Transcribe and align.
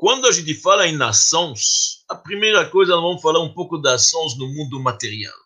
Quando 0.00 0.26
a 0.26 0.32
gente 0.32 0.54
fala 0.54 0.88
em 0.88 0.98
ações, 1.02 2.02
a 2.08 2.14
primeira 2.14 2.66
coisa, 2.70 2.92
nós 2.92 3.02
vamos 3.02 3.20
falar 3.20 3.40
um 3.40 3.52
pouco 3.52 3.76
das 3.76 4.06
ações 4.06 4.34
no 4.38 4.48
mundo 4.48 4.80
material. 4.80 5.36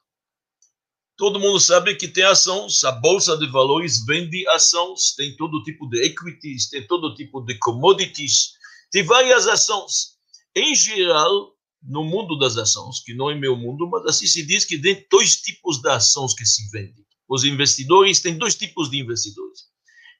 Todo 1.16 1.40
mundo 1.40 1.58
sabe 1.58 1.96
que 1.96 2.06
tem 2.06 2.22
ações, 2.22 2.84
a 2.84 2.92
bolsa 2.92 3.36
de 3.36 3.50
valores 3.50 4.06
vende 4.06 4.46
ações, 4.50 5.12
tem 5.17 5.36
todo 5.36 5.64
tipo 5.64 5.88
de 5.88 6.04
equities, 6.04 6.70
tem 6.70 6.86
todo 6.86 7.17
tipo 7.17 7.40
de 7.40 7.58
commodities, 7.58 8.52
tem 8.93 9.02
várias 9.02 9.48
ações. 9.48 10.18
Em 10.55 10.73
geral, 10.73 11.57
no 11.82 12.05
mundo 12.05 12.39
das 12.39 12.57
ações, 12.57 13.00
que 13.00 13.12
não 13.12 13.29
é 13.29 13.34
meu 13.34 13.57
mundo, 13.57 13.89
mas 13.91 14.07
assim 14.07 14.29
se 14.29 14.46
diz 14.46 14.64
que 14.64 14.79
tem 14.79 15.05
dois 15.11 15.34
tipos 15.43 15.82
de 15.82 15.89
ações 15.89 16.32
que 16.32 16.46
se 16.46 16.71
vendem. 16.71 17.05
Os 17.29 17.43
investidores 17.43 18.21
têm 18.21 18.39
dois 18.39 18.55
tipos 18.55 18.89
de 18.89 19.00
investidores. 19.00 19.62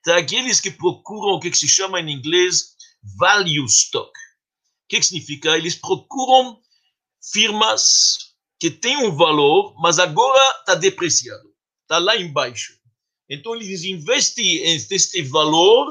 Tem 0.03 0.15
aqueles 0.15 0.59
que 0.59 0.71
procuram 0.71 1.35
o 1.35 1.39
que 1.39 1.55
se 1.55 1.69
chama 1.69 2.01
em 2.01 2.11
inglês 2.11 2.75
value 3.17 3.65
stock 3.65 4.11
o 4.85 4.87
que, 4.87 4.99
que 4.99 5.05
significa? 5.05 5.57
Eles 5.57 5.75
procuram 5.75 6.59
firmas 7.31 8.35
que 8.59 8.69
têm 8.69 8.97
um 8.97 9.15
valor, 9.15 9.75
mas 9.79 9.97
agora 9.97 10.41
está 10.59 10.75
depreciado, 10.75 11.51
está 11.81 11.97
lá 11.97 12.15
embaixo. 12.15 12.73
Então, 13.27 13.55
eles 13.55 13.83
investem 13.83 14.63
neste 14.89 15.23
valor 15.23 15.87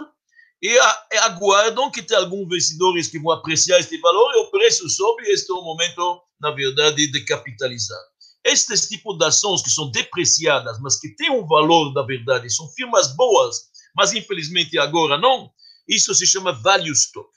e 0.63 0.79
aguardam 1.19 1.91
que 1.91 2.03
tenha 2.03 2.21
alguns 2.21 2.47
investidores 2.47 3.09
que 3.09 3.19
vão 3.19 3.33
apreciar 3.33 3.81
este 3.81 3.99
valor 3.99 4.33
e 4.33 4.39
o 4.39 4.51
preço 4.51 4.89
sobe. 4.89 5.25
Este 5.25 5.51
é 5.51 5.55
o 5.55 5.63
momento, 5.63 6.23
na 6.41 6.53
verdade, 6.53 7.11
de 7.11 7.25
capitalizar. 7.25 8.01
Estes 8.45 8.89
tipos 8.89 9.19
de 9.19 9.25
ações 9.25 9.63
que 9.63 9.71
são 9.71 9.91
depreciadas, 9.91 10.79
mas 10.81 11.01
que 11.01 11.09
têm 11.17 11.31
um 11.31 11.47
valor, 11.47 11.93
na 11.93 12.03
verdade, 12.03 12.49
são 12.49 12.69
firmas 12.71 13.15
boas, 13.17 13.57
mas 13.97 14.13
infelizmente 14.13 14.79
agora 14.79 15.19
não, 15.19 15.51
isso 15.89 16.15
se 16.15 16.27
chama 16.27 16.53
value 16.53 16.93
stock. 16.93 17.34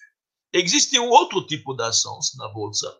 Existe 0.57 0.99
um 0.99 1.09
outro 1.09 1.45
tipo 1.45 1.75
de 1.75 1.83
ações 1.83 2.35
na 2.35 2.47
bolsa, 2.47 2.91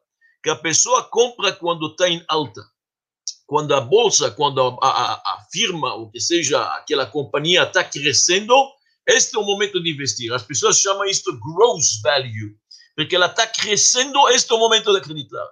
que 0.44 0.50
a 0.50 0.56
pessoa 0.56 1.04
compra 1.04 1.52
quando 1.52 1.88
está 1.88 2.08
em 2.08 2.23
alta. 2.28 2.62
Quando 3.48 3.73
a 3.73 3.81
bolsa, 3.81 4.30
quando 4.30 4.62
a, 4.62 4.88
a, 4.88 5.14
a 5.14 5.45
firma, 5.52 5.96
ou 5.96 6.12
que 6.12 6.20
seja, 6.20 6.64
aquela 6.76 7.08
companhia 7.08 7.64
está 7.64 7.84
crescendo, 7.84 8.54
este 9.08 9.36
é 9.36 9.40
o 9.40 9.44
momento 9.44 9.81
de 9.81 9.90
investir. 9.90 10.31
As 10.31 10.44
pessoas 10.44 10.80
chamam 10.80 11.06
isto 11.06 11.31
gross 11.40 12.00
value, 12.04 12.56
porque 12.96 13.16
ela 13.16 13.26
está 13.26 13.48
crescendo, 13.48 14.30
este 14.30 14.52
é 14.52 14.56
o 14.56 14.59
momento 14.59 14.92
de 14.92 15.00
acreditar. 15.00 15.48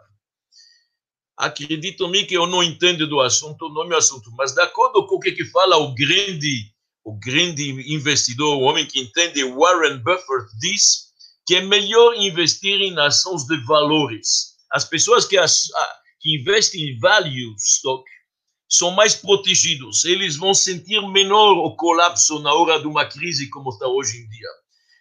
Acredito-me 1.38 2.26
que 2.26 2.36
eu 2.36 2.46
não 2.46 2.62
entendo 2.62 3.08
do 3.08 3.20
assunto, 3.20 3.68
não 3.70 3.84
é 3.84 3.88
meu 3.88 3.98
assunto, 3.98 4.30
mas 4.34 4.54
de 4.54 4.62
acordo 4.62 5.08
com 5.08 5.16
o 5.16 5.20
que, 5.20 5.32
que 5.32 5.46
fala 5.46 5.78
o 5.78 5.96
grande, 5.96 6.72
o 7.04 7.18
grande 7.18 7.72
investidor, 7.94 8.58
o 8.58 8.62
homem 8.62 8.86
que 8.86 9.00
entende, 9.00 9.44
Warren 9.44 9.98
Buffett, 9.98 10.56
diz 10.60 11.05
que 11.46 11.56
é 11.56 11.62
melhor 11.62 12.16
investir 12.16 12.82
em 12.82 12.98
ações 13.00 13.46
de 13.46 13.58
valores. 13.66 14.56
As 14.72 14.84
pessoas 14.86 15.26
que, 15.26 15.38
as, 15.38 15.64
que 16.20 16.36
investem 16.38 16.90
em 16.90 17.00
value 17.00 17.56
stock 17.58 18.04
são 18.68 18.92
mais 18.92 19.16
protegidos. 19.16 20.06
Eles 20.06 20.36
vão 20.36 20.54
sentir 20.54 21.02
menor 21.10 21.54
o 21.58 21.76
colapso 21.76 22.40
na 22.40 22.54
hora 22.54 22.80
de 22.80 22.88
uma 22.88 23.06
crise 23.06 23.50
como 23.50 23.70
está 23.70 23.88
hoje 23.88 24.18
em 24.18 24.30
dia. 24.30 24.50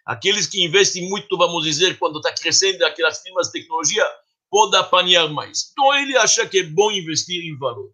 Aqueles 0.06 0.46
que 0.46 0.62
investem 0.62 1.08
muito, 1.08 1.36
vamos 1.36 1.64
dizer, 1.64 1.98
quando 1.98 2.18
está 2.18 2.32
crescendo 2.32 2.84
aquelas 2.84 3.22
firmas 3.22 3.46
de 3.46 3.52
tecnologia, 3.52 4.04
pode 4.50 4.76
apanhar 4.76 5.28
mais. 5.28 5.70
Então 5.72 5.94
ele 5.94 6.16
acha 6.18 6.46
que 6.46 6.58
é 6.58 6.62
bom 6.62 6.90
investir 6.92 7.42
em 7.42 7.56
valor. 7.56 7.90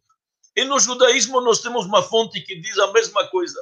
E 0.56 0.64
no 0.64 0.80
judaísmo 0.80 1.40
nós 1.40 1.60
temos 1.60 1.86
uma 1.86 2.02
fonte 2.02 2.40
que 2.40 2.60
diz 2.60 2.76
a 2.78 2.92
mesma 2.92 3.28
coisa. 3.28 3.58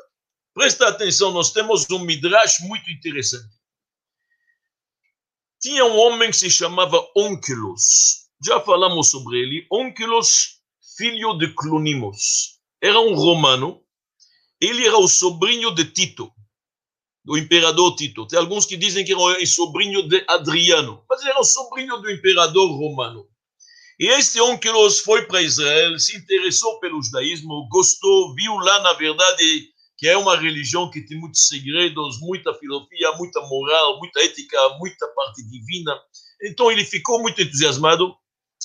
Presta 0.54 0.88
atenção, 0.88 1.30
nós 1.30 1.52
temos 1.52 1.88
um 1.90 1.98
midrash 1.98 2.60
muito 2.60 2.90
interessante. 2.90 3.57
Tinha 5.60 5.84
um 5.84 5.96
homem 5.98 6.30
que 6.30 6.36
se 6.36 6.50
chamava 6.50 7.04
Onkelos. 7.16 8.28
Já 8.44 8.60
falamos 8.60 9.10
sobre 9.10 9.38
ele. 9.38 9.66
Onkelos, 9.72 10.60
filho 10.96 11.34
de 11.34 11.52
Clonimos. 11.54 12.58
Era 12.80 13.00
um 13.00 13.14
romano. 13.14 13.82
Ele 14.60 14.86
era 14.86 14.96
o 14.98 15.08
sobrinho 15.08 15.72
de 15.72 15.84
Tito, 15.84 16.32
do 17.24 17.36
imperador 17.36 17.94
Tito. 17.96 18.26
Tem 18.26 18.38
alguns 18.38 18.66
que 18.66 18.76
dizem 18.76 19.04
que 19.04 19.12
era 19.12 19.20
o 19.20 19.46
sobrinho 19.46 20.08
de 20.08 20.24
Adriano, 20.28 21.04
mas 21.08 21.24
era 21.24 21.40
o 21.40 21.44
sobrinho 21.44 21.96
do 21.98 22.10
imperador 22.10 22.68
romano. 22.70 23.28
E 23.98 24.06
este 24.06 24.40
Onkelos 24.40 25.00
foi 25.00 25.26
para 25.26 25.42
Israel, 25.42 25.98
se 25.98 26.16
interessou 26.16 26.78
pelo 26.78 27.02
judaísmo, 27.02 27.68
gostou, 27.68 28.32
viu 28.34 28.54
lá, 28.54 28.80
na 28.80 28.92
verdade, 28.92 29.72
que 29.98 30.06
é 30.06 30.16
uma 30.16 30.36
religião 30.36 30.88
que 30.88 31.00
tem 31.00 31.18
muitos 31.18 31.48
segredos, 31.48 32.20
muita 32.20 32.54
filosofia, 32.54 33.12
muita 33.12 33.40
moral, 33.42 33.98
muita 33.98 34.20
ética, 34.20 34.56
muita 34.78 35.08
parte 35.08 35.42
divina. 35.42 36.00
Então 36.40 36.70
ele 36.70 36.84
ficou 36.84 37.20
muito 37.20 37.42
entusiasmado. 37.42 38.14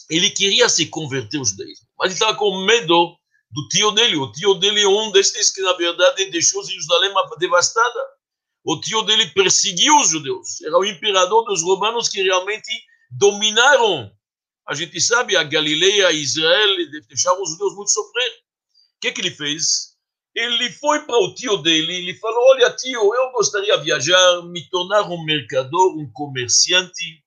Ele 0.10 0.30
queria 0.30 0.70
se 0.70 0.86
converter 0.86 1.40
ao 1.40 1.46
judaísmo, 1.46 1.88
mas 1.98 2.08
ele 2.08 2.14
estava 2.14 2.38
com 2.38 2.66
medo 2.66 3.18
do 3.50 3.68
tio 3.70 3.92
dele. 3.92 4.16
O 4.18 4.32
tio 4.32 4.54
dele 4.56 4.82
é 4.82 4.88
um 4.88 5.12
destes 5.12 5.50
que, 5.50 5.62
na 5.62 5.74
verdade, 5.74 6.30
deixou 6.30 6.64
Jerusalém 6.64 7.12
devastada. 7.40 8.00
O 8.64 8.80
tio 8.80 9.02
dele 9.02 9.28
perseguiu 9.28 9.96
os 9.96 10.10
judeus. 10.10 10.62
Era 10.62 10.78
o 10.78 10.86
imperador 10.86 11.46
dos 11.46 11.64
romanos 11.64 12.10
que 12.10 12.22
realmente 12.22 12.70
dominaram. 13.10 14.12
A 14.68 14.76
gente 14.76 15.02
sabe, 15.02 15.36
a 15.36 15.44
Galileia, 15.44 16.12
Israel, 16.12 16.76
deixaram 17.08 17.42
os 17.42 17.52
judeus 17.52 17.76
muito 17.76 17.92
sofrer. 17.92 18.32
O 18.32 19.00
que, 19.02 19.12
que 19.12 19.22
ele 19.22 19.32
fez? 19.32 19.93
ele 20.35 20.71
foi 20.71 21.05
para 21.05 21.19
o 21.19 21.35
tio 21.35 21.57
dele, 21.59 21.97
ele 21.97 22.15
falou, 22.15 22.51
olha 22.51 22.71
tio, 22.71 23.15
eu 23.15 23.33
gostaria 23.33 23.77
de 23.77 23.85
viajar, 23.85 24.43
me 24.43 24.69
tornar 24.69 25.03
um 25.11 25.25
mercador, 25.25 25.97
um 25.97 26.11
comerciante. 26.13 27.25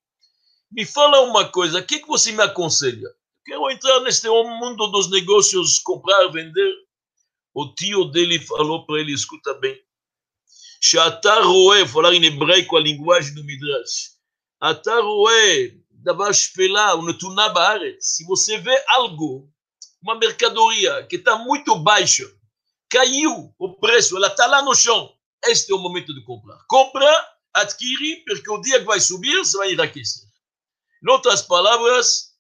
Me 0.71 0.85
fala 0.85 1.21
uma 1.21 1.49
coisa, 1.49 1.79
o 1.79 1.83
que, 1.83 1.99
que 1.99 2.07
você 2.07 2.31
me 2.31 2.41
aconselha? 2.41 3.09
Quero 3.45 3.69
entrar 3.69 3.99
neste 4.01 4.29
mundo 4.29 4.87
dos 4.87 5.09
negócios, 5.09 5.79
comprar, 5.79 6.27
vender. 6.29 6.73
O 7.53 7.73
tio 7.73 8.05
dele 8.05 8.39
falou 8.39 8.85
para 8.85 9.01
ele, 9.01 9.13
escuta 9.13 9.53
bem, 9.55 9.77
שאתה 10.79 11.41
רואה, 11.41 11.85
falar 11.85 12.13
em 12.13 12.23
hebraico 12.23 12.77
a 12.77 12.79
linguagem 12.79 13.35
do 13.35 13.43
Midrash, 13.43 14.11
אתה 14.71 14.95
רואה 14.95 15.65
דבר 15.91 16.31
שפלה 16.31 16.95
ונתונה 16.95 17.49
בארץ, 17.49 18.17
se 18.17 18.25
você 18.25 18.57
vê 18.57 18.75
algo, 18.87 19.49
uma 20.01 20.15
mercadoria 20.15 21.03
que 21.07 21.17
está 21.17 21.35
muito 21.37 21.75
baixa, 21.75 22.23
caiu 22.90 23.54
o 23.58 23.74
preço, 23.74 24.16
ela 24.16 24.28
está 24.28 24.46
lá 24.46 24.62
no 24.62 24.74
chão. 24.74 25.12
Este 25.44 25.72
é 25.72 25.74
o 25.74 25.78
momento 25.78 26.14
de 26.14 26.22
comprar. 26.24 26.58
Compra, 26.68 27.08
adquire, 27.54 28.24
porque 28.26 28.50
o 28.50 28.60
dia 28.60 28.78
que 28.80 28.84
vai 28.84 29.00
subir, 29.00 29.36
você 29.38 29.56
vai 29.56 29.72
enriquecer. 29.72 30.26
Em 31.02 31.10
outras 31.10 31.42
palavras, 31.42 32.34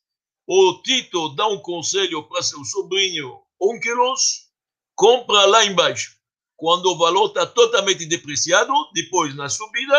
o 0.46 0.80
Tito 0.82 1.34
dá 1.34 1.46
um 1.46 1.58
conselho 1.58 2.22
para 2.28 2.42
seu 2.42 2.64
sobrinho 2.64 3.40
Onkelos, 3.60 4.50
compra 4.94 5.44
lá 5.46 5.64
embaixo. 5.64 6.16
Quando 6.56 6.86
o 6.86 6.98
valor 6.98 7.28
está 7.28 7.46
totalmente 7.46 8.06
depreciado, 8.06 8.72
depois 8.94 9.34
na 9.34 9.48
subida, 9.48 9.96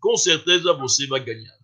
com 0.00 0.16
certeza 0.16 0.72
você 0.72 1.06
vai 1.06 1.20
ganhar 1.20 1.61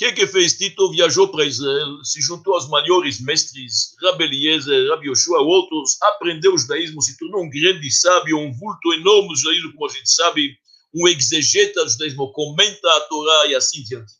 que 0.00 0.12
que 0.12 0.26
fez 0.26 0.56
Tito? 0.56 0.90
Viajou 0.90 1.28
para 1.28 1.44
Israel, 1.44 2.02
se 2.02 2.22
juntou 2.22 2.54
aos 2.54 2.66
maiores 2.70 3.20
mestres, 3.20 3.94
Rabi 4.00 4.24
Eliezer, 4.24 4.88
Rabi 4.88 5.08
Yoshua, 5.08 5.42
outros, 5.42 6.00
aprendeu 6.00 6.54
o 6.54 6.58
judaísmo, 6.58 7.02
se 7.02 7.18
tornou 7.18 7.42
um 7.42 7.50
grande 7.50 7.90
sábio, 7.90 8.38
um 8.38 8.50
vulto 8.50 8.94
enorme 8.94 9.28
do 9.28 9.36
judaísmo, 9.36 9.74
como 9.74 9.90
a 9.90 9.92
gente 9.92 10.10
sabe, 10.10 10.56
um 10.94 11.06
exegeta 11.06 11.84
do 11.84 11.90
judaísmo, 11.90 12.32
comenta 12.32 12.88
a 12.96 13.00
Torá 13.00 13.48
e 13.48 13.54
assim 13.54 13.82
diante. 13.82 14.14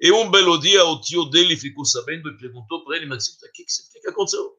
E 0.00 0.12
um 0.12 0.30
belo 0.30 0.56
dia 0.56 0.84
o 0.84 1.00
tio 1.00 1.24
dele 1.24 1.56
ficou 1.56 1.84
sabendo 1.84 2.30
e 2.30 2.38
perguntou 2.38 2.84
para 2.84 2.96
ele, 2.96 3.06
mas 3.06 3.26
o 3.26 3.52
que, 3.52 3.64
que, 3.64 4.00
que 4.00 4.08
aconteceu? 4.08 4.56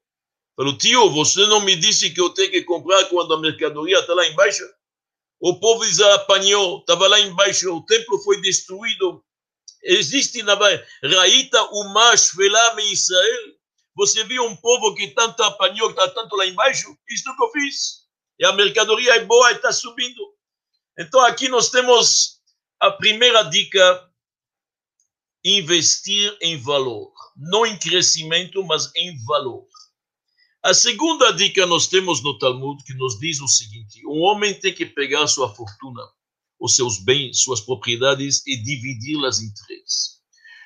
Falou, 0.57 0.77
tio, 0.77 1.09
você 1.09 1.45
não 1.45 1.61
me 1.61 1.77
disse 1.77 2.09
que 2.09 2.19
eu 2.19 2.31
tenho 2.31 2.51
que 2.51 2.63
comprar 2.63 3.05
quando 3.05 3.33
a 3.33 3.39
mercadoria 3.39 3.99
está 3.99 4.13
lá 4.13 4.27
embaixo? 4.27 4.65
O 5.39 5.57
povo 5.57 5.85
apanhou, 6.15 6.79
estava 6.79 7.07
lá 7.07 7.17
embaixo, 7.21 7.73
o 7.73 7.85
templo 7.85 8.19
foi 8.19 8.41
destruído, 8.41 9.23
Existe 9.83 10.43
na 10.43 10.55
Raíta 11.03 11.63
uma 11.71 12.15
Shvelá 12.15 12.75
em 12.79 12.91
Israel. 12.91 13.55
Você 13.95 14.23
viu 14.23 14.45
um 14.45 14.55
povo 14.55 14.95
que 14.95 15.07
tanto 15.09 15.41
apanhou, 15.43 15.93
que 15.93 15.99
está 15.99 16.13
tanto 16.13 16.35
lá 16.35 16.45
embaixo? 16.45 16.95
Isto 17.09 17.35
que 17.35 17.43
eu 17.43 17.51
fiz. 17.51 18.01
E 18.39 18.45
a 18.45 18.53
mercadoria 18.53 19.15
é 19.15 19.25
boa 19.25 19.51
e 19.51 19.55
está 19.55 19.71
subindo. 19.73 20.21
Então 20.97 21.19
aqui 21.21 21.49
nós 21.49 21.69
temos 21.69 22.39
a 22.79 22.91
primeira 22.91 23.43
dica: 23.43 24.09
investir 25.43 26.37
em 26.41 26.57
valor. 26.57 27.11
Não 27.35 27.65
em 27.65 27.77
crescimento, 27.77 28.63
mas 28.63 28.91
em 28.95 29.17
valor. 29.25 29.67
A 30.63 30.75
segunda 30.75 31.31
dica 31.31 31.65
nós 31.65 31.87
temos 31.87 32.23
no 32.23 32.37
Talmud 32.37 32.83
que 32.83 32.93
nos 32.93 33.19
diz 33.19 33.41
o 33.41 33.47
seguinte: 33.47 34.05
um 34.05 34.21
homem 34.21 34.53
tem 34.53 34.73
que 34.73 34.85
pegar 34.85 35.25
sua 35.27 35.53
fortuna 35.53 36.01
os 36.61 36.75
seus 36.75 37.03
bens, 37.03 37.41
suas 37.41 37.59
propriedades 37.59 38.45
e 38.45 38.55
dividi-las 38.55 39.41
em 39.41 39.51
três. 39.65 40.21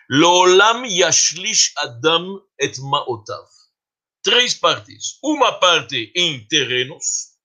Lolam 0.10 0.86
yashlish 0.86 1.72
adam 1.78 2.44
et 2.60 2.78
ma'otav. 2.80 3.48
Três 4.22 4.54
partes. 4.54 5.18
Uma 5.24 5.54
parte 5.54 6.12
em 6.16 6.46
terrenos, 6.48 7.36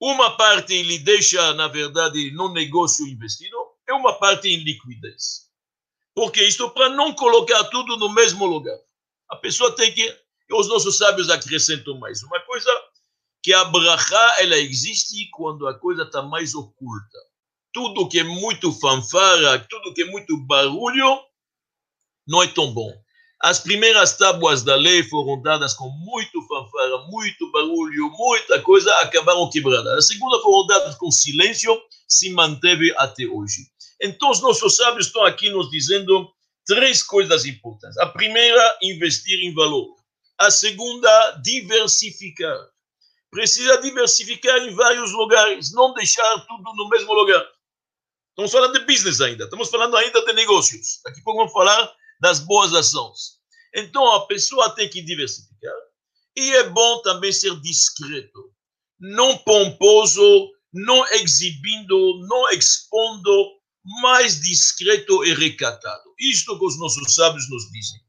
uma 0.00 0.36
parte 0.36 0.74
ele 0.74 0.98
deixa, 0.98 1.54
na 1.54 1.68
verdade, 1.68 2.32
no 2.32 2.52
negócio 2.52 3.06
investido, 3.06 3.56
e 3.88 3.92
uma 3.92 4.18
parte 4.18 4.48
em 4.48 4.64
liquidez. 4.64 5.48
Porque 6.14 6.42
isso 6.42 6.68
para 6.70 6.88
não 6.90 7.14
colocar 7.14 7.62
tudo 7.64 7.96
no 7.96 8.12
mesmo 8.12 8.44
lugar. 8.44 8.78
A 9.30 9.36
pessoa 9.36 9.74
tem 9.76 9.94
que. 9.94 10.20
Os 10.50 10.68
nossos 10.68 10.98
sábios 10.98 11.30
acrescentam 11.30 11.98
mais 11.98 12.22
uma 12.22 12.40
coisa: 12.40 12.70
que 13.42 13.52
a 13.52 13.64
brachá 13.64 14.36
ela 14.40 14.56
existe 14.56 15.30
quando 15.30 15.66
a 15.66 15.78
coisa 15.78 16.02
está 16.02 16.22
mais 16.22 16.54
oculta. 16.54 17.31
Tudo 17.72 18.08
que 18.08 18.18
é 18.18 18.24
muito 18.24 18.72
fanfara, 18.72 19.66
tudo 19.68 19.94
que 19.94 20.02
é 20.02 20.06
muito 20.06 20.36
barulho, 20.46 21.20
não 22.26 22.42
é 22.42 22.46
tão 22.46 22.72
bom. 22.72 22.92
As 23.40 23.58
primeiras 23.58 24.16
tábuas 24.16 24.62
da 24.62 24.76
lei 24.76 25.02
foram 25.02 25.42
dadas 25.42 25.74
com 25.74 25.88
muito 25.88 26.40
fanfara, 26.46 26.98
muito 27.08 27.50
barulho, 27.50 28.08
muita 28.10 28.60
coisa, 28.62 28.94
acabaram 28.98 29.50
quebradas. 29.50 29.98
A 29.98 30.02
segunda 30.02 30.40
foram 30.40 30.66
dadas 30.68 30.94
com 30.94 31.10
silêncio, 31.10 31.76
se 32.06 32.30
manteve 32.30 32.94
até 32.98 33.24
hoje. 33.26 33.66
Então, 34.00 34.30
os 34.30 34.40
nossos 34.40 34.76
sábios 34.76 35.06
estão 35.06 35.24
aqui 35.24 35.50
nos 35.50 35.70
dizendo 35.70 36.30
três 36.64 37.02
coisas 37.02 37.44
importantes. 37.44 37.98
A 37.98 38.06
primeira, 38.06 38.78
investir 38.82 39.40
em 39.40 39.52
valor. 39.54 39.96
A 40.38 40.50
segunda, 40.50 41.40
diversificar. 41.42 42.56
Precisa 43.30 43.80
diversificar 43.80 44.58
em 44.58 44.74
vários 44.74 45.10
lugares, 45.12 45.72
não 45.72 45.94
deixar 45.94 46.46
tudo 46.46 46.74
no 46.76 46.88
mesmo 46.88 47.12
lugar. 47.12 47.44
Estamos 48.32 48.50
falando 48.50 48.78
de 48.78 48.86
business 48.86 49.20
ainda, 49.20 49.44
estamos 49.44 49.68
falando 49.68 49.94
ainda 49.94 50.24
de 50.24 50.32
negócios. 50.32 51.00
Daqui 51.04 51.20
a 51.20 51.22
pouco 51.22 51.40
vamos 51.40 51.52
falar 51.52 51.94
das 52.18 52.40
boas 52.40 52.72
ações. 52.72 53.38
Então, 53.74 54.06
a 54.12 54.26
pessoa 54.26 54.74
tem 54.74 54.88
que 54.88 55.02
diversificar. 55.02 55.74
E 56.34 56.50
é 56.56 56.68
bom 56.70 57.02
também 57.02 57.30
ser 57.30 57.54
discreto, 57.60 58.50
não 58.98 59.36
pomposo, 59.36 60.50
não 60.72 61.06
exibindo, 61.08 62.26
não 62.26 62.48
expondo 62.50 63.60
mais 64.00 64.40
discreto 64.40 65.24
e 65.26 65.34
recatado. 65.34 66.14
Isto 66.18 66.58
que 66.58 66.64
os 66.64 66.78
nossos 66.78 67.14
sábios 67.14 67.50
nos 67.50 67.70
dizem. 67.70 68.00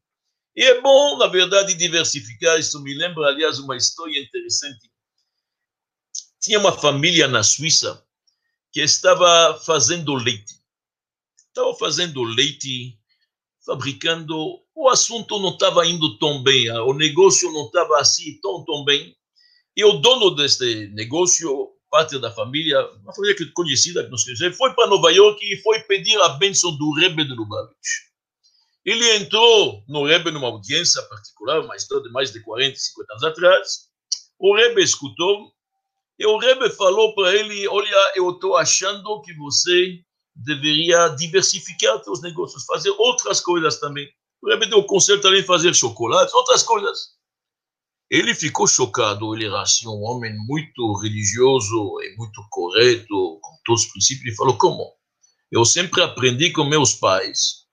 E 0.56 0.64
é 0.64 0.80
bom, 0.80 1.18
na 1.18 1.28
verdade, 1.28 1.74
diversificar. 1.74 2.58
Isso 2.58 2.82
me 2.82 2.94
lembra, 2.94 3.28
aliás, 3.28 3.60
uma 3.60 3.76
história 3.76 4.18
interessante. 4.22 4.90
Tinha 6.40 6.60
uma 6.60 6.72
família 6.72 7.28
na 7.28 7.44
Suíça 7.44 8.06
que 8.74 8.82
estava 8.82 9.58
fazendo 9.64 10.16
leite. 10.16 10.56
Estava 11.48 11.74
fazendo 11.76 12.24
leite, 12.24 12.98
fabricando. 13.64 14.36
O 14.76 14.90
assunto 14.90 15.40
não 15.40 15.52
estava 15.52 15.86
indo 15.86 16.18
tão 16.18 16.42
bem, 16.42 16.70
o 16.72 16.94
negócio 16.94 17.52
não 17.52 17.68
estava 17.68 18.00
assim 18.00 18.40
tão, 18.42 18.66
tão 18.66 18.84
bem. 18.84 19.16
E 19.78 19.86
o 19.86 19.94
dono 19.94 20.32
deste 20.32 20.88
negócio 20.88 21.72
parte 21.94 22.18
da 22.18 22.32
família, 22.32 22.84
uma 23.04 23.14
família 23.14 23.38
conhecida 23.54 24.04
que 24.04 24.10
nós 24.10 24.24
conhecemos, 24.24 24.58
foi 24.58 24.74
para 24.74 24.88
Nova 24.88 25.12
York 25.12 25.40
e 25.46 25.62
foi 25.62 25.80
pedir 25.82 26.20
a 26.22 26.30
bênção 26.30 26.76
do 26.76 26.92
Rebbe 26.94 27.24
de 27.24 27.36
Lubavitch. 27.36 28.10
Ele 28.84 29.16
entrou 29.18 29.84
no 29.88 30.04
Rebbe 30.04 30.32
numa 30.32 30.48
audiência 30.48 31.04
particular, 31.04 31.60
uma 31.60 31.76
história 31.76 32.04
de 32.04 32.12
mais 32.12 32.32
de 32.32 32.40
40, 32.42 32.76
50 32.76 33.14
anos 33.14 33.24
atrás. 33.24 33.90
O 34.40 34.56
Rebbe 34.56 34.82
escutou 34.82 35.53
e 36.20 36.26
o 36.26 36.38
Rebbe 36.38 36.70
falou 36.72 37.14
para 37.16 37.34
ele: 37.36 37.68
Olha, 37.68 38.14
eu 38.16 38.30
estou 38.32 38.56
achando 38.56 39.22
que 39.22 39.34
você 39.34 40.00
deveria 40.36 41.10
diversificar 41.10 42.04
seus 42.04 42.22
negócios, 42.22 42.66
fazer 42.66 42.92
outras 42.92 43.40
coisas 43.40 43.80
também. 43.80 44.08
O 44.42 44.50
Rebbe 44.50 44.68
deu 44.68 44.84
conselho 44.84 45.22
também 45.22 45.42
de 45.42 45.48
fazer 45.48 45.74
chocolate, 45.74 46.36
outras 46.36 46.64
coisas. 46.64 47.14
Ele 48.10 48.36
ficou 48.36 48.68
chocado, 48.68 49.34
ele 49.34 49.46
era 49.46 49.62
assim, 49.62 49.88
um 49.88 50.04
homem 50.04 50.36
muito 50.46 51.00
religioso 51.02 52.00
e 52.02 52.16
muito 52.16 52.42
correto, 52.50 53.40
com 53.42 53.58
todos 53.66 53.84
os 53.84 53.92
princípios. 53.92 54.28
Ele 54.28 54.36
falou: 54.36 54.58
Como? 54.58 54.94
Eu 55.52 55.66
sempre 55.66 56.02
aprendi 56.02 56.52
com 56.52 56.64
meus 56.64 56.94
pais 56.94 57.64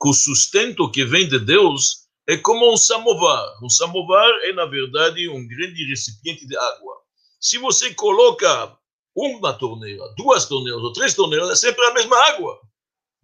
que 0.00 0.08
o 0.08 0.12
sustento 0.12 0.90
que 0.90 1.04
vem 1.04 1.28
de 1.28 1.38
Deus 1.38 2.06
é 2.26 2.36
como 2.36 2.72
um 2.72 2.76
samovar. 2.76 3.44
Um 3.62 3.68
samovar 3.68 4.30
é, 4.42 4.52
na 4.52 4.64
verdade, 4.64 5.28
um 5.28 5.46
grande 5.46 5.84
recipiente 5.86 6.46
de 6.46 6.56
água. 6.56 6.96
Se 7.40 7.58
você 7.58 7.94
coloca 7.94 8.76
uma 9.16 9.52
torneira, 9.54 10.04
duas 10.16 10.46
torneiras 10.46 10.82
ou 10.82 10.92
três 10.92 11.14
torneiras, 11.14 11.50
é 11.50 11.56
sempre 11.56 11.84
a 11.86 11.94
mesma 11.94 12.16
água. 12.26 12.60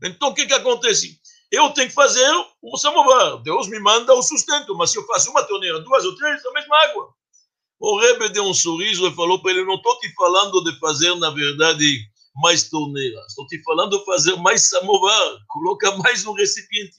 Então, 0.02 0.30
o 0.30 0.34
que, 0.34 0.46
que 0.46 0.54
acontece? 0.54 1.20
eu 1.50 1.70
tenho 1.70 1.88
que 1.88 1.94
fazer 1.94 2.28
um 2.62 2.76
samovar. 2.76 3.42
Deus 3.42 3.68
me 3.68 3.78
manda 3.78 4.12
o 4.14 4.22
sustento, 4.22 4.74
mas 4.76 4.90
se 4.90 4.98
eu 4.98 5.06
faço 5.06 5.30
uma 5.30 5.44
torneira, 5.44 5.80
duas 5.80 6.04
ou 6.04 6.14
três, 6.16 6.44
é 6.44 6.48
a 6.48 6.52
mesma 6.52 6.76
água. 6.84 7.08
O 7.78 7.98
Rebbe 7.98 8.28
deu 8.30 8.44
um 8.44 8.54
sorriso 8.54 9.06
e 9.06 9.14
falou 9.14 9.40
para 9.40 9.52
ele: 9.52 9.64
Não 9.64 9.76
estou 9.76 9.98
te 9.98 10.12
falando 10.14 10.64
de 10.64 10.78
fazer, 10.78 11.14
na 11.16 11.30
verdade, 11.30 12.00
mais 12.36 12.68
torneiras, 12.68 13.26
estou 13.28 13.46
te 13.46 13.62
falando 13.62 13.98
de 13.98 14.04
fazer 14.04 14.36
mais 14.36 14.68
samovar, 14.68 15.38
coloca 15.48 15.96
mais 15.98 16.24
no 16.24 16.32
recipiente. 16.32 16.96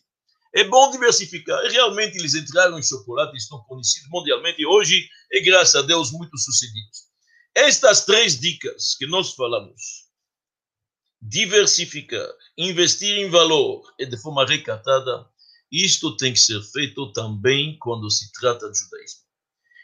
É 0.56 0.64
bom 0.64 0.90
diversificar. 0.92 1.64
E 1.66 1.70
realmente 1.70 2.18
eles 2.18 2.34
entraram 2.34 2.80
em 2.80 2.84
chocolate, 2.84 3.36
estão 3.36 3.60
conhecidos 3.68 4.10
mundialmente 4.10 4.62
e 4.62 4.66
hoje, 4.66 5.08
é 5.32 5.40
graças 5.42 5.76
a 5.76 5.82
Deus, 5.82 6.12
muito 6.12 6.38
sucedidos. 6.38 7.07
Estas 7.60 8.06
três 8.06 8.40
dicas 8.40 8.94
que 8.94 9.08
nós 9.08 9.34
falamos, 9.34 10.06
diversificar, 11.20 12.30
investir 12.56 13.18
em 13.18 13.32
valor 13.32 13.82
e 13.98 14.06
de 14.06 14.16
forma 14.22 14.46
recatada, 14.46 15.28
isto 15.72 16.16
tem 16.18 16.34
que 16.34 16.40
ser 16.40 16.62
feito 16.62 17.12
também 17.14 17.76
quando 17.80 18.12
se 18.12 18.32
trata 18.34 18.70
de 18.70 18.78
judaísmo. 18.78 19.22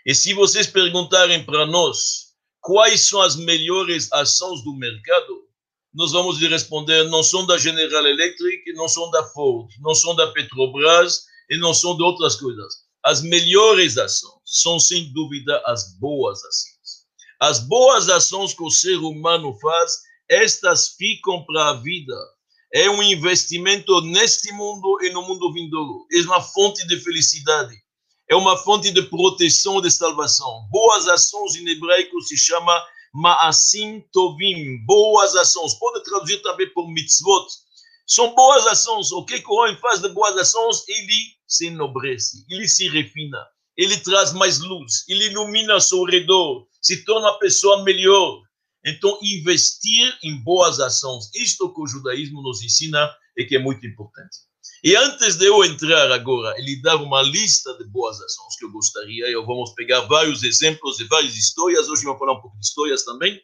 E 0.06 0.14
se 0.14 0.36
vocês 0.36 0.68
perguntarem 0.68 1.44
para 1.44 1.66
nós 1.66 2.36
quais 2.62 3.08
são 3.08 3.20
as 3.24 3.36
melhores 3.36 4.08
ações 4.12 4.64
do 4.64 4.76
mercado, 4.76 5.48
nós 5.96 6.12
vamos 6.12 6.38
lhe 6.38 6.48
responder: 6.48 7.06
não 7.06 7.24
são 7.24 7.44
da 7.48 7.58
General 7.58 8.06
Electric, 8.06 8.72
não 8.74 8.88
são 8.88 9.10
da 9.10 9.24
Ford, 9.30 9.68
não 9.80 9.96
são 9.96 10.16
da 10.16 10.28
Petrobras 10.32 11.24
e 11.50 11.58
não 11.58 11.74
são 11.74 11.98
de 11.98 12.04
outras 12.04 12.36
coisas. 12.36 12.84
As 13.04 13.24
melhores 13.24 13.98
ações 13.98 14.42
são, 14.46 14.80
sem 14.80 15.12
dúvida, 15.12 15.60
as 15.66 15.98
boas 15.98 16.38
ações. 16.38 16.73
As 17.44 17.60
boas 17.60 18.08
ações 18.08 18.54
que 18.54 18.64
o 18.64 18.72
ser 18.72 18.96
humano 19.00 19.54
faz 19.60 19.98
estas 20.30 20.96
ficam 20.96 21.44
para 21.46 21.72
a 21.72 21.74
vida. 21.74 22.16
É 22.74 22.90
um 22.90 23.04
investimento 23.04 24.00
neste 24.00 24.50
mundo 24.54 24.98
e 25.02 25.10
no 25.10 25.24
mundo 25.24 25.52
vindouro. 25.52 26.08
É 26.14 26.22
uma 26.22 26.40
fonte 26.40 26.88
de 26.88 26.98
felicidade. 27.02 27.76
É 28.30 28.36
uma 28.38 28.56
fonte 28.56 28.92
de 28.92 29.02
proteção 29.02 29.80
e 29.80 29.82
de 29.82 29.92
salvação. 29.92 30.70
Boas 30.72 31.06
ações 31.10 31.58
em 31.58 31.68
hebraico 31.68 32.22
se 32.22 32.38
chama 32.38 32.82
Maasim 33.14 34.02
Tovim, 34.14 34.82
boas 34.86 35.36
ações. 35.36 35.74
Pode 35.74 36.02
traduzir 36.06 36.42
também 36.44 36.72
por 36.74 36.90
mitzvot. 36.90 37.46
São 38.08 38.34
boas 38.34 38.66
ações. 38.68 39.12
O 39.12 39.26
que 39.26 39.44
o 39.46 39.54
homem 39.56 39.76
faz 39.82 40.00
de 40.00 40.08
boas 40.08 40.38
ações? 40.38 40.88
Ele 40.88 41.36
se 41.46 41.68
enobrece, 41.68 42.46
ele 42.50 42.70
se 42.70 42.88
refina, 42.88 43.46
ele 43.78 43.98
traz 43.98 44.34
mais 44.34 44.60
luz, 44.60 45.04
ele 45.08 45.28
ilumina 45.28 45.74
ao 45.74 45.82
seu 45.82 46.04
redor, 46.04 46.68
se 46.82 47.04
torna 47.04 47.32
uma 47.32 47.40
pessoa 47.40 47.84
melhor. 47.84 48.42
Então, 48.86 49.18
investir 49.22 50.18
em 50.22 50.44
boas 50.44 50.80
ações, 50.80 51.30
isto 51.34 51.74
que 51.74 51.82
o 51.82 51.88
judaísmo 51.88 52.42
nos 52.42 52.62
ensina 52.62 53.10
e 53.38 53.46
que 53.46 53.56
é 53.56 53.60
muito 53.60 53.86
importante. 53.88 54.38
E 54.84 54.96
antes 54.96 55.38
de 55.38 55.46
eu 55.46 55.64
entrar 55.64 56.12
agora 56.12 56.54
e 56.60 56.64
lhe 56.64 56.82
dar 56.82 56.98
uma 56.98 57.22
lista 57.22 57.74
de 57.78 57.86
boas 57.86 58.20
ações 58.20 58.56
que 58.58 58.66
eu 58.66 58.72
gostaria, 58.72 59.30
eu 59.30 59.46
vamos 59.46 59.74
pegar 59.74 60.02
vários 60.02 60.44
exemplos 60.44 60.98
de 60.98 61.06
várias 61.06 61.36
histórias, 61.36 61.88
hoje 61.88 62.04
vamos 62.04 62.20
falar 62.20 62.34
um 62.34 62.42
pouco 62.42 62.58
de 62.58 62.66
histórias 62.66 63.04
também. 63.04 63.42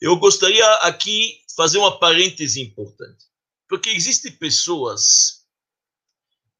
Eu 0.00 0.16
gostaria 0.16 0.66
aqui 0.82 1.40
fazer 1.56 1.78
uma 1.78 1.98
parêntese 1.98 2.60
importante, 2.60 3.24
porque 3.66 3.88
existem 3.90 4.32
pessoas 4.32 5.44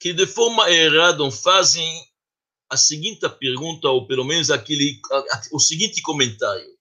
que 0.01 0.15
de 0.15 0.27
forma 0.27 0.71
errada 0.71 1.31
fazem 1.31 2.03
a 2.71 2.77
seguinte 2.77 3.29
pergunta, 3.39 3.89
ou 3.89 4.07
pelo 4.07 4.25
menos 4.25 4.51
aquele, 4.51 5.01
o 5.53 5.59
seguinte 5.59 6.01
comentário. 6.03 6.75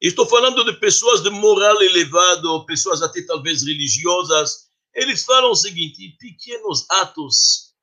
Estou 0.00 0.26
falando 0.26 0.64
de 0.64 0.74
pessoas 0.74 1.22
de 1.22 1.30
moral 1.30 1.80
elevado, 1.82 2.66
pessoas 2.66 3.00
até 3.02 3.22
talvez 3.22 3.62
religiosas. 3.62 4.68
Eles 4.94 5.24
falam 5.24 5.50
o 5.50 5.56
seguinte: 5.56 6.16
pequenos 6.18 6.84
atos, 6.90 7.74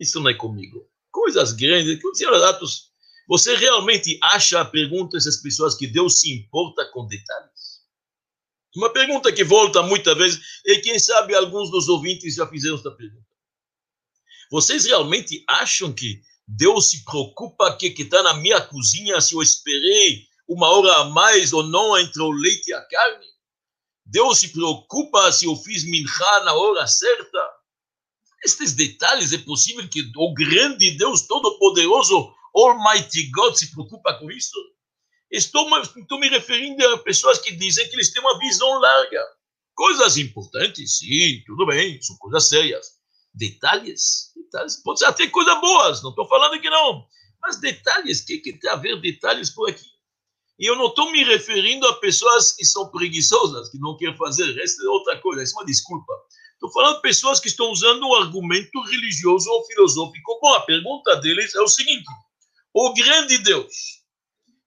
isso 0.00 0.20
não 0.20 0.30
é 0.30 0.34
comigo. 0.34 0.88
Coisas 1.10 1.52
grandes, 1.52 2.00
pequenos 2.02 2.42
atos. 2.42 2.88
Você 3.28 3.54
realmente 3.54 4.18
acha, 4.22 4.64
pergunta 4.64 5.18
essas 5.18 5.36
pessoas, 5.36 5.74
que 5.74 5.86
Deus 5.86 6.20
se 6.20 6.32
importa 6.32 6.90
com 6.92 7.06
detalhes? 7.06 7.82
Uma 8.74 8.90
pergunta 8.90 9.32
que 9.32 9.44
volta 9.44 9.82
muitas 9.82 10.16
vezes, 10.16 10.40
e 10.64 10.78
quem 10.78 10.98
sabe 10.98 11.34
alguns 11.34 11.70
dos 11.70 11.88
ouvintes 11.88 12.34
já 12.34 12.46
fizeram 12.46 12.76
esta 12.76 12.90
pergunta. 12.90 13.26
Vocês 14.50 14.86
realmente 14.86 15.44
acham 15.46 15.92
que 15.92 16.22
Deus 16.50 16.88
se 16.90 17.04
preocupa 17.04 17.76
que 17.76 17.88
está 17.88 18.22
na 18.22 18.32
minha 18.32 18.58
cozinha 18.58 19.20
se 19.20 19.34
eu 19.34 19.42
esperei 19.42 20.26
uma 20.48 20.66
hora 20.70 20.96
a 20.96 21.04
mais 21.04 21.52
ou 21.52 21.62
não 21.62 21.98
entre 21.98 22.22
o 22.22 22.30
leite 22.30 22.70
e 22.70 22.72
a 22.72 22.80
carne? 22.80 23.26
Deus 24.06 24.38
se 24.38 24.48
preocupa 24.48 25.30
se 25.30 25.44
eu 25.44 25.54
fiz 25.56 25.84
minchá 25.84 26.44
na 26.44 26.54
hora 26.54 26.86
certa? 26.86 27.38
Estes 28.42 28.72
detalhes, 28.72 29.34
é 29.34 29.38
possível 29.38 29.86
que 29.90 30.10
o 30.16 30.32
grande 30.32 30.92
Deus 30.92 31.26
Todo-Poderoso, 31.26 32.32
Almighty 32.54 33.30
God, 33.30 33.54
se 33.54 33.70
preocupa 33.70 34.14
com 34.14 34.30
isso? 34.30 34.56
Estou, 35.30 35.68
estou 35.82 36.18
me 36.18 36.30
referindo 36.30 36.82
a 36.94 36.98
pessoas 37.00 37.38
que 37.38 37.54
dizem 37.54 37.86
que 37.90 37.96
eles 37.96 38.10
têm 38.10 38.22
uma 38.22 38.38
visão 38.38 38.78
larga. 38.78 39.22
Coisas 39.74 40.16
importantes, 40.16 40.96
sim, 40.96 41.42
tudo 41.44 41.66
bem, 41.66 42.00
são 42.00 42.16
coisas 42.16 42.48
sérias. 42.48 42.98
Detalhes, 43.34 44.27
detalhes, 44.48 44.76
pode 44.76 44.98
ser 44.98 45.06
até 45.06 45.26
coisas 45.28 45.60
boas, 45.60 46.02
não 46.02 46.10
estou 46.10 46.26
falando 46.26 46.60
que 46.60 46.70
não. 46.70 47.06
Mas 47.40 47.60
detalhes, 47.60 48.20
o 48.20 48.26
que, 48.26 48.38
que 48.38 48.52
tem 48.54 48.70
a 48.70 48.76
ver 48.76 49.00
detalhes 49.00 49.50
por 49.50 49.70
aqui? 49.70 49.86
E 50.58 50.66
eu 50.66 50.74
não 50.74 50.86
estou 50.86 51.10
me 51.12 51.22
referindo 51.22 51.86
a 51.86 52.00
pessoas 52.00 52.52
que 52.52 52.64
são 52.64 52.90
preguiçosas, 52.90 53.70
que 53.70 53.78
não 53.78 53.96
querem 53.96 54.16
fazer, 54.16 54.58
essa 54.58 54.84
é 54.84 54.88
outra 54.88 55.20
coisa, 55.20 55.42
isso 55.42 55.54
é 55.56 55.60
uma 55.60 55.66
desculpa. 55.66 56.12
Estou 56.54 56.72
falando 56.72 56.96
de 56.96 57.02
pessoas 57.02 57.38
que 57.38 57.46
estão 57.46 57.70
usando 57.70 58.04
um 58.04 58.14
argumento 58.14 58.80
religioso 58.82 59.48
ou 59.48 59.64
filosófico. 59.66 60.38
Bom, 60.42 60.54
a 60.54 60.60
pergunta 60.62 61.14
deles 61.16 61.54
é 61.54 61.60
o 61.60 61.68
seguinte: 61.68 62.04
o 62.74 62.92
grande 62.94 63.38
Deus, 63.38 64.02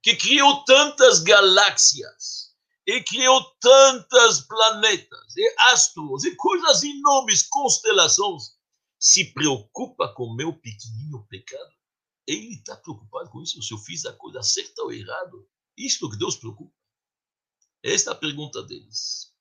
que 0.02 0.16
criou 0.16 0.64
tantas 0.64 1.20
galáxias, 1.20 2.52
e 2.88 3.04
criou 3.04 3.44
tantas 3.60 4.42
planetas, 4.48 5.36
e 5.36 5.56
astros, 5.74 6.24
e 6.24 6.34
coisas 6.38 6.82
enormes, 6.84 7.44
constelações, 7.44 8.56
se 9.02 9.34
preocupa 9.34 10.14
com 10.14 10.26
o 10.26 10.36
meu 10.36 10.54
pequenino 10.54 11.26
pecado? 11.28 11.74
Ele 12.28 12.54
está 12.54 12.78
preocupado 12.78 13.32
com 13.32 13.42
isso, 13.42 13.62
se 13.62 13.74
eu 13.74 13.78
fiz 13.80 14.06
a 14.06 14.14
coisa 14.14 14.44
certa 14.44 14.84
ou 14.84 14.94
errada. 14.94 15.38
Isto 15.76 16.08
que 16.08 16.18
Deus 16.18 16.36
preocupa. 16.36 16.72
Esta 17.82 18.12
é 18.12 18.14
a 18.14 18.16
pergunta 18.16 18.62
deles. 18.62 19.34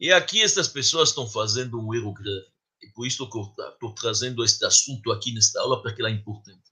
E 0.00 0.10
aqui 0.10 0.40
estas 0.40 0.68
pessoas 0.68 1.10
estão 1.10 1.28
fazendo 1.28 1.78
um 1.78 1.94
erro 1.94 2.14
grave. 2.14 2.46
E 2.82 2.88
por 2.92 3.06
isso 3.06 3.24
estou 3.24 3.94
trazendo 3.94 4.42
este 4.42 4.64
assunto 4.64 5.12
aqui 5.12 5.30
nesta 5.34 5.60
aula, 5.60 5.82
porque 5.82 6.00
ela 6.00 6.08
é 6.08 6.14
importante. 6.14 6.62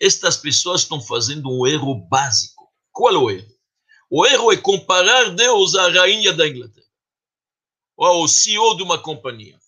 Estas 0.00 0.36
pessoas 0.36 0.80
estão 0.80 1.00
fazendo 1.00 1.48
um 1.48 1.64
erro 1.64 1.94
básico. 1.94 2.74
Qual 2.90 3.14
é 3.14 3.18
o 3.18 3.30
erro? 3.30 3.54
O 4.10 4.26
erro 4.26 4.52
é 4.52 4.56
comparar 4.56 5.30
Deus 5.30 5.76
à 5.76 5.88
rainha 5.90 6.32
da 6.32 6.48
Inglaterra, 6.48 6.86
ou 7.96 8.06
ao 8.06 8.28
CEO 8.28 8.76
de 8.76 8.82
uma 8.82 9.00
companhia. 9.00 9.58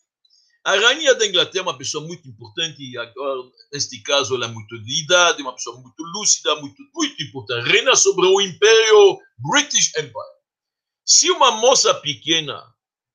A 0.66 0.74
rainha 0.80 1.14
da 1.14 1.24
Inglaterra 1.24 1.60
é 1.60 1.62
uma 1.62 1.78
pessoa 1.78 2.04
muito 2.04 2.26
importante, 2.26 2.98
agora, 2.98 3.40
neste 3.72 4.02
caso, 4.02 4.34
ela 4.34 4.46
é 4.46 4.48
muito 4.48 4.76
de 4.82 5.04
idade, 5.04 5.40
uma 5.40 5.54
pessoa 5.54 5.80
muito 5.80 6.02
lúcida, 6.02 6.56
muito, 6.56 6.82
muito 6.92 7.22
importante. 7.22 7.68
Reina 7.68 7.94
sobre 7.94 8.26
o 8.26 8.40
Império 8.40 9.16
British 9.38 9.94
Empire. 9.96 10.12
Se 11.04 11.30
uma 11.30 11.52
moça 11.52 11.94
pequena 11.94 12.60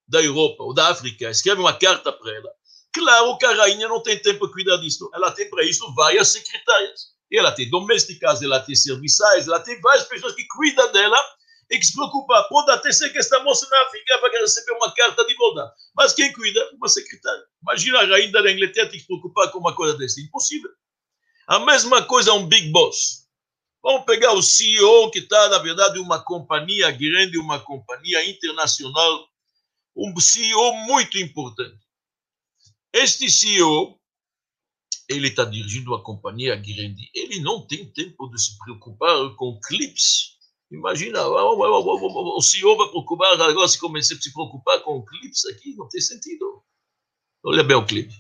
da 0.08 0.24
Europa 0.24 0.64
ou 0.64 0.74
da 0.74 0.92
África 0.92 1.30
escreve 1.30 1.60
uma 1.60 1.74
carta 1.74 2.14
para 2.14 2.34
ela, 2.34 2.50
claro 2.94 3.38
que 3.38 3.46
a 3.46 3.54
rainha 3.54 3.90
não 3.90 4.02
tem 4.02 4.18
tempo 4.18 4.40
para 4.40 4.54
cuidar 4.54 4.78
disso. 4.78 5.12
Ela 5.14 5.30
tem 5.32 5.50
para 5.50 5.66
isso 5.66 5.94
várias 5.94 6.30
secretárias. 6.30 7.08
Ela 7.30 7.52
tem 7.52 7.70
domésticas, 7.70 8.42
ela 8.42 8.62
tem 8.62 8.76
serviçais, 8.76 9.50
ela 9.50 9.60
tem 9.60 9.78
várias 9.82 10.06
pessoas 10.06 10.34
que 10.36 10.48
cuidam 10.48 10.90
dela 10.94 11.18
e 11.72 11.80
que 11.80 11.86
se 11.86 11.94
preocupa. 11.94 12.44
Pode 12.50 12.70
até 12.70 12.92
ser 12.92 13.10
que 13.10 13.18
esta 13.18 13.42
moça 13.44 13.66
na 13.70 13.82
África 13.84 14.20
vai 14.20 14.30
receber 14.32 14.74
uma 14.74 14.94
carta 14.94 15.26
de 15.26 15.34
volta. 15.36 15.74
Mas 15.96 16.14
quem 16.14 16.32
cuida? 16.34 16.70
Uma 16.74 16.90
secretária. 16.90 17.44
Imagina 17.62 18.00
a 18.00 18.06
rainha 18.06 18.32
da 18.32 18.52
Inglaterra 18.52 18.88
ter 18.88 18.92
que 18.92 19.00
se 19.00 19.08
preocupar 19.08 19.50
com 19.52 19.60
uma 19.60 19.74
coisa 19.74 19.98
dessa. 19.98 20.20
Impossível. 20.20 20.70
A 21.48 21.60
mesma 21.60 22.04
coisa 22.04 22.34
um 22.34 22.46
big 22.46 22.70
boss. 22.72 23.22
Vamos 23.82 24.06
pegar 24.06 24.34
o 24.34 24.44
CEO 24.44 25.10
que 25.10 25.20
está, 25.20 25.50
na 25.50 25.58
verdade, 25.58 25.98
uma 25.98 26.24
companhia 26.24 26.92
grande, 26.92 27.40
uma 27.40 27.60
companhia 27.60 28.30
internacional, 28.30 29.28
um 29.96 30.14
CEO 30.20 30.74
muito 30.86 31.18
importante. 31.18 31.80
Este 32.94 33.30
CEO, 33.30 33.98
ele 35.10 35.30
está 35.30 35.46
dirigindo 35.46 35.92
uma 35.92 36.04
companhia 36.04 36.56
grande. 36.56 37.10
Ele 37.16 37.40
não 37.40 37.66
tem 37.66 37.90
tempo 37.92 38.28
de 38.28 38.40
se 38.40 38.58
preocupar 38.60 39.34
com 39.36 39.60
clips 39.62 40.31
Imagina, 40.72 41.28
o 41.28 42.42
senhor 42.42 42.78
vai 42.78 42.88
preocupar 42.88 43.34
agora 43.42 43.68
se 43.68 43.78
começar 43.78 44.16
a 44.16 44.22
se 44.22 44.32
preocupar 44.32 44.80
com 44.80 45.00
o 45.00 45.06
aqui 45.50 45.76
não 45.76 45.90
tem 45.90 46.00
sentido. 46.00 46.64
Olha 47.44 47.62
bem 47.62 47.76
o 47.76 47.86
clipe. 47.86 48.14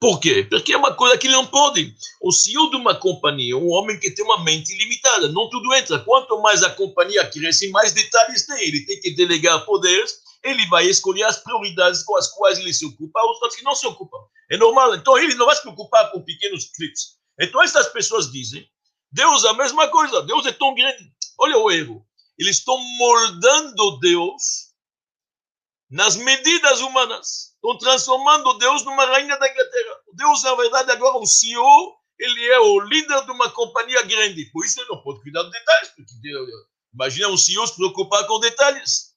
Por 0.00 0.18
quê? 0.20 0.46
Porque 0.48 0.72
é 0.72 0.76
uma 0.76 0.94
coisa 0.94 1.18
que 1.18 1.26
ele 1.26 1.34
não 1.34 1.46
pode. 1.46 1.94
O 2.22 2.32
CEO 2.32 2.70
de 2.70 2.76
uma 2.76 2.94
companhia, 2.94 3.56
um 3.56 3.68
homem 3.70 3.98
que 3.98 4.10
tem 4.10 4.24
uma 4.24 4.42
mente 4.42 4.74
limitada, 4.78 5.28
não 5.28 5.50
tudo 5.50 5.74
entra. 5.74 5.98
Quanto 5.98 6.40
mais 6.40 6.62
a 6.62 6.70
companhia 6.70 7.28
cresce, 7.28 7.68
mais 7.70 7.92
detalhes 7.92 8.46
tem. 8.46 8.68
Ele 8.68 8.86
tem 8.86 8.98
que 9.00 9.10
delegar 9.10 9.64
poderes, 9.66 10.22
ele 10.42 10.64
vai 10.68 10.86
escolher 10.86 11.24
as 11.24 11.38
prioridades 11.38 12.02
com 12.04 12.16
as 12.16 12.28
quais 12.28 12.58
ele 12.58 12.72
se 12.72 12.86
ocupa, 12.86 13.20
outras 13.20 13.56
que 13.56 13.64
não 13.64 13.74
se 13.74 13.86
ocupam. 13.86 14.16
É 14.50 14.56
normal. 14.56 14.94
Então 14.94 15.18
ele 15.18 15.34
não 15.34 15.44
vai 15.44 15.56
se 15.56 15.62
preocupar 15.62 16.10
com 16.12 16.22
pequenos 16.22 16.70
clipes. 16.70 17.18
Então 17.38 17.62
essas 17.62 17.88
pessoas 17.88 18.30
dizem, 18.30 18.66
Deus 19.12 19.44
é 19.44 19.48
a 19.48 19.54
mesma 19.54 19.88
coisa, 19.88 20.22
Deus 20.22 20.46
é 20.46 20.52
tão 20.52 20.74
grande. 20.74 21.12
Olha 21.40 21.56
o 21.56 21.70
erro. 21.70 22.06
Eles 22.38 22.58
estão 22.58 22.78
moldando 22.98 23.98
Deus 23.98 24.70
nas 25.90 26.16
medidas 26.16 26.80
humanas. 26.80 27.54
Estão 27.54 27.78
transformando 27.78 28.58
Deus 28.58 28.84
numa 28.84 29.06
rainha 29.06 29.38
da 29.38 29.50
Inglaterra. 29.50 29.96
Deus, 30.14 30.42
na 30.42 30.54
verdade, 30.54 30.90
agora 30.92 31.16
o 31.16 31.26
CEO, 31.26 31.96
ele 32.18 32.46
é 32.48 32.60
o 32.60 32.80
líder 32.80 33.24
de 33.24 33.30
uma 33.32 33.50
companhia 33.50 34.02
grande. 34.02 34.46
Por 34.52 34.64
isso 34.64 34.80
ele 34.80 34.88
não 34.90 35.02
pode 35.02 35.22
cuidar 35.22 35.42
dos 35.42 35.52
detalhes. 35.52 35.90
Porque 35.96 36.14
imagina 36.92 37.28
um 37.28 37.36
CEO 37.36 37.66
se 37.66 37.74
preocupar 37.74 38.26
com 38.26 38.38
detalhes. 38.38 39.14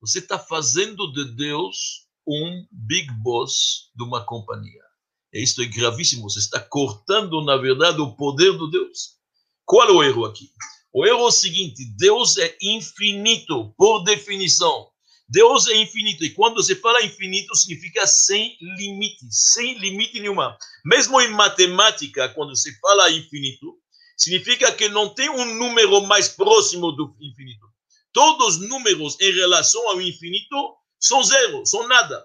Você 0.00 0.18
está 0.18 0.38
fazendo 0.38 1.12
de 1.12 1.36
Deus 1.36 2.06
um 2.26 2.66
big 2.70 3.10
boss 3.22 3.90
de 3.94 4.02
uma 4.04 4.24
companhia. 4.24 4.82
E 5.32 5.42
isto 5.42 5.62
é 5.62 5.66
gravíssimo. 5.66 6.28
Você 6.28 6.38
está 6.38 6.60
cortando, 6.60 7.44
na 7.44 7.56
verdade, 7.56 8.00
o 8.00 8.14
poder 8.16 8.52
do 8.52 8.70
Deus. 8.70 9.16
Qual 9.64 9.88
é 9.88 9.92
o 9.92 10.02
erro 10.02 10.24
aqui? 10.24 10.50
O 10.92 11.06
erro 11.06 11.20
é 11.20 11.24
o 11.24 11.30
seguinte: 11.30 11.84
Deus 11.96 12.36
é 12.36 12.56
infinito, 12.60 13.72
por 13.76 14.04
definição. 14.04 14.88
Deus 15.28 15.66
é 15.66 15.76
infinito. 15.76 16.24
E 16.24 16.30
quando 16.30 16.62
você 16.62 16.76
fala 16.76 17.02
infinito, 17.02 17.56
significa 17.56 18.06
sem 18.06 18.56
limite, 18.60 19.24
sem 19.30 19.78
limite 19.78 20.20
nenhuma. 20.20 20.58
Mesmo 20.84 21.18
em 21.20 21.30
matemática, 21.30 22.28
quando 22.28 22.54
você 22.54 22.70
fala 22.80 23.10
infinito, 23.10 23.78
significa 24.16 24.70
que 24.72 24.90
não 24.90 25.08
tem 25.14 25.30
um 25.30 25.54
número 25.54 26.02
mais 26.02 26.28
próximo 26.28 26.92
do 26.92 27.16
infinito. 27.20 27.66
Todos 28.12 28.56
os 28.56 28.68
números 28.68 29.18
em 29.20 29.32
relação 29.32 29.88
ao 29.88 30.00
infinito 30.02 30.76
são 31.00 31.22
zero, 31.22 31.64
são 31.64 31.88
nada. 31.88 32.22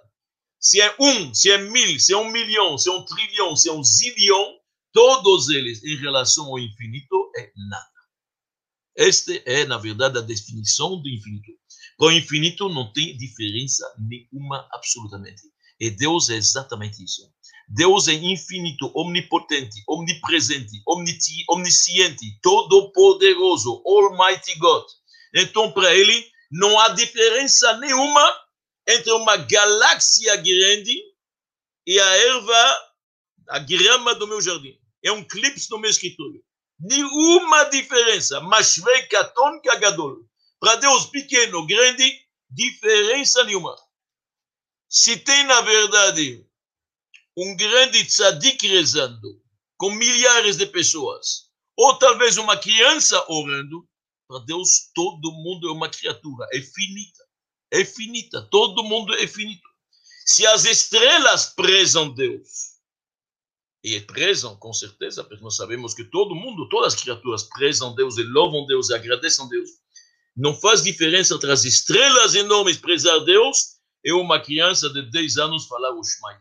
Se 0.60 0.82
é 0.82 0.94
um, 1.00 1.34
se 1.34 1.50
é 1.50 1.58
mil, 1.58 1.98
se 2.00 2.12
é 2.12 2.18
um 2.18 2.30
milhão, 2.30 2.78
se 2.78 2.90
é 2.90 2.92
um 2.92 3.06
trilhão, 3.06 3.56
se 3.56 3.70
é 3.70 3.72
um 3.72 3.84
zilhão, 3.84 4.58
todos 4.92 5.48
eles 5.48 5.82
em 5.84 5.96
relação 5.96 6.48
ao 6.48 6.60
infinito 6.60 7.32
é 7.38 7.52
nada. 7.70 7.97
Esta 8.98 9.32
é, 9.46 9.64
na 9.64 9.78
verdade, 9.78 10.18
a 10.18 10.22
definição 10.22 11.00
do 11.00 11.08
infinito. 11.08 11.52
Para 11.98 12.08
o 12.08 12.12
infinito 12.12 12.68
não 12.68 12.92
tem 12.92 13.16
diferença 13.16 13.86
nenhuma, 14.00 14.68
absolutamente. 14.72 15.44
E 15.80 15.92
Deus 15.92 16.30
é 16.32 16.36
exatamente 16.36 17.04
isso. 17.04 17.22
Deus 17.68 18.08
é 18.08 18.14
infinito, 18.14 18.92
omnipotente, 18.96 19.84
omnipresente, 19.88 20.82
omnisciente, 21.48 22.40
todo-poderoso, 22.42 23.84
Almighty 23.86 24.58
God. 24.58 24.86
Então, 25.36 25.72
para 25.72 25.94
ele, 25.94 26.26
não 26.52 26.80
há 26.80 26.90
diferença 26.90 27.78
nenhuma 27.78 28.36
entre 28.88 29.12
uma 29.12 29.38
galáxia 29.38 30.36
grande 30.38 31.00
e 31.86 32.00
a 32.00 32.16
erva, 32.16 32.78
a 33.50 33.60
grama 33.60 34.16
do 34.16 34.28
meu 34.28 34.42
jardim. 34.42 34.76
É 35.04 35.12
um 35.12 35.24
clipe 35.24 35.60
no 35.70 35.78
meu 35.78 35.92
escritório 35.92 36.42
nenhuma 36.80 37.66
diferença. 37.66 38.40
Mashvei 38.42 39.08
katon. 39.08 39.60
Para 40.60 40.76
Deus 40.78 41.06
pequeno, 41.08 41.66
grande, 41.66 42.20
diferença 42.50 43.44
nenhuma. 43.44 43.76
Se 44.90 45.18
tem, 45.18 45.44
na 45.44 45.62
verdade, 45.62 46.46
um 47.38 47.56
grande 47.56 48.04
tzadik 48.06 48.68
rezando, 48.68 49.42
com 49.78 49.92
milhares 49.92 50.58
de 50.58 50.66
pessoas, 50.66 51.50
ou 51.76 52.00
talvez 52.00 52.38
uma 52.38 52.58
criança 52.58 53.24
orando, 53.30 53.88
para 54.28 54.40
Deus 54.46 54.90
todo 54.94 55.32
mundo 55.32 55.70
é 55.70 55.72
uma 55.72 55.90
criatura, 55.90 56.48
é 56.52 56.62
finita. 56.62 57.28
É 57.72 57.84
finita, 57.84 58.42
todo 58.50 58.84
mundo 58.84 59.14
é 59.16 59.28
finito. 59.28 59.68
Se 60.26 60.48
as 60.48 60.66
estrelas 60.66 61.54
prezam 61.54 62.14
Deus, 62.14 62.77
e 63.96 64.02
prezam, 64.02 64.56
com 64.58 64.74
certeza, 64.74 65.24
porque 65.24 65.44
nós 65.44 65.56
sabemos 65.56 65.94
que 65.94 66.04
todo 66.04 66.36
mundo, 66.36 66.68
todas 66.68 66.94
as 66.94 67.02
criaturas 67.02 67.44
prezam 67.44 67.96
Deus 67.96 68.18
e 68.18 68.24
louvam 68.24 68.66
Deus 68.66 68.90
e 68.90 68.96
agradecem 68.96 69.48
Deus. 69.48 69.70
Não 70.36 70.54
faz 70.54 70.84
diferença 70.84 71.36
entre 71.36 71.52
as 71.52 71.64
estrelas 71.64 72.36
enormes 72.36 72.78
prezar 72.78 73.20
Deus 73.22 73.78
e 74.04 74.12
uma 74.12 74.40
criança 74.40 74.90
de 74.90 75.10
10 75.10 75.38
anos 75.38 75.68
falar 75.68 75.94
o 75.94 76.02
Israel. 76.02 76.38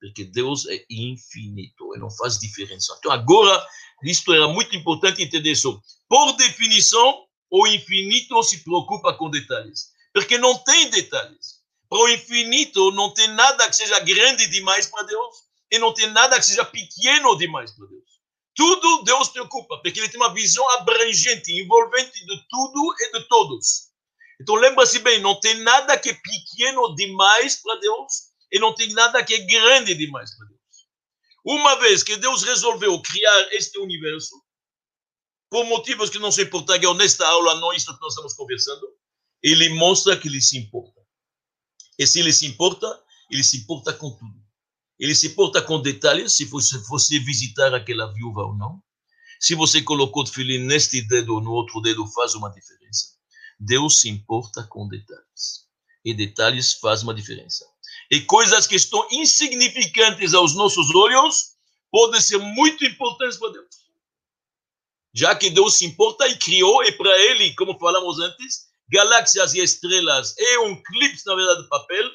Porque 0.00 0.24
Deus 0.24 0.66
é 0.68 0.84
infinito 0.90 1.94
e 1.94 1.98
não 1.98 2.10
faz 2.10 2.38
diferença. 2.38 2.94
Então, 2.98 3.10
agora, 3.10 3.66
isto 4.04 4.32
era 4.32 4.48
muito 4.48 4.74
importante 4.76 5.22
entender 5.22 5.52
isso. 5.52 5.80
Por 6.08 6.32
definição, 6.36 7.24
o 7.50 7.66
infinito 7.66 8.42
se 8.42 8.62
preocupa 8.62 9.14
com 9.14 9.30
detalhes. 9.30 9.88
Porque 10.12 10.38
não 10.38 10.56
tem 10.58 10.90
detalhes. 10.90 11.60
Para 11.88 11.98
o 11.98 12.08
infinito, 12.08 12.92
não 12.92 13.12
tem 13.12 13.28
nada 13.28 13.68
que 13.68 13.76
seja 13.76 13.98
grande 14.00 14.46
demais 14.48 14.86
para 14.86 15.02
Deus 15.02 15.49
e 15.70 15.78
não 15.78 15.94
tem 15.94 16.06
nada 16.08 16.38
que 16.38 16.46
seja 16.46 16.64
pequeno 16.64 17.36
demais 17.36 17.70
para 17.72 17.86
Deus. 17.86 18.10
Tudo 18.54 19.04
Deus 19.04 19.28
preocupa, 19.28 19.78
porque 19.78 20.00
ele 20.00 20.08
tem 20.08 20.20
uma 20.20 20.34
visão 20.34 20.68
abrangente, 20.72 21.52
envolvente 21.52 22.24
de 22.26 22.46
tudo 22.48 22.94
e 22.98 23.12
de 23.12 23.28
todos. 23.28 23.90
Então 24.40 24.54
lembra-se 24.54 24.98
bem, 24.98 25.20
não 25.20 25.38
tem 25.38 25.54
nada 25.62 25.98
que 25.98 26.10
é 26.10 26.14
pequeno 26.14 26.94
demais 26.94 27.56
para 27.56 27.76
Deus 27.76 28.30
e 28.50 28.58
não 28.58 28.74
tem 28.74 28.92
nada 28.92 29.22
que 29.24 29.34
é 29.34 29.38
grande 29.38 29.94
demais 29.94 30.36
para 30.36 30.46
Deus. 30.46 30.60
Uma 31.44 31.76
vez 31.76 32.02
que 32.02 32.16
Deus 32.16 32.42
resolveu 32.42 33.00
criar 33.00 33.52
este 33.52 33.78
universo, 33.78 34.34
por 35.50 35.64
motivos 35.64 36.10
que 36.10 36.18
não 36.18 36.30
se 36.30 36.42
importam 36.42 36.94
nesta 36.94 37.26
aula, 37.26 37.56
não 37.56 37.72
isso 37.72 37.94
que 37.94 38.00
nós 38.00 38.12
estamos 38.12 38.34
conversando, 38.34 38.86
ele 39.42 39.68
mostra 39.70 40.16
que 40.16 40.28
ele 40.28 40.40
se 40.40 40.58
importa. 40.58 41.00
E 41.98 42.06
se 42.06 42.20
ele 42.20 42.32
se 42.32 42.46
importa, 42.46 42.86
ele 43.30 43.42
se 43.42 43.58
importa 43.58 43.92
com 43.92 44.10
tudo. 44.16 44.39
Ele 45.00 45.14
se 45.14 45.28
importa 45.28 45.62
com 45.62 45.80
detalhes, 45.80 46.36
se 46.36 46.44
você, 46.44 46.76
você 46.88 47.18
visitar 47.18 47.74
aquela 47.74 48.12
viúva 48.12 48.42
ou 48.42 48.54
não. 48.54 48.82
Se 49.40 49.54
você 49.54 49.80
colocou 49.80 50.22
o 50.22 50.26
filho 50.26 50.62
neste 50.66 51.00
dedo 51.00 51.36
ou 51.36 51.40
no 51.40 51.52
outro 51.52 51.80
dedo, 51.80 52.06
faz 52.08 52.34
uma 52.34 52.50
diferença. 52.50 53.14
Deus 53.58 54.00
se 54.00 54.10
importa 54.10 54.62
com 54.64 54.86
detalhes. 54.86 55.66
E 56.04 56.12
detalhes 56.12 56.74
faz 56.74 57.02
uma 57.02 57.14
diferença. 57.14 57.64
E 58.10 58.20
coisas 58.20 58.66
que 58.66 58.76
estão 58.76 59.06
insignificantes 59.10 60.34
aos 60.34 60.54
nossos 60.54 60.94
olhos 60.94 61.52
podem 61.90 62.20
ser 62.20 62.38
muito 62.38 62.84
importantes 62.84 63.38
para 63.38 63.52
Deus. 63.52 63.80
Já 65.14 65.34
que 65.34 65.48
Deus 65.48 65.76
se 65.76 65.86
importa 65.86 66.28
e 66.28 66.36
criou, 66.36 66.84
e 66.84 66.92
para 66.92 67.18
Ele, 67.18 67.54
como 67.54 67.78
falamos 67.78 68.20
antes, 68.20 68.66
galáxias 68.90 69.54
e 69.54 69.60
estrelas 69.60 70.34
e 70.38 70.58
um 70.58 70.80
clipe, 70.82 71.18
na 71.24 71.34
verdade, 71.34 71.62
de 71.62 71.68
papel. 71.68 72.10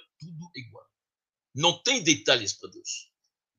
Não 1.55 1.81
tem 1.81 2.03
detalhes 2.03 2.53
para 2.53 2.69
Deus. 2.69 3.09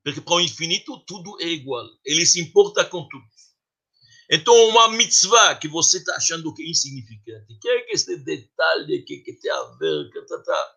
Porque 0.03 0.21
para 0.21 0.35
o 0.35 0.41
infinito, 0.41 1.03
tudo 1.05 1.35
é 1.41 1.47
igual. 1.47 1.85
Ele 2.05 2.25
se 2.25 2.39
importa 2.39 2.85
com 2.85 3.07
tudo. 3.09 3.25
Então, 4.29 4.53
uma 4.69 4.89
mitzvah 4.89 5.55
que 5.55 5.67
você 5.67 5.97
está 5.97 6.15
achando 6.15 6.53
que 6.53 6.61
é 6.61 6.69
insignificante, 6.69 7.57
que 7.59 7.69
é 7.69 7.81
que 7.81 7.93
esse 7.93 8.17
detalhe 8.17 9.03
que, 9.03 9.19
que 9.19 9.33
tem 9.33 9.49
a 9.49 9.63
ver, 9.79 10.11
que 10.11 10.21
tá, 10.21 10.43
tá. 10.43 10.75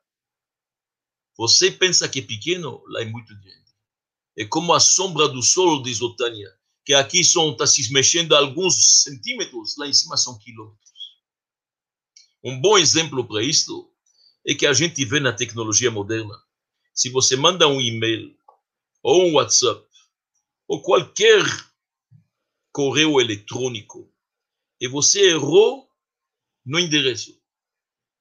você 1.37 1.71
pensa 1.71 2.09
que 2.09 2.21
é 2.21 2.23
pequeno, 2.23 2.83
lá 2.87 3.03
é 3.03 3.05
muito 3.05 3.35
grande. 3.35 3.61
É 4.39 4.45
como 4.45 4.73
a 4.73 4.79
sombra 4.79 5.29
do 5.29 5.43
sol, 5.43 5.83
diz 5.83 6.01
Otânia, 6.01 6.49
que 6.85 6.95
aqui 6.95 7.21
está 7.21 7.67
se 7.67 7.93
mexendo 7.93 8.35
alguns 8.35 9.03
centímetros, 9.03 9.77
lá 9.77 9.89
em 9.89 9.93
cima 9.93 10.17
são 10.17 10.39
quilômetros. 10.39 10.91
Um 12.43 12.61
bom 12.61 12.79
exemplo 12.79 13.27
para 13.27 13.43
isto 13.43 13.93
é 14.47 14.55
que 14.55 14.67
a 14.67 14.73
gente 14.73 15.05
vê 15.05 15.21
na 15.21 15.33
tecnologia 15.33 15.91
moderna. 15.91 16.35
Se 17.01 17.09
você 17.09 17.35
manda 17.35 17.67
um 17.67 17.81
e-mail 17.81 18.37
ou 19.03 19.25
um 19.25 19.37
WhatsApp 19.37 19.83
ou 20.69 20.83
qualquer 20.83 21.43
correio 22.71 23.19
eletrônico 23.19 24.13
e 24.79 24.87
você 24.87 25.31
errou 25.31 25.89
no 26.63 26.79
endereço, 26.79 27.41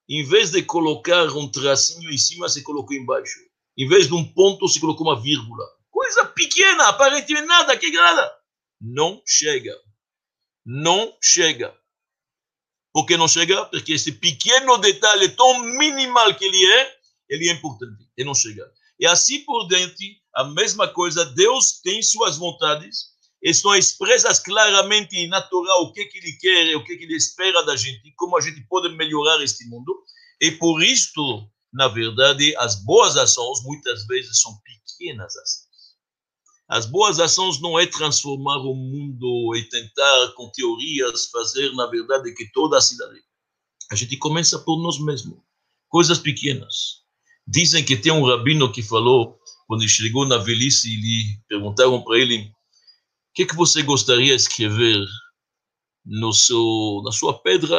em 0.08 0.24
vez 0.24 0.52
de 0.52 0.64
colocar 0.64 1.26
um 1.36 1.52
tracinho 1.52 2.10
em 2.10 2.18
cima, 2.18 2.48
você 2.48 2.62
colocou 2.62 2.96
embaixo. 2.96 3.38
Em 3.78 3.86
vez 3.86 4.08
de 4.08 4.14
um 4.14 4.24
ponto, 4.24 4.66
você 4.66 4.80
colocou 4.80 5.06
uma 5.06 5.22
vírgula. 5.22 5.66
Coisa 5.92 6.24
pequena, 6.28 6.88
aparentemente 6.88 7.48
nada, 7.48 7.76
que 7.76 7.92
nada. 7.92 8.34
Não 8.80 9.22
chega. 9.26 9.78
Não 10.66 11.18
chega. 11.22 11.78
Por 12.94 13.06
que 13.06 13.18
não 13.18 13.28
chega? 13.28 13.66
Porque 13.66 13.92
esse 13.92 14.14
pequeno 14.14 14.78
detalhe 14.78 15.28
tão 15.36 15.60
minimal 15.64 16.34
que 16.36 16.46
ele 16.46 16.66
é, 16.76 16.99
ele 17.30 17.50
é 17.50 17.54
importante 17.54 18.06
e 18.18 18.24
não 18.24 18.34
chega. 18.34 18.70
E 19.00 19.06
assim 19.06 19.42
por 19.46 19.68
dentro, 19.68 19.96
a 20.36 20.44
mesma 20.46 20.88
coisa, 20.88 21.26
Deus 21.26 21.80
tem 21.82 22.02
suas 22.02 22.38
vontades, 22.38 23.10
estão 23.42 23.76
expressas 23.76 24.40
claramente 24.40 25.16
em 25.16 25.28
natural 25.28 25.84
o 25.84 25.94
que, 25.94 26.06
que 26.06 26.18
ele 26.18 26.34
quer, 26.34 26.76
o 26.76 26.84
que, 26.84 26.98
que 26.98 27.06
ele 27.06 27.16
espera 27.16 27.64
da 27.66 27.76
gente, 27.76 28.14
como 28.18 28.38
a 28.38 28.42
gente 28.42 28.62
pode 28.68 28.94
melhorar 28.96 29.42
este 29.44 29.66
mundo. 29.70 29.96
E 30.42 30.52
por 30.52 30.84
isto, 30.84 31.50
na 31.72 31.88
verdade, 31.88 32.56
as 32.58 32.84
boas 32.84 33.16
ações 33.16 33.64
muitas 33.64 34.06
vezes 34.08 34.42
são 34.42 34.58
pequenas 34.64 35.36
ações. 35.36 35.70
As 36.68 36.86
boas 36.86 37.20
ações 37.20 37.60
não 37.60 37.80
é 37.80 37.88
transformar 37.88 38.58
o 38.58 38.76
mundo 38.76 39.56
e 39.56 39.64
tentar, 39.70 40.34
com 40.36 40.52
teorias, 40.52 41.26
fazer, 41.32 41.74
na 41.74 41.88
verdade, 41.88 42.32
que 42.36 42.52
toda 42.52 42.78
a 42.78 42.82
cidade. 42.82 43.20
A 43.92 43.96
gente 43.96 44.16
começa 44.18 44.60
por 44.60 44.80
nós 44.80 45.00
mesmos. 45.00 45.40
Coisas 45.88 46.20
pequenas. 46.20 47.00
Dizem 47.52 47.84
que 47.84 47.98
tem 47.98 48.12
um 48.12 48.24
rabino 48.24 48.72
que 48.72 48.84
falou, 48.84 49.40
quando 49.66 49.82
ele 49.82 49.90
chegou 49.90 50.24
na 50.24 50.38
velhice, 50.38 50.88
e 50.88 51.40
perguntaram 51.48 52.04
para 52.04 52.20
ele: 52.20 52.44
o 52.44 52.52
que, 53.34 53.44
que 53.44 53.56
você 53.56 53.82
gostaria 53.82 54.36
de 54.36 54.42
escrever 54.42 55.04
no 56.06 56.32
seu, 56.32 57.02
na 57.04 57.12
sua 57.12 57.42
pedra 57.42 57.76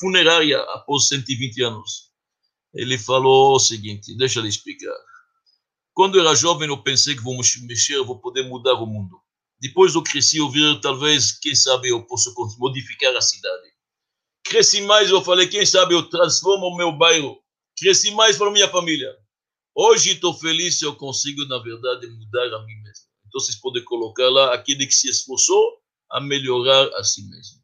funerária 0.00 0.60
após 0.74 1.06
120 1.06 1.62
anos? 1.62 2.10
Ele 2.74 2.98
falou 2.98 3.54
o 3.54 3.60
seguinte: 3.60 4.16
deixa 4.16 4.40
eu 4.40 4.46
explicar. 4.46 4.96
Quando 5.94 6.18
era 6.18 6.34
jovem, 6.34 6.68
eu 6.68 6.82
pensei 6.82 7.14
que 7.14 7.22
vou 7.22 7.36
mexer, 7.36 8.02
vou 8.02 8.18
poder 8.18 8.42
mudar 8.48 8.74
o 8.74 8.86
mundo. 8.86 9.20
Depois 9.60 9.94
eu 9.94 10.02
cresci, 10.02 10.38
eu 10.38 10.50
vi, 10.50 10.80
talvez, 10.80 11.30
quem 11.30 11.54
sabe 11.54 11.90
eu 11.90 12.04
posso 12.06 12.34
modificar 12.58 13.14
a 13.14 13.20
cidade. 13.20 13.68
Cresci 14.42 14.80
mais, 14.80 15.10
eu 15.10 15.22
falei, 15.22 15.46
quem 15.46 15.64
sabe 15.64 15.94
eu 15.94 16.08
transformo 16.08 16.66
o 16.66 16.76
meu 16.76 16.90
bairro. 16.90 17.41
Cresci 17.82 18.12
mais 18.12 18.38
para 18.38 18.48
minha 18.52 18.68
família. 18.68 19.12
Hoje 19.74 20.12
estou 20.12 20.32
feliz 20.32 20.78
se 20.78 20.84
eu 20.84 20.94
consigo, 20.94 21.44
na 21.46 21.58
verdade, 21.58 22.06
mudar 22.06 22.54
a 22.54 22.64
mim 22.64 22.76
mesmo. 22.76 23.06
Então, 23.26 23.40
vocês 23.40 23.58
podem 23.58 23.82
colocar 23.82 24.28
lá 24.28 24.54
aquele 24.54 24.86
que 24.86 24.94
se 24.94 25.08
esforçou 25.08 25.80
a 26.08 26.20
melhorar 26.20 26.88
a 26.94 27.02
si 27.02 27.28
mesmo. 27.28 27.60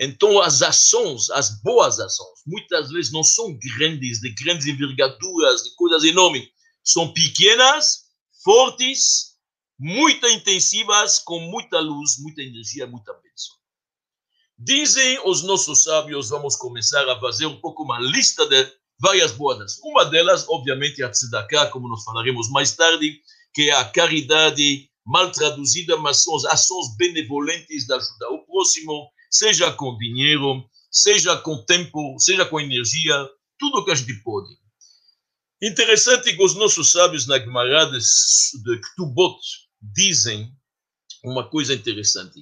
Então, 0.00 0.40
as 0.40 0.62
ações, 0.62 1.30
as 1.30 1.62
boas 1.62 2.00
ações, 2.00 2.40
muitas 2.44 2.90
vezes 2.90 3.12
não 3.12 3.22
são 3.22 3.56
grandes, 3.56 4.18
de 4.18 4.30
grandes 4.34 4.66
envergaduras, 4.66 5.62
de 5.62 5.72
coisas 5.76 6.02
enormes 6.02 6.48
são 6.82 7.12
pequenas, 7.12 8.06
fortes, 8.42 9.36
muito 9.78 10.26
intensivas, 10.26 11.20
com 11.20 11.38
muita 11.38 11.78
luz, 11.78 12.18
muita 12.18 12.42
energia, 12.42 12.84
muita 12.84 13.12
bênção. 13.12 13.54
Dizem 14.58 15.20
os 15.24 15.44
nossos 15.44 15.84
sábios, 15.84 16.30
vamos 16.30 16.56
começar 16.56 17.08
a 17.08 17.20
fazer 17.20 17.46
um 17.46 17.60
pouco 17.60 17.84
uma 17.84 18.00
lista 18.00 18.44
de 18.48 18.83
várias 19.00 19.32
boas. 19.32 19.78
Uma 19.82 20.04
delas, 20.04 20.46
obviamente, 20.48 21.02
é 21.02 21.04
a 21.04 21.10
tzedakah, 21.10 21.70
como 21.70 21.88
nós 21.88 22.04
falaremos 22.04 22.50
mais 22.50 22.74
tarde, 22.74 23.20
que 23.52 23.70
é 23.70 23.74
a 23.74 23.84
caridade 23.84 24.88
mal 25.06 25.30
traduzida, 25.30 25.96
mas 25.96 26.22
são 26.22 26.34
as 26.36 26.44
ações 26.44 26.96
benevolentes 26.96 27.86
de 27.86 27.92
ajudar 27.92 28.30
o 28.30 28.44
próximo, 28.46 29.10
seja 29.30 29.70
com 29.72 29.96
dinheiro, 29.98 30.64
seja 30.90 31.36
com 31.36 31.62
tempo, 31.64 32.18
seja 32.18 32.46
com 32.46 32.60
energia, 32.60 33.28
tudo 33.58 33.84
que 33.84 33.90
a 33.90 33.94
gente 33.94 34.14
pode. 34.22 34.48
Interessante 35.62 36.34
que 36.34 36.42
os 36.42 36.54
nossos 36.54 36.90
sábios 36.90 37.26
na 37.26 37.38
Gemara 37.38 37.86
de, 37.86 37.98
de 37.98 38.80
Ktubot 38.80 39.40
dizem 39.80 40.52
uma 41.24 41.48
coisa 41.48 41.74
interessante. 41.74 42.40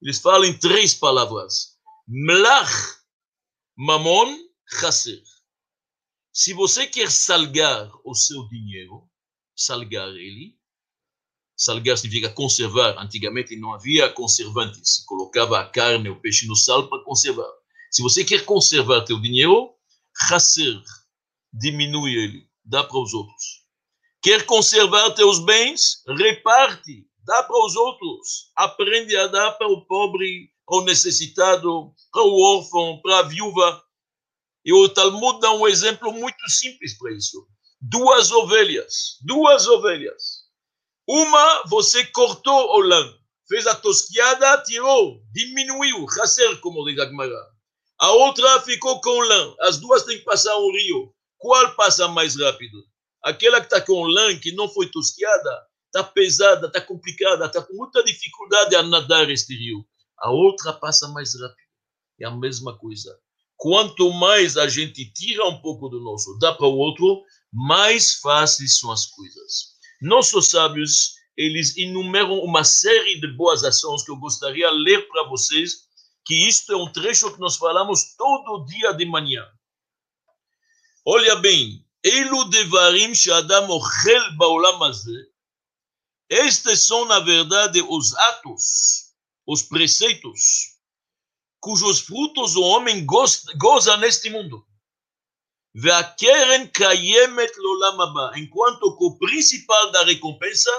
Eles 0.00 0.18
falam 0.18 0.44
em 0.44 0.58
três 0.58 0.94
palavras. 0.94 1.76
Mlach, 2.08 2.72
mamon, 3.76 4.38
chasser. 4.80 5.22
Se 6.32 6.54
você 6.54 6.86
quer 6.86 7.10
salgar 7.10 7.90
o 8.04 8.14
seu 8.14 8.48
dinheiro, 8.48 9.08
salgar 9.54 10.08
ele, 10.08 10.56
salgar 11.56 11.98
significa 11.98 12.30
conservar. 12.30 12.96
Antigamente 12.98 13.56
não 13.56 13.74
havia 13.74 14.08
conservante, 14.08 14.80
se 14.82 15.04
colocava 15.06 15.60
a 15.60 15.68
carne, 15.68 16.08
o 16.08 16.20
peixe 16.20 16.46
no 16.46 16.56
sal 16.56 16.88
para 16.88 17.04
conservar. 17.04 17.50
Se 17.90 18.02
você 18.02 18.24
quer 18.24 18.44
conservar 18.44 19.04
teu 19.04 19.20
dinheiro, 19.20 19.74
chasser, 20.28 20.80
diminui 21.52 22.14
ele 22.14 22.52
dá 22.64 22.84
para 22.84 22.98
os 22.98 23.12
outros. 23.12 23.62
Quer 24.22 24.46
conservar 24.46 25.10
teus 25.10 25.40
bens? 25.40 26.02
Reparte, 26.06 27.06
dá 27.24 27.42
para 27.42 27.64
os 27.64 27.74
outros. 27.74 28.50
Aprende 28.56 29.16
a 29.16 29.26
dar 29.26 29.52
para 29.52 29.68
o 29.68 29.84
pobre, 29.84 30.50
para 30.66 30.78
o 30.78 30.84
necessitado, 30.84 31.92
para 32.12 32.22
o 32.22 32.40
órfão, 32.40 33.00
para 33.02 33.18
a 33.18 33.22
viúva. 33.22 33.82
E 34.64 34.72
o 34.72 34.88
Talmud 34.88 35.40
dá 35.40 35.52
um 35.52 35.66
exemplo 35.66 36.12
muito 36.12 36.48
simples 36.48 36.96
para 36.98 37.12
isso. 37.12 37.46
Duas 37.80 38.30
ovelhas, 38.30 39.18
duas 39.22 39.66
ovelhas. 39.66 40.42
Uma 41.06 41.64
você 41.66 42.06
cortou 42.06 42.76
o 42.76 42.80
lã, 42.80 43.14
fez 43.48 43.66
a 43.66 43.74
tosquiada, 43.74 44.62
tirou, 44.62 45.20
diminuiu, 45.32 46.04
racer, 46.06 46.60
como 46.60 46.84
diz 46.84 46.98
a 47.00 47.06
Gemara. 47.06 47.52
A 47.98 48.10
outra 48.12 48.60
ficou 48.62 49.00
com 49.00 49.20
lã. 49.20 49.54
As 49.60 49.78
duas 49.78 50.04
têm 50.04 50.18
que 50.18 50.24
passar 50.24 50.56
um 50.56 50.72
rio. 50.72 51.14
Qual 51.38 51.74
passa 51.74 52.08
mais 52.08 52.34
rápido? 52.38 52.84
Aquela 53.22 53.60
que 53.60 53.66
está 53.66 53.80
com 53.80 54.06
lã, 54.06 54.36
que 54.38 54.52
não 54.52 54.68
foi 54.68 54.88
tosquiada, 54.90 55.66
está 55.86 56.02
pesada, 56.02 56.66
está 56.66 56.80
complicada, 56.80 57.46
está 57.46 57.62
com 57.62 57.74
muita 57.74 58.02
dificuldade 58.02 58.74
a 58.74 58.82
nadar 58.82 59.28
este 59.30 59.56
rio. 59.56 59.86
A 60.18 60.30
outra 60.30 60.72
passa 60.72 61.08
mais 61.08 61.32
rápido. 61.40 61.68
É 62.20 62.26
a 62.26 62.30
mesma 62.30 62.76
coisa. 62.78 63.16
Quanto 63.62 64.12
mais 64.12 64.56
a 64.56 64.66
gente 64.66 65.04
tira 65.12 65.46
um 65.46 65.62
pouco 65.62 65.88
do 65.88 66.00
nosso, 66.00 66.36
dá 66.40 66.52
para 66.52 66.66
o 66.66 66.76
outro, 66.76 67.22
mais 67.52 68.14
fáceis 68.14 68.80
são 68.80 68.90
as 68.90 69.06
coisas. 69.06 69.76
Nossos 70.00 70.50
sábios, 70.50 71.14
eles 71.36 71.76
enumeram 71.76 72.40
uma 72.40 72.64
série 72.64 73.20
de 73.20 73.28
boas 73.36 73.62
ações 73.62 74.02
que 74.02 74.10
eu 74.10 74.16
gostaria 74.16 74.68
de 74.68 74.76
ler 74.78 75.06
para 75.06 75.28
vocês, 75.28 75.84
que 76.26 76.34
isto 76.48 76.72
é 76.72 76.76
um 76.76 76.90
trecho 76.90 77.32
que 77.32 77.38
nós 77.38 77.54
falamos 77.54 78.16
todo 78.16 78.64
dia 78.64 78.92
de 78.94 79.06
manhã. 79.06 79.46
olha 81.06 81.36
bem, 81.36 81.86
Elu 82.02 82.50
devarim 82.50 83.14
she'adam 83.14 83.70
ochel 83.70 84.36
ba'olam 84.38 84.92
estes 86.28 86.86
são, 86.86 87.04
na 87.04 87.20
verdade, 87.20 87.80
os 87.80 88.12
atos, 88.14 89.12
os 89.46 89.60
preceitos, 89.60 90.78
cujos 91.62 92.00
frutos 92.00 92.56
o 92.56 92.62
homem 92.62 93.06
goza, 93.06 93.40
goza 93.56 93.96
neste 93.96 94.28
mundo. 94.28 94.66
Enquanto 98.36 98.98
que 98.98 99.04
o 99.04 99.16
principal 99.16 99.92
da 99.92 100.04
recompensa 100.04 100.70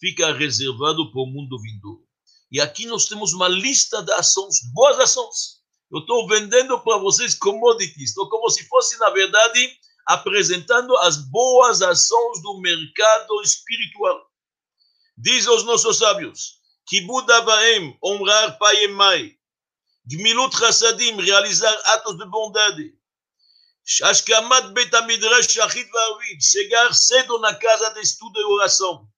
fica 0.00 0.32
reservado 0.32 1.12
para 1.12 1.20
o 1.20 1.26
mundo 1.26 1.60
vindouro. 1.60 2.02
E 2.50 2.58
aqui 2.58 2.86
nós 2.86 3.06
temos 3.06 3.34
uma 3.34 3.48
lista 3.48 4.02
de 4.02 4.12
ações, 4.12 4.60
boas 4.72 4.98
ações. 4.98 5.62
Eu 5.92 6.00
estou 6.00 6.26
vendendo 6.26 6.80
para 6.80 6.96
vocês 6.96 7.34
commodities, 7.34 8.08
estou 8.08 8.28
como 8.28 8.48
se 8.48 8.66
fosse, 8.66 8.98
na 8.98 9.10
verdade, 9.10 9.78
apresentando 10.06 10.96
as 10.98 11.18
boas 11.18 11.82
ações 11.82 12.42
do 12.42 12.60
mercado 12.60 13.42
espiritual. 13.42 14.26
Diz 15.16 15.46
aos 15.46 15.64
nossos 15.64 15.98
sábios, 15.98 16.54
que 16.86 17.02
Buda 17.02 17.44
honrar 18.02 18.58
pai 18.58 18.84
e 18.84 18.88
mãe, 18.88 19.36
Gmilut 20.06 20.54
Chassadim, 20.56 21.16
realizar 21.16 21.72
atos 21.94 22.18
de 22.18 22.26
bondade, 22.26 22.94
Ashkamat 24.02 24.72
Betamidrash 24.72 25.48
Shachit 25.48 25.88
Varvid, 25.90 26.42
chegar 26.42 26.94
cedo 26.94 27.38
na 27.38 27.54
casa 27.54 27.90
de 27.94 28.00
estudo 28.00 28.38
e 28.38 28.44
oração, 28.44 29.08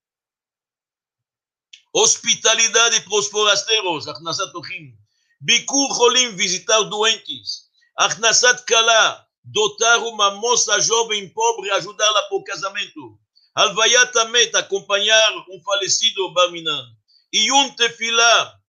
hospitalidade 1.92 3.00
para 3.00 3.18
os 3.18 3.26
forasteiros, 3.28 4.06
Achnasat 4.06 4.54
Ochim, 4.54 4.96
Bikur 5.40 5.94
Cholim, 5.96 6.36
visitar 6.36 6.82
doentes, 6.84 7.66
Achnasat 7.96 8.64
Kala, 8.64 9.26
dotar 9.42 9.98
uma 10.00 10.32
moça 10.32 10.78
jovem 10.80 11.28
pobre, 11.30 11.70
ajudá-la 11.70 12.22
para 12.28 12.36
o 12.36 12.44
casamento, 12.44 13.18
Alvayat 13.56 14.16
Amet, 14.18 14.54
acompanhar 14.54 15.32
um 15.50 15.60
falecido 15.64 16.32
Barminan. 16.32 16.86
Iyun 17.32 17.74
Tefilá, 17.74 18.60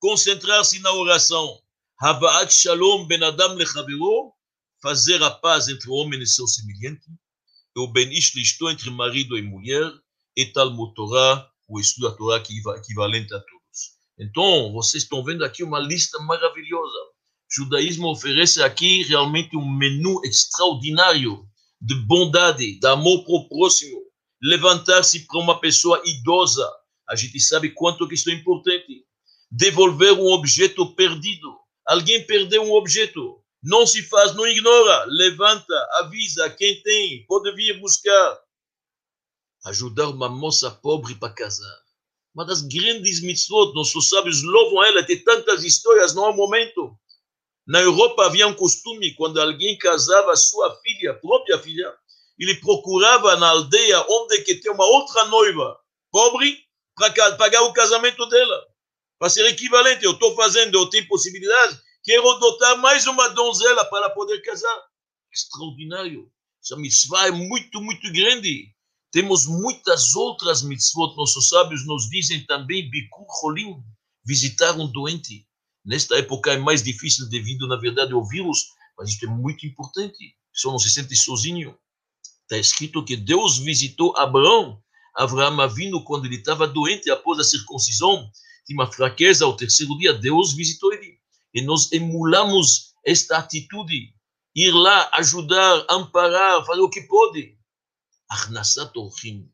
concentrar-se 0.00 0.80
na 0.80 0.92
oração. 0.92 1.60
Havaat 2.00 2.52
Shalom 2.52 3.06
Ben 3.06 3.22
Adam 3.22 3.54
Lechaviro, 3.54 4.32
fazer 4.82 5.22
a 5.22 5.30
paz 5.30 5.68
entre 5.68 5.88
o 5.90 5.92
homem 5.92 6.20
e 6.20 6.26
seu 6.26 6.46
semelhante. 6.46 7.06
E 7.76 7.80
o 7.80 7.86
Ben 7.86 8.10
Ish 8.10 8.34
Lishto 8.34 8.70
entre 8.70 8.90
marido 8.90 9.36
e 9.36 9.42
mulher. 9.42 9.92
E 10.34 10.46
Talmud 10.46 10.94
Torah, 10.94 11.46
o 11.68 11.78
estudo 11.78 12.08
da 12.08 12.16
Torá 12.16 12.40
que 12.40 12.54
é 12.54 12.78
equivalente 12.78 13.34
a 13.34 13.38
todos. 13.38 13.60
Então, 14.18 14.72
vocês 14.72 15.02
estão 15.02 15.22
vendo 15.22 15.44
aqui 15.44 15.62
uma 15.62 15.78
lista 15.78 16.18
maravilhosa. 16.20 16.98
O 16.98 17.64
judaísmo 17.64 18.08
oferece 18.08 18.62
aqui 18.62 19.02
realmente 19.02 19.56
um 19.56 19.70
menu 19.70 20.20
extraordinário 20.24 21.46
de 21.80 21.94
bondade, 22.06 22.78
de 22.78 22.86
amor 22.86 23.24
para 23.24 23.34
o 23.34 23.48
próximo, 23.48 24.00
levantar-se 24.42 25.26
para 25.26 25.40
uma 25.40 25.60
pessoa 25.60 26.00
idosa. 26.04 26.66
A 27.08 27.16
gente 27.16 27.38
sabe 27.40 27.70
quanto 27.70 28.06
que 28.08 28.14
isso 28.14 28.30
é 28.30 28.34
importante. 28.34 28.89
Devolver 29.50 30.12
um 30.12 30.26
objeto 30.32 30.94
perdido. 30.94 31.58
Alguém 31.86 32.24
perdeu 32.24 32.62
um 32.62 32.72
objeto. 32.72 33.42
Não 33.62 33.86
se 33.86 34.02
faz, 34.02 34.34
não 34.34 34.46
ignora. 34.46 35.04
Levanta, 35.08 35.74
avisa 35.94 36.48
quem 36.50 36.80
tem, 36.82 37.24
pode 37.26 37.52
vir 37.54 37.78
buscar. 37.80 38.40
Ajudar 39.66 40.08
uma 40.08 40.28
moça 40.28 40.70
pobre 40.70 41.14
para 41.14 41.32
casar. 41.32 41.78
Uma 42.34 42.46
das 42.46 42.62
grandes 42.62 43.20
mitzvot, 43.20 43.74
nossos 43.74 44.08
sábios 44.08 44.42
louvam 44.42 44.84
ela, 44.84 45.02
tem 45.02 45.22
tantas 45.22 45.64
histórias, 45.64 46.14
não 46.14 46.26
há 46.26 46.32
momento. 46.32 46.96
Na 47.66 47.80
Europa 47.80 48.24
havia 48.24 48.46
um 48.46 48.54
costume, 48.54 49.14
quando 49.14 49.40
alguém 49.40 49.76
casava 49.76 50.34
sua 50.36 50.74
filha, 50.80 51.14
própria 51.14 51.58
filha, 51.58 51.92
ele 52.38 52.54
procurava 52.54 53.36
na 53.36 53.48
aldeia 53.50 54.00
onde 54.08 54.42
que 54.42 54.54
tem 54.54 54.72
uma 54.72 54.86
outra 54.86 55.26
noiva 55.26 55.78
pobre 56.10 56.58
para 56.94 57.36
pagar 57.36 57.62
o 57.62 57.72
casamento 57.72 58.26
dela. 58.26 58.69
Para 59.20 59.28
ser 59.28 59.44
equivalente, 59.44 60.02
eu 60.02 60.12
estou 60.12 60.34
fazendo, 60.34 60.78
eu 60.78 60.88
tenho 60.88 61.06
possibilidade, 61.06 61.78
quero 62.02 62.38
dotar 62.38 62.78
mais 62.78 63.06
uma 63.06 63.28
donzela 63.28 63.84
para 63.84 64.08
poder 64.08 64.40
casar. 64.40 64.82
Extraordinário. 65.30 66.32
Essa 66.64 66.74
mitzvah 66.74 67.26
é 67.26 67.30
muito, 67.30 67.82
muito 67.82 68.10
grande. 68.10 68.74
Temos 69.12 69.44
muitas 69.44 70.16
outras 70.16 70.62
mitzvot. 70.62 71.14
Nossos 71.16 71.50
sábios 71.50 71.86
nos 71.86 72.08
dizem 72.08 72.46
também 72.46 72.88
Bikur 72.88 73.26
visitar 74.24 74.72
um 74.78 74.90
doente. 74.90 75.46
Nesta 75.84 76.16
época 76.16 76.54
é 76.54 76.56
mais 76.56 76.82
difícil 76.82 77.28
devido, 77.28 77.68
na 77.68 77.76
verdade, 77.76 78.14
ao 78.14 78.26
vírus, 78.26 78.68
mas 78.96 79.10
isso 79.10 79.26
é 79.26 79.28
muito 79.28 79.66
importante. 79.66 80.34
Pessoa 80.50 80.72
não 80.72 80.78
se 80.78 80.88
sente 80.88 81.14
sozinho. 81.14 81.78
Está 82.44 82.56
escrito 82.56 83.04
que 83.04 83.18
Deus 83.18 83.58
visitou 83.58 84.16
Abraão, 84.16 84.82
Abraão 85.14 85.68
vindo 85.68 86.02
quando 86.04 86.24
ele 86.24 86.36
estava 86.36 86.66
doente 86.66 87.10
após 87.10 87.38
a 87.38 87.44
circuncisão, 87.44 88.30
tinha 88.64 88.78
uma 88.78 88.90
fraqueza 88.90 89.44
ao 89.44 89.56
terceiro 89.56 89.96
dia, 89.98 90.12
Deus 90.12 90.52
visitou 90.52 90.92
ele. 90.92 91.18
E 91.52 91.62
nós 91.62 91.90
emulamos 91.92 92.94
esta 93.04 93.38
atitude, 93.38 94.14
ir 94.54 94.70
lá, 94.72 95.10
ajudar, 95.14 95.86
amparar, 95.88 96.64
fazer 96.64 96.80
o 96.80 96.90
que 96.90 97.02
pode. 97.02 97.58
Arnasat 98.28 98.96
Orhim, 98.96 99.50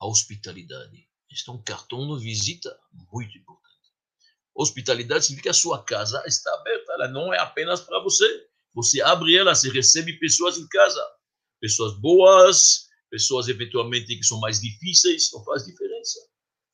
a 0.00 0.06
hospitalidade. 0.06 1.08
Este 1.30 1.48
é 1.48 1.52
um 1.52 1.62
cartão 1.62 2.16
de 2.16 2.24
visita 2.24 2.78
muito 3.10 3.36
importante. 3.38 3.66
Hospitalidade 4.54 5.24
significa 5.24 5.50
que 5.50 5.56
a 5.56 5.60
sua 5.60 5.82
casa 5.82 6.22
está 6.26 6.52
aberta, 6.54 6.92
ela 6.92 7.08
não 7.08 7.32
é 7.32 7.38
apenas 7.38 7.80
para 7.80 8.00
você. 8.00 8.46
Você 8.74 9.00
abre 9.00 9.36
ela, 9.36 9.54
você 9.54 9.70
recebe 9.70 10.18
pessoas 10.18 10.58
em 10.58 10.66
casa 10.68 11.02
pessoas 11.60 11.98
boas, 11.98 12.86
pessoas 13.10 13.48
eventualmente 13.48 14.16
que 14.16 14.24
são 14.24 14.40
mais 14.40 14.60
difíceis, 14.60 15.30
não 15.32 15.44
faz 15.44 15.64
diferença. 15.64 16.20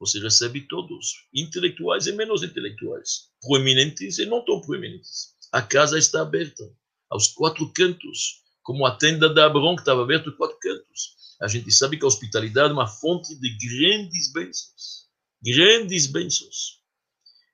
Você 0.03 0.19
recebe 0.19 0.63
todos, 0.63 1.29
intelectuais 1.33 2.09
e 2.09 2.13
menos 2.13 2.43
intelectuais, 2.43 3.29
proeminentes 3.41 4.19
e 4.19 4.27
não 4.27 4.45
tão 4.45 4.61
proeminentes. 4.61 5.29
A 5.53 5.63
casa 5.63 5.97
está 5.97 6.23
aberta 6.23 6.69
aos 7.09 7.29
quatro 7.29 7.73
cantos, 7.73 8.43
como 8.65 8.85
a 8.85 8.97
tenda 8.97 9.33
da 9.33 9.47
Abraão 9.47 9.77
que 9.77 9.83
estava 9.83 10.03
aberta 10.03 10.29
aos 10.29 10.37
quatro 10.37 10.59
cantos. 10.59 11.15
A 11.41 11.47
gente 11.47 11.71
sabe 11.71 11.97
que 11.97 12.05
a 12.05 12.09
hospitalidade 12.09 12.71
é 12.71 12.73
uma 12.73 12.89
fonte 12.89 13.33
de 13.37 13.57
grandes 13.57 14.33
bênçãos, 14.33 15.07
grandes 15.41 16.09
bênçãos. 16.09 16.81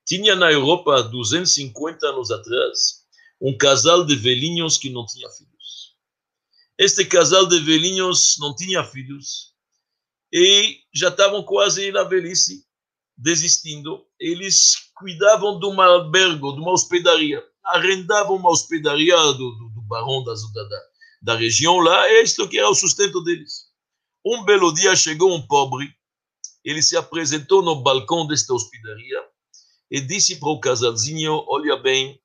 Tinha 0.06 0.34
na 0.34 0.50
Europa, 0.50 1.02
250 1.02 2.06
anos 2.06 2.30
atrás, 2.30 3.04
um 3.42 3.54
casal 3.58 4.06
de 4.06 4.16
velhinhos 4.16 4.78
que 4.78 4.88
não 4.88 5.04
tinha 5.04 5.28
filhos. 5.28 5.94
Este 6.78 7.04
casal 7.04 7.46
de 7.46 7.60
velhinhos 7.60 8.36
não 8.40 8.56
tinha 8.56 8.82
filhos 8.84 9.52
e 10.32 10.78
já 10.92 11.08
estavam 11.08 11.42
quase 11.42 11.90
na 11.92 12.04
velhice, 12.04 12.64
desistindo. 13.16 14.06
Eles 14.18 14.90
cuidavam 14.94 15.58
de 15.58 15.66
um 15.66 15.80
albergue, 15.80 16.54
de 16.54 16.60
uma 16.60 16.72
hospedaria, 16.72 17.42
arrendavam 17.64 18.36
uma 18.36 18.50
hospedaria 18.50 19.16
do, 19.16 19.32
do, 19.32 19.70
do 19.74 19.82
barão 19.82 20.22
da, 20.24 20.32
da, 20.34 20.80
da 21.22 21.34
região 21.36 21.78
lá, 21.78 22.08
e 22.08 22.22
isto 22.22 22.48
que 22.48 22.58
era 22.58 22.68
o 22.68 22.74
sustento 22.74 23.22
deles. 23.22 23.68
Um 24.24 24.44
belo 24.44 24.72
dia 24.72 24.94
chegou 24.94 25.34
um 25.34 25.46
pobre, 25.46 25.92
ele 26.64 26.82
se 26.82 26.96
apresentou 26.96 27.62
no 27.62 27.82
balcão 27.82 28.26
desta 28.26 28.52
hospedaria 28.52 29.22
e 29.90 30.00
disse 30.00 30.36
para 30.36 30.50
o 30.50 30.60
casalzinho: 30.60 31.44
Olha 31.48 31.76
bem, 31.76 32.20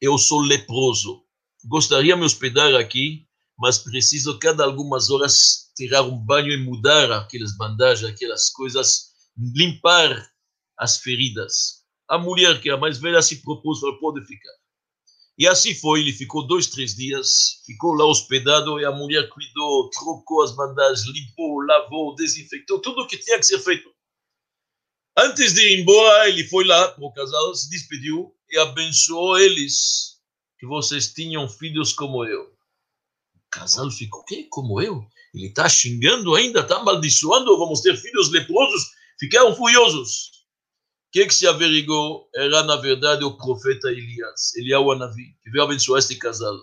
eu 0.00 0.18
sou 0.18 0.40
leproso, 0.40 1.22
gostaria 1.64 2.14
de 2.14 2.20
me 2.20 2.26
hospedar 2.26 2.74
aqui 2.74 3.28
mas 3.58 3.78
preciso 3.78 4.38
cada 4.38 4.64
algumas 4.64 5.10
horas 5.10 5.67
tirar 5.78 6.02
um 6.02 6.18
banho 6.18 6.52
e 6.52 6.56
mudar 6.56 7.12
aquelas 7.12 7.56
bandagens, 7.56 8.10
aquelas 8.10 8.50
coisas, 8.50 9.12
limpar 9.54 10.28
as 10.76 10.98
feridas. 10.98 11.84
A 12.08 12.18
mulher, 12.18 12.60
que 12.60 12.68
é 12.68 12.72
a 12.72 12.76
mais 12.76 12.98
velha, 12.98 13.22
se 13.22 13.40
propôs, 13.42 13.78
para 13.78 13.96
pode 14.00 14.26
ficar. 14.26 14.50
E 15.38 15.46
assim 15.46 15.72
foi, 15.76 16.00
ele 16.00 16.12
ficou 16.12 16.44
dois, 16.44 16.66
três 16.66 16.96
dias, 16.96 17.62
ficou 17.64 17.92
lá 17.92 18.04
hospedado 18.04 18.80
e 18.80 18.84
a 18.84 18.90
mulher 18.90 19.28
cuidou, 19.28 19.88
trocou 19.90 20.42
as 20.42 20.50
bandagens, 20.50 21.06
limpou, 21.06 21.60
lavou, 21.60 22.16
desinfectou, 22.16 22.80
tudo 22.80 23.02
o 23.02 23.06
que 23.06 23.16
tinha 23.16 23.38
que 23.38 23.46
ser 23.46 23.60
feito. 23.60 23.88
Antes 25.16 25.54
de 25.54 25.60
ir 25.60 25.80
embora, 25.80 26.28
ele 26.28 26.42
foi 26.42 26.64
lá 26.64 26.88
para 26.88 27.04
o 27.04 27.12
casal, 27.12 27.54
se 27.54 27.70
despediu 27.70 28.34
e 28.50 28.58
abençoou 28.58 29.38
eles, 29.38 30.18
que 30.58 30.66
vocês 30.66 31.12
tinham 31.12 31.48
filhos 31.48 31.92
como 31.92 32.24
eu 32.24 32.58
casal 33.50 33.90
ficou, 33.90 34.20
o 34.20 34.24
quê? 34.24 34.46
Como 34.50 34.80
eu? 34.80 35.06
Ele 35.38 35.48
está 35.48 35.68
xingando 35.68 36.34
ainda, 36.34 36.60
está 36.60 36.76
amaldiçoando, 36.76 37.58
vamos 37.58 37.80
ter 37.80 37.96
filhos 37.96 38.30
leprosos. 38.30 38.82
Ficaram 39.18 39.54
furiosos. 39.54 40.38
O 41.08 41.10
que, 41.12 41.26
que 41.26 41.34
se 41.34 41.46
averigou? 41.46 42.28
Era, 42.34 42.62
na 42.64 42.76
verdade, 42.76 43.24
o 43.24 43.36
profeta 43.36 43.88
Elias, 43.88 44.54
Eliyahu 44.56 44.92
Anavi, 44.92 45.34
que 45.42 45.50
veio 45.50 45.64
abençoar 45.64 46.00
este 46.00 46.16
casal. 46.16 46.54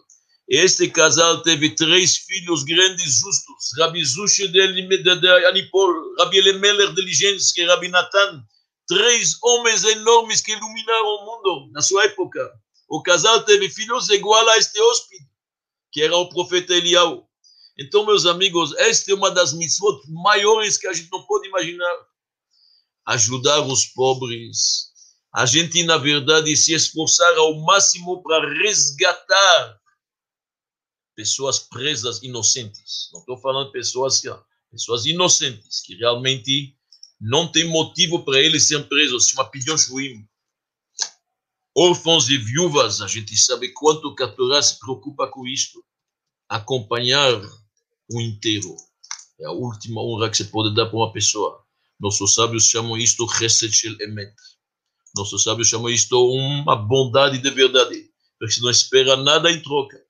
Este 0.48 0.88
casal 0.90 1.42
teve 1.42 1.72
três 1.72 2.18
filhos 2.18 2.64
grandes 2.64 3.16
justos, 3.16 3.72
Rabi 3.80 4.06
Zushi 4.06 4.48
de, 4.50 4.62
Anipol, 5.48 5.92
Rabi 6.20 6.38
Elemeler 6.38 6.94
de 6.94 7.02
Ligensky, 7.02 7.66
Rabi 7.66 7.88
Natan, 7.88 8.44
três 8.88 9.38
homens 9.42 9.84
enormes 9.84 10.42
que 10.42 10.52
iluminaram 10.52 11.08
o 11.08 11.26
mundo 11.26 11.72
na 11.72 11.82
sua 11.82 12.04
época. 12.04 12.52
O 12.88 13.02
casal 13.02 13.44
teve 13.44 13.70
filhos 13.70 14.10
igual 14.10 14.48
a 14.50 14.58
este 14.58 14.80
hóspede 14.80 15.26
que 15.96 16.02
era 16.02 16.18
o 16.18 16.28
profeta 16.28 16.74
Eliyahu. 16.74 17.26
Então, 17.78 18.06
meus 18.06 18.26
amigos, 18.26 18.74
esta 18.78 19.12
é 19.12 19.16
uma 19.16 19.30
das 19.30 19.54
mitzvot 19.54 20.02
maiores 20.08 20.78
que 20.78 20.88
a 20.88 20.94
gente 20.94 21.12
não 21.12 21.24
pode 21.24 21.48
imaginar. 21.48 22.08
Ajudar 23.06 23.62
os 23.62 23.86
pobres. 23.86 24.92
A 25.34 25.46
gente, 25.46 25.84
na 25.84 25.98
verdade, 25.98 26.56
se 26.56 26.74
esforçar 26.74 27.36
ao 27.38 27.60
máximo 27.62 28.24
para 28.24 28.50
resgatar 28.62 29.82
pessoas 31.14 31.60
presas 31.60 32.24
inocentes. 32.24 33.10
Não 33.12 33.20
estou 33.20 33.38
falando 33.38 33.68
de 33.68 33.74
pessoas, 33.74 34.22
pessoas 34.72 35.06
inocentes, 35.06 35.82
que 35.82 35.96
realmente 35.96 36.78
não 37.20 37.52
tem 37.52 37.66
motivo 37.66 38.24
para 38.24 38.40
eles 38.40 38.68
serem 38.68 38.88
presos. 38.88 39.26
Se 39.26 39.32
chama 39.32 39.50
pidyon 39.50 39.78
shuim. 39.78 40.26
Órfãos 41.78 42.30
e 42.30 42.38
viúvas, 42.38 43.02
a 43.02 43.08
gente 43.08 43.36
sabe 43.36 43.74
quanto 43.74 44.16
que 44.16 44.24
a 44.24 44.62
se 44.62 44.80
preocupa 44.80 45.28
com 45.28 45.46
isto. 45.46 45.84
Acompanhar 46.48 47.42
o 48.12 48.22
inteiro. 48.22 48.76
É 49.39 49.46
a 49.46 49.52
última 49.52 50.02
honra 50.02 50.30
que 50.30 50.38
você 50.38 50.46
pode 50.46 50.74
dar 50.76 50.86
para 50.86 50.98
uma 50.98 51.12
pessoa. 51.12 51.63
Nossos 52.00 52.34
sábios 52.34 52.65
chamam 52.65 52.98
isto 52.98 53.28
Chesed 53.28 53.74
Shel 53.74 53.96
Emet. 54.02 54.34
Nossos 55.15 55.44
sábios 55.44 55.68
chamam 55.68 55.89
isto 55.89 56.15
uma 56.18 56.76
bondade 56.76 57.38
de 57.38 57.50
verdade. 57.50 58.10
Porque 58.39 58.60
não 58.62 58.70
espera 58.70 59.15
nada 59.15 59.50
em 59.52 59.62
troca. 59.62 60.02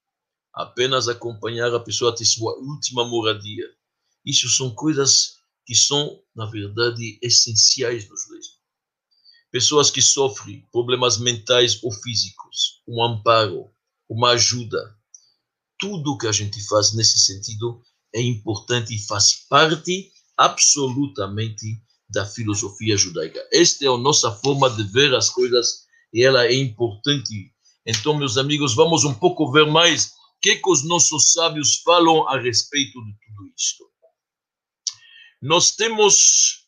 Apenas 0.54 1.08
acompanhar 1.08 1.74
a 1.74 1.80
pessoa 1.80 2.12
até 2.12 2.24
sua 2.24 2.56
última 2.58 3.06
moradia. 3.06 3.66
Isso 4.26 4.50
são 4.50 4.74
coisas 4.74 5.36
que 5.66 5.76
são, 5.76 6.20
na 6.36 6.46
verdade, 6.46 7.20
essenciais 7.22 8.08
no 8.10 8.18
judaísmo. 8.18 8.56
Pessoas 9.52 9.90
que 9.90 10.02
sofrem 10.02 10.68
problemas 10.72 11.18
mentais 11.18 11.82
ou 11.84 11.92
físicos, 11.92 12.82
um 12.88 13.04
amparo, 13.04 13.70
uma 14.10 14.32
ajuda, 14.32 14.95
tudo 15.86 16.18
que 16.18 16.26
a 16.26 16.32
gente 16.32 16.60
faz 16.68 16.94
nesse 16.96 17.20
sentido 17.20 17.80
é 18.12 18.20
importante 18.20 18.96
e 18.96 19.06
faz 19.06 19.46
parte 19.48 20.12
absolutamente 20.36 21.80
da 22.10 22.26
filosofia 22.26 22.98
judaica. 22.98 23.40
Esta 23.54 23.86
é 23.86 23.88
a 23.88 23.96
nossa 23.96 24.32
forma 24.32 24.68
de 24.72 24.82
ver 24.82 25.14
as 25.14 25.30
coisas 25.30 25.86
e 26.12 26.24
ela 26.24 26.44
é 26.48 26.56
importante. 26.56 27.54
Então, 27.86 28.18
meus 28.18 28.36
amigos, 28.36 28.74
vamos 28.74 29.04
um 29.04 29.14
pouco 29.14 29.52
ver 29.52 29.68
mais 29.68 30.08
o 30.08 30.10
que, 30.42 30.56
que 30.56 30.70
os 30.70 30.84
nossos 30.84 31.34
sábios 31.34 31.76
falam 31.84 32.28
a 32.28 32.40
respeito 32.40 33.00
de 33.06 33.12
tudo 33.12 33.54
isto. 33.56 33.84
Nós 35.40 35.70
temos 35.76 36.66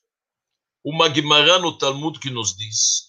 uma 0.84 1.10
Guimarães 1.10 1.62
no 1.62 1.76
Talmud 1.76 2.20
que 2.20 2.30
nos 2.30 2.56
diz 2.56 3.08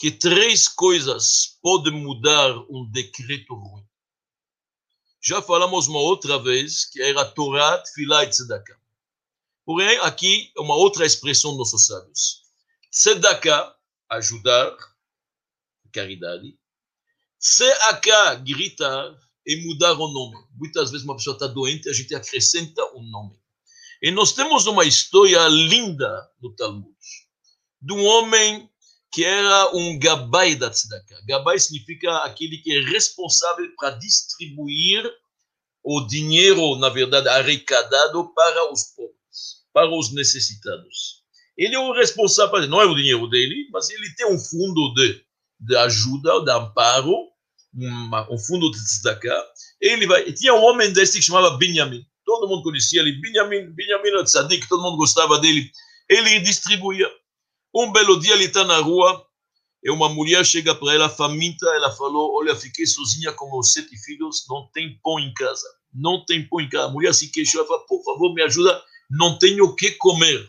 que 0.00 0.10
três 0.10 0.66
coisas 0.66 1.58
podem 1.62 1.92
mudar 1.92 2.58
um 2.68 2.90
decreto 2.90 3.54
ruim. 3.54 3.85
Já 5.26 5.42
falamos 5.42 5.88
uma 5.88 5.98
outra 5.98 6.38
vez 6.38 6.84
que 6.84 7.02
era 7.02 7.24
Torá, 7.24 7.82
Tfilah 7.82 8.22
e 8.22 8.28
Tzedakah. 8.28 8.78
Porém, 9.64 9.98
aqui 9.98 10.52
é 10.56 10.60
uma 10.60 10.76
outra 10.76 11.04
expressão 11.04 11.50
dos 11.50 11.72
nossos 11.72 11.88
sábios. 11.88 12.42
Tzedakah, 12.92 13.74
ajudar, 14.10 14.76
caridade. 15.92 16.56
Tzedakah, 17.40 18.36
gritar 18.36 19.18
e 19.44 19.66
mudar 19.66 19.94
o 19.94 20.06
nome. 20.06 20.36
Muitas 20.52 20.92
vezes 20.92 21.04
uma 21.04 21.16
pessoa 21.16 21.34
está 21.34 21.48
doente, 21.48 21.88
a 21.88 21.92
gente 21.92 22.14
acrescenta 22.14 22.84
um 22.94 23.02
nome. 23.02 23.36
E 24.00 24.12
nós 24.12 24.30
temos 24.30 24.68
uma 24.68 24.84
história 24.84 25.44
linda 25.48 26.30
no 26.40 26.54
Talmud, 26.54 26.96
de 27.82 27.92
um 27.92 28.04
homem 28.04 28.70
que 29.16 29.24
era 29.24 29.74
um 29.74 29.98
gabai 29.98 30.54
da 30.54 30.68
tzedakah. 30.68 31.22
Gabai 31.26 31.58
significa 31.58 32.18
aquele 32.18 32.58
que 32.58 32.70
é 32.70 32.80
responsável 32.82 33.66
para 33.74 33.92
distribuir 33.92 35.10
o 35.82 36.06
dinheiro, 36.06 36.76
na 36.76 36.90
verdade, 36.90 37.26
arrecadado 37.26 38.30
para 38.34 38.70
os 38.70 38.82
pobres, 38.94 39.64
para 39.72 39.88
os 39.88 40.12
necessitados. 40.12 41.22
Ele 41.56 41.74
é 41.74 41.78
o 41.78 41.94
responsável, 41.94 42.68
não 42.68 42.82
é 42.82 42.84
o 42.84 42.94
dinheiro 42.94 43.26
dele, 43.30 43.66
mas 43.72 43.88
ele 43.88 44.14
tem 44.18 44.26
um 44.26 44.38
fundo 44.38 44.92
de, 44.92 45.24
de 45.60 45.76
ajuda, 45.78 46.44
de 46.44 46.50
amparo, 46.50 47.14
uma, 47.72 48.30
um 48.30 48.36
fundo 48.36 48.70
de 48.70 48.76
tzedakah. 48.76 49.44
Ele 49.80 50.06
vai, 50.06 50.30
tinha 50.30 50.52
um 50.52 50.62
homem 50.62 50.92
desse 50.92 51.16
que 51.18 51.24
chamava 51.24 51.56
Benjamin. 51.56 52.04
Todo 52.22 52.46
mundo 52.46 52.64
conhecia 52.64 53.00
ele, 53.00 53.18
Benjamin, 53.18 53.72
Benjamin 53.74 54.24
tzadik, 54.24 54.68
todo 54.68 54.82
mundo 54.82 54.98
gostava 54.98 55.38
dele. 55.38 55.70
Ele 56.06 56.38
distribuía. 56.40 57.10
Um 57.78 57.92
belo 57.92 58.18
dia 58.18 58.32
ele 58.32 58.46
está 58.46 58.64
na 58.64 58.78
rua 58.78 59.22
e 59.84 59.90
uma 59.90 60.08
mulher 60.08 60.46
chega 60.46 60.74
para 60.74 60.94
ela 60.94 61.10
faminta, 61.10 61.66
ela 61.74 61.92
falou, 61.92 62.34
olha, 62.34 62.56
fiquei 62.56 62.86
sozinha 62.86 63.34
com 63.34 63.50
meus 63.50 63.74
sete 63.74 63.94
filhos, 63.98 64.46
não 64.48 64.66
tem 64.72 64.98
pão 65.02 65.20
em 65.20 65.30
casa. 65.34 65.68
Não 65.92 66.24
tem 66.24 66.48
pão 66.48 66.58
em 66.58 66.70
casa. 66.70 66.86
A 66.86 66.90
mulher 66.90 67.12
se 67.12 67.30
queixou, 67.30 67.60
ela 67.60 67.68
falou, 67.68 67.84
por 67.84 68.02
favor, 68.02 68.32
me 68.32 68.42
ajuda, 68.42 68.82
não 69.10 69.38
tenho 69.38 69.66
o 69.66 69.76
que 69.76 69.90
comer. 69.90 70.48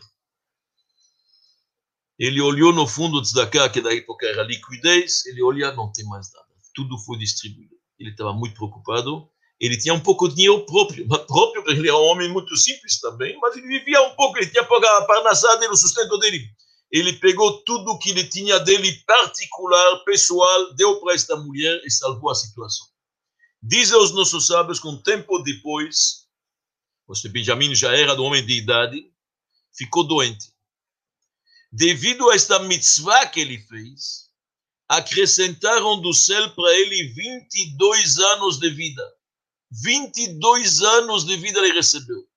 Ele 2.18 2.40
olhou 2.40 2.72
no 2.72 2.86
fundo 2.86 3.20
de 3.20 3.28
Tzedakah, 3.28 3.68
que 3.68 3.82
da 3.82 3.94
época 3.94 4.26
era 4.26 4.42
liquidez, 4.42 5.26
ele 5.26 5.42
olha, 5.42 5.70
não 5.72 5.92
tem 5.92 6.06
mais 6.06 6.32
nada. 6.32 6.46
Tudo 6.74 6.96
foi 7.00 7.18
distribuído. 7.18 7.76
Ele 7.98 8.10
estava 8.10 8.32
muito 8.32 8.54
preocupado. 8.54 9.28
Ele 9.60 9.76
tinha 9.76 9.92
um 9.92 10.00
pouco 10.00 10.30
de 10.30 10.36
dinheiro 10.36 10.64
próprio, 10.64 11.06
próprio, 11.06 11.62
porque 11.62 11.78
ele 11.78 11.88
era 11.88 11.98
um 11.98 12.04
homem 12.04 12.32
muito 12.32 12.56
simples 12.56 12.98
também, 12.98 13.38
mas 13.38 13.54
ele 13.54 13.66
vivia 13.66 14.00
um 14.00 14.14
pouco, 14.14 14.38
ele 14.38 14.46
tinha 14.46 14.62
a 14.62 15.04
parnassá 15.04 15.56
dele, 15.56 15.72
o 15.72 15.76
sustento 15.76 16.16
dele 16.18 16.56
ele 16.90 17.14
pegou 17.14 17.62
tudo 17.64 17.98
que 17.98 18.10
ele 18.10 18.24
tinha 18.24 18.58
dele 18.58 18.92
particular, 19.06 20.04
pessoal, 20.04 20.74
deu 20.74 21.00
para 21.00 21.14
esta 21.14 21.36
mulher 21.36 21.80
e 21.84 21.90
salvou 21.90 22.30
a 22.30 22.34
situação. 22.34 22.86
Dizem 23.62 23.98
os 23.98 24.12
nossos 24.12 24.46
sábios 24.46 24.80
que 24.80 24.88
um 24.88 25.00
tempo 25.02 25.38
depois, 25.40 26.26
este 27.10 27.28
Benjamin 27.28 27.74
já 27.74 27.94
era 27.94 28.14
do 28.14 28.22
homem 28.24 28.44
de 28.44 28.54
idade, 28.54 29.12
ficou 29.76 30.04
doente. 30.04 30.52
Devido 31.70 32.30
a 32.30 32.34
esta 32.34 32.58
mitzvah 32.60 33.26
que 33.26 33.40
ele 33.40 33.58
fez, 33.58 34.28
acrescentaram 34.88 36.00
do 36.00 36.14
céu 36.14 36.50
para 36.54 36.72
ele 36.78 37.12
22 37.12 38.18
anos 38.18 38.58
de 38.58 38.70
vida. 38.70 39.02
22 39.70 40.80
anos 40.80 41.26
de 41.26 41.36
vida 41.36 41.58
ele 41.58 41.74
recebeu. 41.74 42.27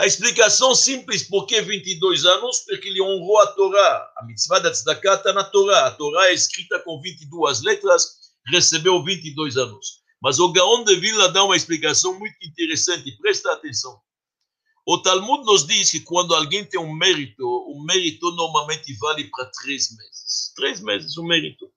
A 0.00 0.06
explicação 0.06 0.74
simples, 0.74 1.24
por 1.24 1.44
que 1.44 1.60
22 1.60 2.24
anos? 2.24 2.60
Porque 2.60 2.88
ele 2.88 3.02
honrou 3.02 3.38
a 3.38 3.48
Torá. 3.48 4.10
A 4.16 4.24
mitzvah 4.24 4.58
da 4.58 4.70
tzedakah 4.70 5.16
está 5.16 5.30
na 5.34 5.44
Torá. 5.44 5.88
A 5.88 5.90
Torá 5.90 6.28
é 6.28 6.32
escrita 6.32 6.78
com 6.78 6.98
22 7.02 7.60
letras, 7.60 8.32
recebeu 8.46 9.04
22 9.04 9.58
anos. 9.58 10.00
Mas 10.22 10.38
o 10.38 10.50
Gaon 10.50 10.84
de 10.84 10.96
Vila 10.96 11.28
dá 11.28 11.44
uma 11.44 11.54
explicação 11.54 12.18
muito 12.18 12.34
interessante, 12.42 13.14
presta 13.18 13.52
atenção. 13.52 14.00
O 14.86 14.96
Talmud 15.02 15.44
nos 15.44 15.66
diz 15.66 15.90
que 15.90 16.00
quando 16.00 16.34
alguém 16.34 16.64
tem 16.64 16.80
um 16.80 16.94
mérito, 16.94 17.46
o 17.46 17.84
mérito 17.84 18.30
normalmente 18.30 18.94
vale 18.94 19.24
para 19.24 19.50
três 19.50 19.94
meses. 19.94 20.54
Três 20.56 20.80
meses, 20.80 21.14
o 21.18 21.22
um 21.24 21.26
mérito. 21.26 21.70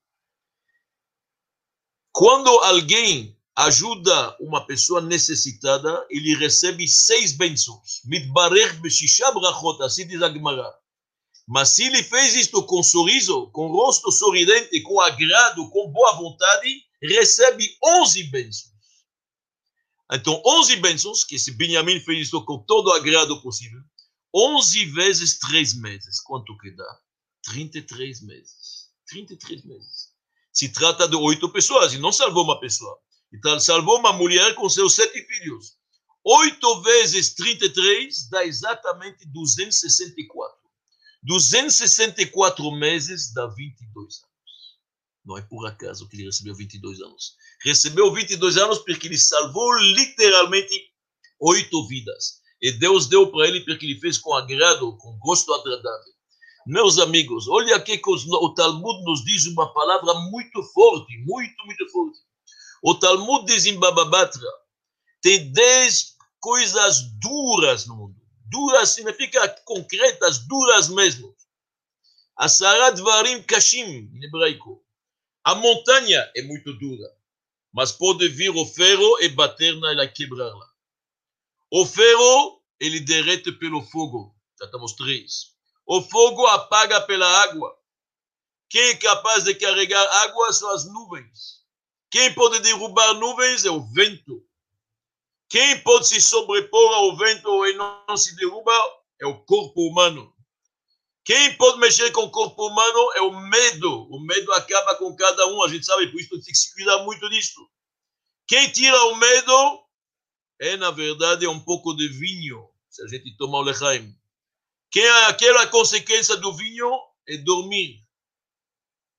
Quando 2.13 2.47
alguém 2.47 3.37
ajuda 3.55 4.35
uma 4.39 4.65
pessoa 4.65 5.01
necessitada, 5.01 6.05
ele 6.09 6.35
recebe 6.35 6.87
seis 6.87 7.33
bênçãos. 7.33 8.01
Beshisha 8.81 9.31
brachot, 9.31 9.81
assim 9.83 10.07
diz 10.07 10.21
a 10.21 10.31
Gemara. 10.31 10.73
Mas 11.47 11.69
se 11.69 11.83
ele 11.83 12.01
fez 12.03 12.35
isto 12.35 12.63
com 12.63 12.81
sorriso, 12.81 13.49
com 13.51 13.67
rosto 13.67 14.11
sorridente, 14.11 14.81
com 14.81 14.99
agrado, 15.01 15.69
com 15.69 15.91
boa 15.91 16.13
vontade, 16.15 16.81
recebe 17.01 17.77
onze 17.83 18.23
bênçãos. 18.23 18.73
Então, 20.11 20.41
onze 20.45 20.75
bênçãos, 20.77 21.23
que 21.23 21.35
esse 21.35 21.51
Benjamin 21.51 21.99
fez 21.99 22.27
isto 22.27 22.43
com 22.45 22.59
todo 22.59 22.87
o 22.87 22.93
agrado 22.93 23.41
possível, 23.41 23.81
onze 24.33 24.85
vezes 24.85 25.37
três 25.39 25.73
meses. 25.73 26.21
Quanto 26.21 26.57
que 26.57 26.71
dá? 26.71 26.99
33 27.43 28.21
meses. 28.21 28.89
33 29.07 29.65
meses. 29.65 30.13
Se 30.51 30.69
trata 30.69 31.07
de 31.07 31.15
oito 31.15 31.49
pessoas, 31.49 31.93
e 31.93 31.97
não 31.97 32.11
salvou 32.11 32.43
uma 32.43 32.59
pessoa. 32.59 32.97
Então, 33.33 33.59
salvou 33.59 33.99
uma 33.99 34.13
mulher 34.13 34.53
com 34.55 34.69
seus 34.69 34.93
sete 34.93 35.21
filhos. 35.25 35.75
Oito 36.23 36.81
vezes 36.81 37.33
33 37.33 38.29
dá 38.29 38.45
exatamente 38.45 39.25
264. 39.25 40.57
264 41.23 42.71
meses 42.71 43.33
dá 43.33 43.47
22 43.47 43.95
anos. 43.97 44.23
Não 45.25 45.37
é 45.37 45.41
por 45.41 45.65
acaso 45.65 46.07
que 46.07 46.17
ele 46.17 46.25
recebeu 46.25 46.55
22 46.55 47.01
anos. 47.01 47.35
Recebeu 47.63 48.13
22 48.13 48.57
anos 48.57 48.79
porque 48.79 49.07
ele 49.07 49.17
salvou 49.17 49.73
literalmente 49.77 50.91
oito 51.39 51.87
vidas. 51.87 52.41
E 52.61 52.71
Deus 52.71 53.07
deu 53.07 53.29
para 53.31 53.47
ele 53.47 53.61
porque 53.61 53.85
ele 53.85 53.99
fez 53.99 54.17
com 54.17 54.33
agrado, 54.33 54.95
com 54.97 55.17
gosto 55.19 55.53
agradável. 55.53 56.13
Meus 56.65 56.97
amigos, 56.97 57.47
olha 57.49 57.75
aqui 57.75 57.97
que 57.97 58.09
o 58.09 58.53
Talmud 58.53 59.03
nos 59.03 59.23
diz 59.25 59.45
uma 59.47 59.73
palavra 59.73 60.13
muito 60.29 60.63
forte, 60.73 61.17
muito, 61.25 61.65
muito 61.65 61.89
forte. 61.89 62.19
O 62.85 62.93
Talmud 62.95 63.45
diz 63.45 63.65
em 63.65 63.79
Bababatra, 63.79 64.51
tem 65.21 65.49
dez 65.53 66.17
coisas 66.41 67.01
duras 67.21 67.85
no 67.87 67.95
mundo. 67.95 68.21
Duras 68.51 68.89
significa 68.89 69.47
concretas, 69.63 70.39
duras 70.39 70.89
mesmo. 70.89 71.33
Asarat 72.35 72.99
varim 72.99 73.41
kashim, 73.43 74.11
em 74.13 74.25
hebraico. 74.25 74.83
A 75.45 75.55
montanha 75.55 76.29
é 76.35 76.41
muito 76.41 76.73
dura. 76.73 77.09
mas 77.73 77.91
pode 77.91 78.27
vir 78.27 78.51
o 78.51 78.65
ferro 78.65 79.19
e 79.21 79.29
bater 79.29 79.75
nela 79.79 80.07
quebrá-la. 80.07 80.69
O 81.71 81.85
ferro, 81.85 82.61
ele 82.79 82.99
derrete 82.99 83.51
pelo 83.53 83.81
fogo. 83.81 84.35
Já 84.59 84.65
estamos 84.65 84.91
três. 84.93 85.53
O 85.85 86.01
fogo 86.01 86.45
apaga 86.47 87.01
pela 87.01 87.27
água. 87.43 87.75
Quem 88.69 88.89
é 88.89 88.95
capaz 88.97 89.45
de 89.45 89.55
carregar 89.55 90.05
água 90.25 90.51
são 90.53 90.69
as 90.69 90.85
nuvens. 90.85 91.62
Quem 92.13 92.31
pode 92.35 92.59
derrubar 92.59 93.15
nuvens 93.15 93.65
é 93.65 93.71
o 93.71 93.81
vento. 93.81 94.45
Quem 95.49 95.81
pode 95.81 96.07
se 96.07 96.21
sobrepor 96.21 96.93
ao 96.93 97.17
vento 97.17 97.65
e 97.65 97.73
não 97.73 98.15
se 98.15 98.35
derruba 98.35 98.71
é 99.19 99.25
o 99.25 99.43
corpo 99.43 99.81
humano. 99.81 100.31
Quem 101.25 101.57
pode 101.57 101.79
mexer 101.79 102.11
com 102.11 102.21
o 102.21 102.29
corpo 102.29 102.67
humano 102.67 103.13
é 103.15 103.21
o 103.21 103.31
medo. 103.31 104.07
O 104.11 104.19
medo 104.19 104.53
acaba 104.53 104.95
com 104.97 105.15
cada 105.15 105.47
um, 105.47 105.63
a 105.63 105.67
gente 105.67 105.87
sabe, 105.87 106.05
por 106.11 106.21
isso 106.21 106.29
tem 106.29 106.41
que 106.41 106.55
se 106.55 106.71
cuidar 106.75 107.03
muito 107.03 107.27
disso. 107.31 107.67
Quem 108.45 108.71
tira 108.71 109.05
o 109.05 109.15
medo 109.15 109.83
é, 110.59 110.77
na 110.77 110.91
verdade, 110.91 111.47
um 111.47 111.59
pouco 111.59 111.95
de 111.95 112.07
vinho, 112.09 112.69
se 112.91 113.01
a 113.01 113.07
gente 113.07 113.35
tomar 113.37 113.57
o 113.57 113.63
lechaim. 113.63 114.15
Quem 114.91 115.03
é 115.03 115.25
aquela 115.25 115.65
consequência 115.65 116.37
do 116.37 116.53
vinho 116.53 116.91
é 117.27 117.37
dormir. 117.37 118.05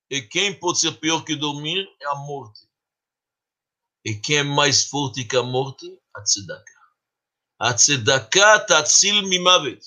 E 0.08 0.22
quem 0.22 0.54
pode 0.54 0.78
ser 0.78 0.92
pior 1.00 1.24
que 1.24 1.34
dormir 1.34 1.88
é 2.00 2.06
a 2.06 2.14
morte. 2.14 2.72
E 4.04 4.14
quem 4.14 4.36
é 4.38 4.42
mais 4.42 4.84
forte 4.84 5.24
que 5.24 5.36
a 5.36 5.42
morte? 5.42 5.98
A 6.14 6.22
tzedakah. 6.22 6.84
A 7.58 7.74
tzedakah 7.74 8.60
tatzil 8.60 9.22
mimavet 9.22 9.80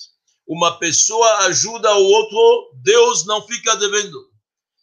uma 0.48 0.78
pessoa 0.78 1.46
ajuda 1.46 1.94
o 1.94 2.04
outro, 2.04 2.72
Deus 2.82 3.26
não 3.26 3.46
fica 3.46 3.76
devendo. 3.76 4.32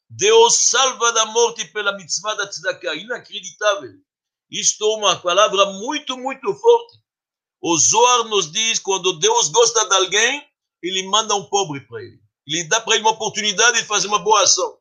Deus 0.07 0.55
salva 0.69 1.11
da 1.11 1.25
morte 1.25 1.65
pela 1.65 1.97
mitzvah 1.97 2.35
da 2.35 2.47
tzedakah. 2.47 2.95
Inacreditável. 2.95 3.93
Isto 4.51 4.85
é 4.85 4.97
uma 4.97 5.15
palavra 5.15 5.65
muito, 5.73 6.15
muito 6.17 6.53
forte. 6.53 6.99
O 7.59 7.75
Zohar 7.79 8.25
nos 8.25 8.51
diz, 8.51 8.77
quando 8.77 9.17
Deus 9.17 9.49
gosta 9.49 9.89
de 9.89 9.95
alguém, 9.95 10.47
ele 10.83 11.07
manda 11.07 11.33
um 11.33 11.45
pobre 11.45 11.81
para 11.81 11.99
ele. 12.03 12.21
Ele 12.47 12.63
dá 12.65 12.79
para 12.79 12.93
ele 12.93 13.03
uma 13.03 13.13
oportunidade 13.13 13.81
de 13.81 13.87
fazer 13.87 14.07
uma 14.07 14.19
boa 14.19 14.43
ação. 14.43 14.77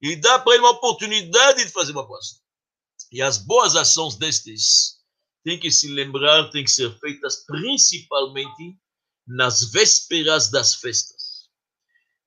Ele 0.00 0.14
dá 0.14 0.38
para 0.38 0.54
ele 0.54 0.62
uma 0.62 0.70
oportunidade 0.70 1.64
de 1.64 1.72
fazer 1.72 1.90
uma 1.90 2.06
boa 2.06 2.20
ação. 2.20 2.38
E 3.10 3.22
as 3.22 3.38
boas 3.38 3.74
ações 3.74 4.16
destes 4.16 4.98
têm 5.44 5.58
que 5.58 5.70
se 5.70 5.88
lembrar, 5.88 6.50
têm 6.50 6.64
que 6.64 6.70
ser 6.70 6.90
feitas 6.98 7.44
principalmente 7.46 8.76
nas 9.26 9.70
vésperas 9.70 10.50
das 10.50 10.74
festas. 10.74 11.48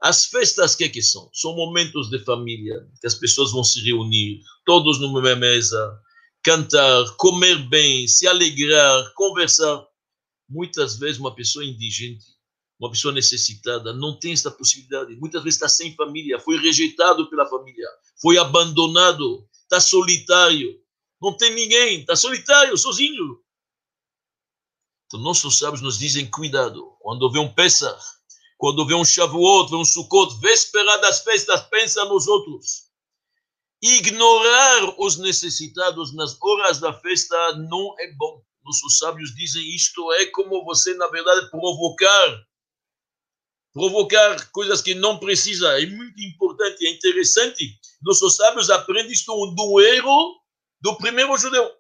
As 0.02 0.26
festas, 0.26 0.76
que, 0.76 0.86
é 0.86 0.90
que 0.90 1.02
são? 1.02 1.30
São 1.32 1.56
momentos 1.56 2.10
de 2.10 2.18
família, 2.24 2.88
que 3.00 3.06
as 3.06 3.14
pessoas 3.14 3.52
vão 3.52 3.64
se 3.64 3.80
reunir, 3.82 4.42
todos 4.66 5.00
numa 5.00 5.36
mesa, 5.36 6.02
cantar, 6.44 7.06
comer 7.18 7.58
bem, 7.70 8.08
se 8.08 8.28
alegrar, 8.28 9.14
conversar. 9.14 9.86
Muitas 10.50 10.98
vezes 10.98 11.20
uma 11.20 11.36
pessoa 11.36 11.64
indigente, 11.64 12.26
uma 12.80 12.90
pessoa 12.90 13.14
necessitada, 13.14 13.94
não 13.94 14.18
tem 14.18 14.34
esta 14.34 14.50
possibilidade. 14.50 15.16
Muitas 15.18 15.44
vezes 15.44 15.58
está 15.58 15.70
sem 15.70 15.96
família, 15.96 16.40
foi 16.40 16.58
rejeitado 16.58 17.30
pela 17.30 17.46
família, 17.46 17.88
foi 18.20 18.40
abandonado, 18.40 19.48
está 19.72 19.80
solitário, 19.80 20.78
não 21.22 21.38
tem 21.38 21.56
ninguém, 21.56 22.02
está 22.02 22.14
solitário, 22.14 22.78
sozinho. 22.78 23.42
Então, 25.08 25.22
nossos 25.22 25.58
sábios 25.58 25.82
nos 25.82 25.98
dizem: 25.98 26.30
cuidado, 26.30 26.98
quando 27.00 27.32
vê 27.32 27.40
um 27.40 27.54
Pesach, 27.54 28.04
quando 28.58 28.86
vê 28.86 28.94
um 28.94 29.06
Shavuot, 29.06 29.70
vê 29.70 29.78
um 29.78 29.86
Sukkot, 29.86 30.40
véspera 30.42 30.98
das 30.98 31.24
festas, 31.24 31.62
pensa 31.70 32.04
nos 32.06 32.28
outros. 32.28 32.92
Ignorar 33.82 34.96
os 35.00 35.18
necessitados 35.18 36.14
nas 36.14 36.38
horas 36.42 36.80
da 36.80 36.94
festa 36.94 37.56
não 37.70 37.96
é 37.98 38.12
bom. 38.14 38.44
Nossos 38.64 38.98
sábios 38.98 39.34
dizem: 39.34 39.64
isto 39.74 40.12
é 40.14 40.26
como 40.28 40.66
você, 40.66 40.94
na 40.96 41.08
verdade, 41.08 41.50
provocar 41.50 42.46
provocar 43.74 44.50
coisas 44.52 44.82
que 44.82 44.94
não 44.94 45.18
precisa. 45.18 45.82
É 45.82 45.86
muito 45.86 46.22
importante, 46.22 46.86
é 46.86 46.92
interessante. 46.92 47.80
Nossos 48.02 48.36
sábios 48.36 48.70
aprendem 48.70 49.12
isto 49.12 49.34
do 49.56 49.82
erro 49.82 50.42
do 50.82 50.98
primeiro 50.98 51.38
judeu. 51.38 51.72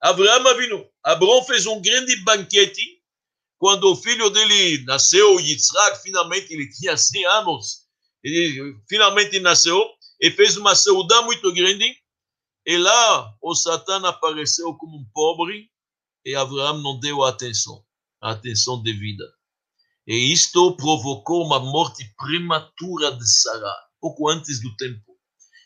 Abraão 0.00 0.46
Avinu. 0.48 0.86
Abraão 1.04 1.44
fez 1.44 1.66
um 1.66 1.80
grande 1.80 2.16
banquete 2.22 2.98
quando 3.58 3.90
o 3.90 3.96
filho 3.96 4.30
dele 4.30 4.84
nasceu, 4.84 5.38
Yitzhak, 5.40 6.00
finalmente 6.00 6.52
ele 6.52 6.70
tinha 6.70 6.96
100 6.96 7.26
anos, 7.26 7.88
ele 8.22 8.76
finalmente 8.88 9.40
nasceu 9.40 9.84
e 10.20 10.30
fez 10.30 10.56
uma 10.56 10.76
saúde 10.76 11.14
muito 11.22 11.52
grande. 11.52 11.96
E 12.64 12.76
lá 12.76 13.34
o 13.42 13.54
Satã 13.54 13.98
apareceu 14.06 14.72
como 14.74 14.98
um 14.98 15.04
pobre 15.12 15.68
e 16.24 16.34
Abraão 16.36 16.80
não 16.80 17.00
deu 17.00 17.24
atenção, 17.24 17.84
a 18.22 18.30
atenção 18.30 18.80
devida. 18.80 19.24
E 20.08 20.32
isto 20.32 20.74
provocou 20.74 21.44
uma 21.44 21.60
morte 21.60 22.02
prematura 22.16 23.12
de 23.12 23.30
Sarah, 23.30 23.76
pouco 24.00 24.26
antes 24.30 24.58
do 24.58 24.74
tempo. 24.76 25.02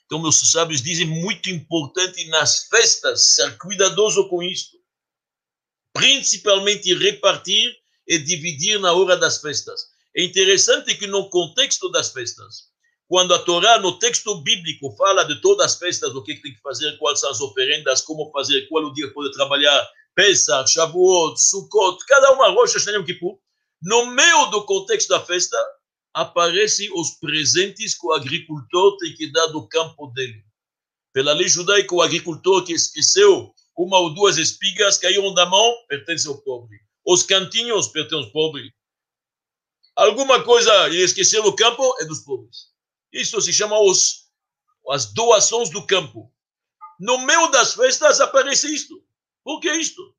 Então, 0.04 0.20
meus 0.20 0.50
sábios 0.50 0.82
dizem 0.82 1.06
muito 1.06 1.48
importante 1.48 2.26
nas 2.26 2.66
festas 2.66 3.36
ser 3.36 3.56
cuidadoso 3.56 4.28
com 4.28 4.42
isto. 4.42 4.76
Principalmente 5.92 6.92
repartir 6.92 7.72
e 8.04 8.18
dividir 8.18 8.80
na 8.80 8.92
hora 8.92 9.16
das 9.16 9.40
festas. 9.40 9.80
É 10.16 10.24
interessante 10.24 10.96
que 10.96 11.06
no 11.06 11.30
contexto 11.30 11.88
das 11.92 12.12
festas, 12.12 12.64
quando 13.06 13.32
a 13.34 13.38
Torá, 13.38 13.78
no 13.78 13.96
texto 14.00 14.42
bíblico, 14.42 14.92
fala 14.96 15.22
de 15.22 15.40
todas 15.40 15.66
as 15.66 15.78
festas, 15.78 16.12
o 16.16 16.22
que 16.24 16.34
tem 16.42 16.52
que 16.52 16.60
fazer, 16.62 16.98
quais 16.98 17.20
são 17.20 17.30
as 17.30 17.40
oferendas, 17.40 18.00
como 18.00 18.28
fazer, 18.32 18.66
qual 18.68 18.86
o 18.86 18.92
dia 18.92 19.08
pode 19.12 19.32
trabalhar, 19.34 19.88
Pesach, 20.16 20.68
Shavuot, 20.68 21.40
Sukkot, 21.40 22.04
cada 22.06 22.32
uma, 22.32 22.48
Rosh 22.48 22.74
Hashanah, 22.74 23.04
Kippur, 23.04 23.38
no 23.82 24.06
meio 24.06 24.46
do 24.46 24.64
contexto 24.64 25.08
da 25.08 25.24
festa, 25.24 25.56
aparecem 26.14 26.88
os 26.94 27.12
presentes 27.18 27.98
que 27.98 28.06
o 28.06 28.12
agricultor 28.12 28.96
tem 28.98 29.14
que 29.14 29.32
dar 29.32 29.46
do 29.46 29.66
campo 29.66 30.06
dele. 30.08 30.44
Pela 31.12 31.32
lei 31.32 31.48
judaica, 31.48 31.94
o 31.94 32.02
agricultor 32.02 32.64
que 32.64 32.72
esqueceu 32.72 33.52
uma 33.76 33.98
ou 33.98 34.14
duas 34.14 34.38
espigas 34.38 34.98
caíram 34.98 35.34
da 35.34 35.46
mão, 35.46 35.74
pertence 35.88 36.28
ao 36.28 36.38
pobre. 36.42 36.78
Os 37.04 37.22
cantinhos 37.22 37.88
pertencem 37.88 38.26
ao 38.26 38.32
pobre. 38.32 38.72
Alguma 39.96 40.42
coisa 40.44 40.86
ele 40.88 41.02
esqueceu 41.02 41.42
no 41.42 41.56
campo 41.56 41.96
é 42.00 42.04
dos 42.04 42.20
pobres. 42.20 42.68
Isso 43.12 43.40
se 43.40 43.52
chama 43.52 43.78
os, 43.80 44.28
as 44.90 45.12
doações 45.12 45.70
do 45.70 45.86
campo. 45.86 46.32
No 47.00 47.18
meio 47.18 47.48
das 47.48 47.74
festas 47.74 48.20
aparece 48.20 48.72
isto. 48.72 49.02
Por 49.42 49.60
que 49.60 49.72
isto? 49.72 50.14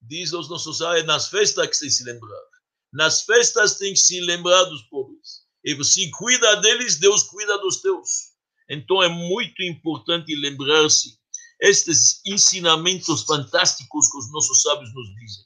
Diz 0.00 0.32
os 0.32 0.48
nossos 0.48 0.80
é 0.80 1.02
nas 1.02 1.28
festas 1.28 1.66
que 1.66 1.76
se 1.76 1.90
se 1.90 2.04
lembrar. 2.04 2.47
Nas 2.92 3.22
festas 3.22 3.76
tem 3.76 3.92
que 3.92 4.00
se 4.00 4.20
lembrar 4.20 4.64
dos 4.64 4.82
pobres. 4.84 5.46
E 5.64 5.74
você 5.74 6.08
cuida 6.10 6.56
deles, 6.56 6.98
Deus 6.98 7.22
cuida 7.24 7.58
dos 7.58 7.80
teus. 7.80 8.32
Então 8.70 9.02
é 9.02 9.08
muito 9.08 9.62
importante 9.62 10.34
lembrar-se 10.34 11.18
estes 11.60 12.20
ensinamentos 12.24 13.24
fantásticos 13.24 14.10
que 14.10 14.18
os 14.18 14.32
nossos 14.32 14.62
sábios 14.62 14.94
nos 14.94 15.08
dizem. 15.16 15.44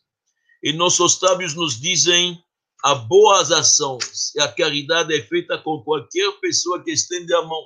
E 0.63 0.73
nossos 0.73 1.19
sábios 1.19 1.55
nos 1.55 1.81
dizem 1.81 2.43
a 2.85 2.95
boas 2.95 3.51
ações 3.51 4.35
e 4.35 4.41
a 4.41 4.49
caridade 4.53 5.15
é 5.15 5.23
feita 5.23 5.59
com 5.59 5.83
qualquer 5.83 6.31
pessoa 6.41 6.83
que 6.83 6.93
estende 6.93 7.33
a 7.35 7.43
mão, 7.43 7.65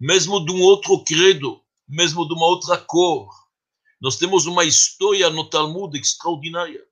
mesmo 0.00 0.44
de 0.44 0.52
um 0.52 0.60
outro 0.62 1.02
credo, 1.04 1.62
mesmo 1.88 2.26
de 2.26 2.34
uma 2.34 2.46
outra 2.46 2.76
cor. 2.78 3.28
Nós 4.00 4.16
temos 4.16 4.46
uma 4.46 4.64
história 4.64 5.30
no 5.30 5.48
Talmud 5.48 5.98
extraordinária 5.98 6.84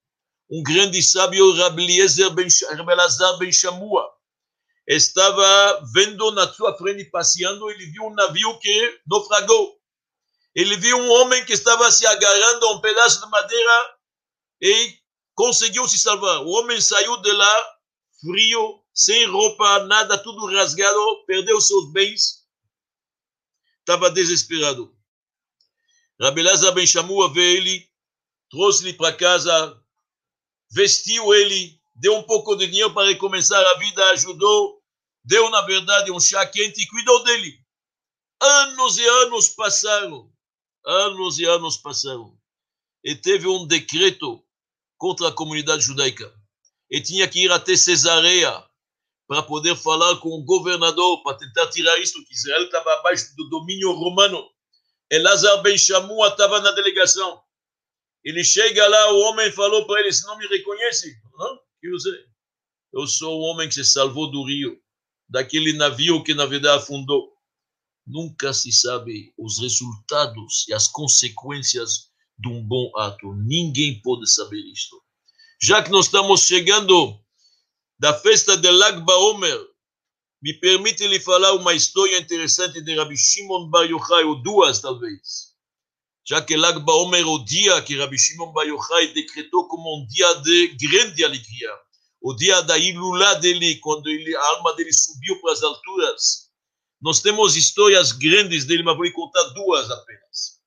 um 0.50 0.62
grande 0.62 1.02
sábio, 1.02 1.52
Rabbi 1.54 1.84
Eliezer 1.84 2.30
ben, 2.30 2.46
Elazar 2.90 3.38
ben 3.38 3.52
Shamua, 3.52 4.06
estava 4.86 5.82
vendo 5.92 6.30
na 6.32 6.52
sua 6.52 6.76
frente, 6.76 7.04
passeando, 7.06 7.70
ele 7.70 7.86
viu 7.86 8.04
um 8.04 8.14
navio 8.14 8.58
que 8.58 9.00
naufragou. 9.06 9.78
Ele 10.54 10.76
viu 10.76 10.96
um 10.96 11.10
homem 11.10 11.44
que 11.44 11.52
estava 11.52 11.90
se 11.90 12.06
agarrando 12.06 12.66
a 12.66 12.72
um 12.74 12.80
pedaço 12.80 13.20
de 13.20 13.30
madeira 13.30 13.96
e 14.60 14.98
conseguiu 15.34 15.88
se 15.88 15.98
salvar. 15.98 16.42
O 16.42 16.50
homem 16.50 16.80
saiu 16.80 17.16
de 17.16 17.32
lá 17.32 17.76
frio, 18.20 18.84
sem 18.94 19.26
roupa, 19.26 19.84
nada, 19.84 20.16
tudo 20.16 20.46
rasgado, 20.46 21.24
perdeu 21.26 21.60
seus 21.60 21.92
bens, 21.92 22.44
estava 23.80 24.10
desesperado. 24.10 24.94
Rabbi 26.20 26.40
Elazar 26.40 26.72
ben 26.72 26.86
Shamua 26.86 27.32
veio 27.32 27.56
ele, 27.58 27.90
trouxe-lhe 28.48 28.92
para 28.92 29.12
casa 29.12 29.83
vestiu 30.74 31.32
ele, 31.32 31.80
deu 31.94 32.16
um 32.16 32.22
pouco 32.24 32.56
de 32.56 32.66
dinheiro 32.66 32.92
para 32.92 33.06
recomeçar 33.06 33.64
a 33.64 33.78
vida, 33.78 34.10
ajudou, 34.10 34.82
deu, 35.24 35.48
na 35.48 35.60
verdade, 35.60 36.10
um 36.10 36.18
chá 36.18 36.44
quente 36.44 36.82
e 36.82 36.88
cuidou 36.88 37.22
dele. 37.22 37.60
Anos 38.42 38.98
e 38.98 39.06
anos 39.06 39.48
passaram, 39.50 40.28
anos 40.84 41.38
e 41.38 41.44
anos 41.44 41.76
passaram. 41.76 42.36
E 43.04 43.14
teve 43.14 43.46
um 43.46 43.64
decreto 43.68 44.44
contra 44.98 45.28
a 45.28 45.32
comunidade 45.32 45.82
judaica. 45.82 46.34
E 46.90 47.00
tinha 47.00 47.28
que 47.28 47.44
ir 47.44 47.52
até 47.52 47.76
Cesareia 47.76 48.64
para 49.28 49.44
poder 49.44 49.76
falar 49.76 50.16
com 50.16 50.30
o 50.30 50.44
governador, 50.44 51.22
para 51.22 51.36
tentar 51.36 51.68
tirar 51.68 51.96
isso, 51.98 52.22
que 52.24 52.34
Israel 52.34 52.64
estava 52.64 52.94
abaixo 52.94 53.34
do 53.36 53.48
domínio 53.48 53.92
romano. 53.92 54.50
Elazar 55.08 55.62
Ben 55.62 55.78
Shamua 55.78 56.28
estava 56.28 56.60
na 56.60 56.72
delegação. 56.72 57.43
Ele 58.24 58.42
chega 58.42 58.86
lá, 58.88 59.12
o 59.12 59.20
homem 59.20 59.52
falou 59.52 59.86
para 59.86 60.00
ele: 60.00 60.12
Você 60.12 60.26
não 60.26 60.38
me 60.38 60.46
reconhece? 60.46 61.14
Não? 61.36 61.58
Eu 62.92 63.06
sou 63.06 63.40
o 63.40 63.42
homem 63.42 63.68
que 63.68 63.74
se 63.74 63.84
salvou 63.84 64.30
do 64.30 64.44
rio, 64.44 64.80
daquele 65.28 65.74
navio 65.74 66.22
que 66.22 66.32
na 66.32 66.46
verdade 66.46 66.78
afundou. 66.78 67.32
Nunca 68.06 68.52
se 68.52 68.72
sabe 68.72 69.34
os 69.38 69.58
resultados 69.60 70.66
e 70.68 70.74
as 70.74 70.88
consequências 70.88 72.10
de 72.38 72.48
um 72.48 72.62
bom 72.62 72.90
ato. 72.96 73.34
Ninguém 73.34 74.00
pode 74.00 74.30
saber 74.30 74.60
isto. 74.72 75.02
Já 75.60 75.82
que 75.82 75.90
nós 75.90 76.06
estamos 76.06 76.42
chegando 76.42 77.18
da 77.98 78.14
festa 78.14 78.56
de 78.56 78.70
Lag 78.70 79.00
Baomer, 79.00 79.58
me 80.42 80.52
permite 80.60 81.06
lhe 81.06 81.18
falar 81.18 81.54
uma 81.54 81.72
história 81.72 82.18
interessante 82.18 82.82
de 82.82 82.94
Rabbi 82.94 83.16
Shimon 83.16 83.70
Bar 83.70 83.84
Yochai, 83.84 84.24
ou 84.24 84.42
duas 84.42 84.80
talvez. 84.80 85.53
Já 86.26 86.40
que 86.40 86.56
Lag 86.56 86.78
Baomer 86.80 87.26
o 87.26 87.44
dia 87.44 87.82
que 87.82 87.96
Rabbi 87.96 88.18
Shimon 88.18 88.52
Bar 88.52 88.66
Yochai 88.66 89.08
decretou 89.08 89.68
como 89.68 89.98
um 89.98 90.06
dia 90.06 90.34
de 90.34 90.68
grande 90.68 91.24
alegria, 91.24 91.70
o 92.20 92.34
dia 92.34 92.62
da 92.62 92.78
ilulá 92.78 93.34
dele, 93.34 93.76
quando 93.76 94.08
ele, 94.08 94.34
a 94.34 94.46
alma 94.56 94.74
dele 94.74 94.92
subiu 94.92 95.38
para 95.40 95.52
as 95.52 95.62
alturas. 95.62 96.50
Nós 97.02 97.20
temos 97.20 97.56
histórias 97.56 98.12
grandes 98.12 98.64
dele, 98.64 98.82
mas 98.82 98.96
vou 98.96 99.12
contar 99.12 99.42
duas 99.50 99.90
apenas. 99.90 100.60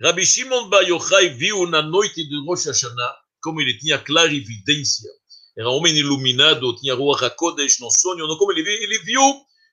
Rabbi 0.00 0.24
Shimon 0.24 0.68
Bar 0.68 0.82
Yochai 0.82 1.30
viu 1.30 1.66
na 1.66 1.82
noite 1.82 2.26
de 2.28 2.46
Rosh 2.46 2.66
Hashanah, 2.66 3.16
como 3.42 3.60
ele 3.60 3.76
tinha 3.78 3.98
clara 3.98 4.32
evidência, 4.32 5.10
era 5.56 5.68
um 5.68 5.74
homem 5.74 5.94
iluminado, 5.96 6.74
tinha 6.76 6.94
Ruach 6.94 7.24
HaKodesh 7.24 7.78
no 7.80 7.90
sonho, 7.90 8.26
como 8.38 8.52
ele 8.52 8.62
viu, 8.62 8.72
ele 8.72 8.98
viu 9.00 9.20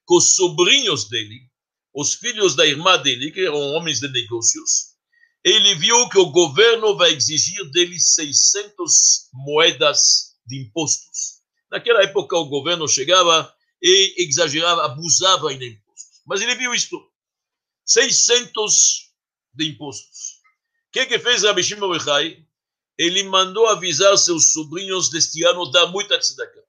que 0.08 0.14
os 0.14 0.36
sobrinhos 0.36 1.08
dele, 1.08 1.49
os 1.94 2.14
filhos 2.14 2.56
da 2.56 2.66
irmã 2.66 2.98
dele, 3.02 3.32
que 3.32 3.42
eram 3.42 3.60
homens 3.74 4.00
de 4.00 4.08
negócios, 4.08 4.90
ele 5.44 5.76
viu 5.76 6.10
que 6.10 6.18
o 6.18 6.32
governo 6.32 6.96
vai 6.98 7.14
exigir 7.14 7.64
dele 7.72 8.00
600 8.00 9.30
moedas 9.34 10.36
de 10.46 10.62
impostos. 10.62 11.40
Naquela 11.72 12.04
época 12.04 12.38
o 12.38 12.46
governo 12.46 12.88
chegava 12.88 13.54
e 13.82 14.16
exagerava, 14.18 14.86
abusava 14.86 15.54
em 15.54 15.64
impostos. 15.64 16.22
Mas 16.26 16.42
ele 16.42 16.56
viu 16.56 16.74
isto, 16.74 17.00
600 17.86 19.10
de 19.54 19.70
impostos. 19.70 20.40
O 20.88 20.92
que, 20.92 21.06
que 21.06 21.20
fez 21.20 21.44
Rabi 21.44 21.64
Shimon 21.64 21.92
Bechai? 21.92 22.46
Ele 22.98 23.24
mandou 23.24 23.68
avisar 23.68 24.18
seus 24.18 24.52
sobrinhos 24.52 25.10
deste 25.10 25.44
ano 25.46 25.72
dar 25.72 25.88
muita 25.88 26.20
tzedakah. 26.20 26.64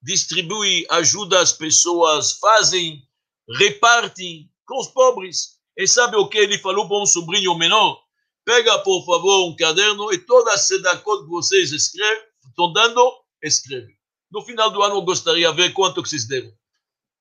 Distribui, 0.00 0.86
ajuda 0.90 1.40
as 1.40 1.52
pessoas, 1.52 2.32
fazem, 2.32 3.02
repartem 3.48 4.50
com 4.66 4.78
os 4.78 4.88
pobres. 4.88 5.56
E 5.76 5.86
sabe 5.86 6.16
o 6.16 6.28
que 6.28 6.38
ele 6.38 6.58
falou 6.58 6.88
para 6.88 6.98
um 6.98 7.06
sobrinho 7.06 7.56
menor? 7.56 8.00
Pega, 8.44 8.78
por 8.78 9.04
favor, 9.04 9.48
um 9.48 9.56
caderno 9.56 10.12
e 10.12 10.18
toda 10.18 10.52
a 10.52 10.56
tzedakot 10.56 11.24
que 11.24 11.30
vocês 11.30 11.72
escrevem, 11.72 12.22
estão 12.48 12.72
dando, 12.72 13.12
escreve. 13.42 13.96
No 14.30 14.42
final 14.42 14.70
do 14.70 14.82
ano, 14.82 14.96
eu 14.96 15.02
gostaria 15.02 15.50
de 15.50 15.56
ver 15.56 15.72
quanto 15.72 16.00
vocês 16.00 16.26
deram. 16.26 16.52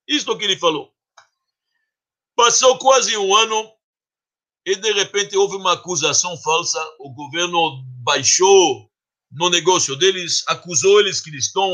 Isto 0.07 0.37
que 0.37 0.45
ele 0.45 0.57
falou. 0.57 0.91
Passou 2.35 2.77
quase 2.77 3.17
um 3.17 3.35
ano 3.35 3.71
e, 4.65 4.75
de 4.75 4.91
repente, 4.91 5.37
houve 5.37 5.55
uma 5.55 5.73
acusação 5.73 6.37
falsa. 6.37 6.79
O 6.99 7.13
governo 7.13 7.83
baixou 8.03 8.89
no 9.31 9.49
negócio 9.49 9.95
deles, 9.95 10.43
acusou 10.47 10.99
eles 10.99 11.19
que 11.19 11.29
eles 11.29 11.45
estão, 11.45 11.69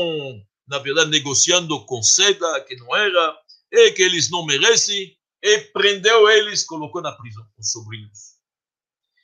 na 0.66 0.78
verdade, 0.78 1.10
negociando 1.10 1.84
com 1.84 2.02
seda, 2.02 2.60
que 2.62 2.76
não 2.76 2.94
era, 2.94 3.38
e 3.72 3.90
que 3.92 4.02
eles 4.02 4.30
não 4.30 4.44
merecem, 4.44 5.16
e 5.42 5.58
prendeu 5.72 6.28
eles, 6.28 6.64
colocou 6.64 7.00
na 7.00 7.12
prisão, 7.12 7.44
os 7.58 7.72
sobrinhos. 7.72 8.36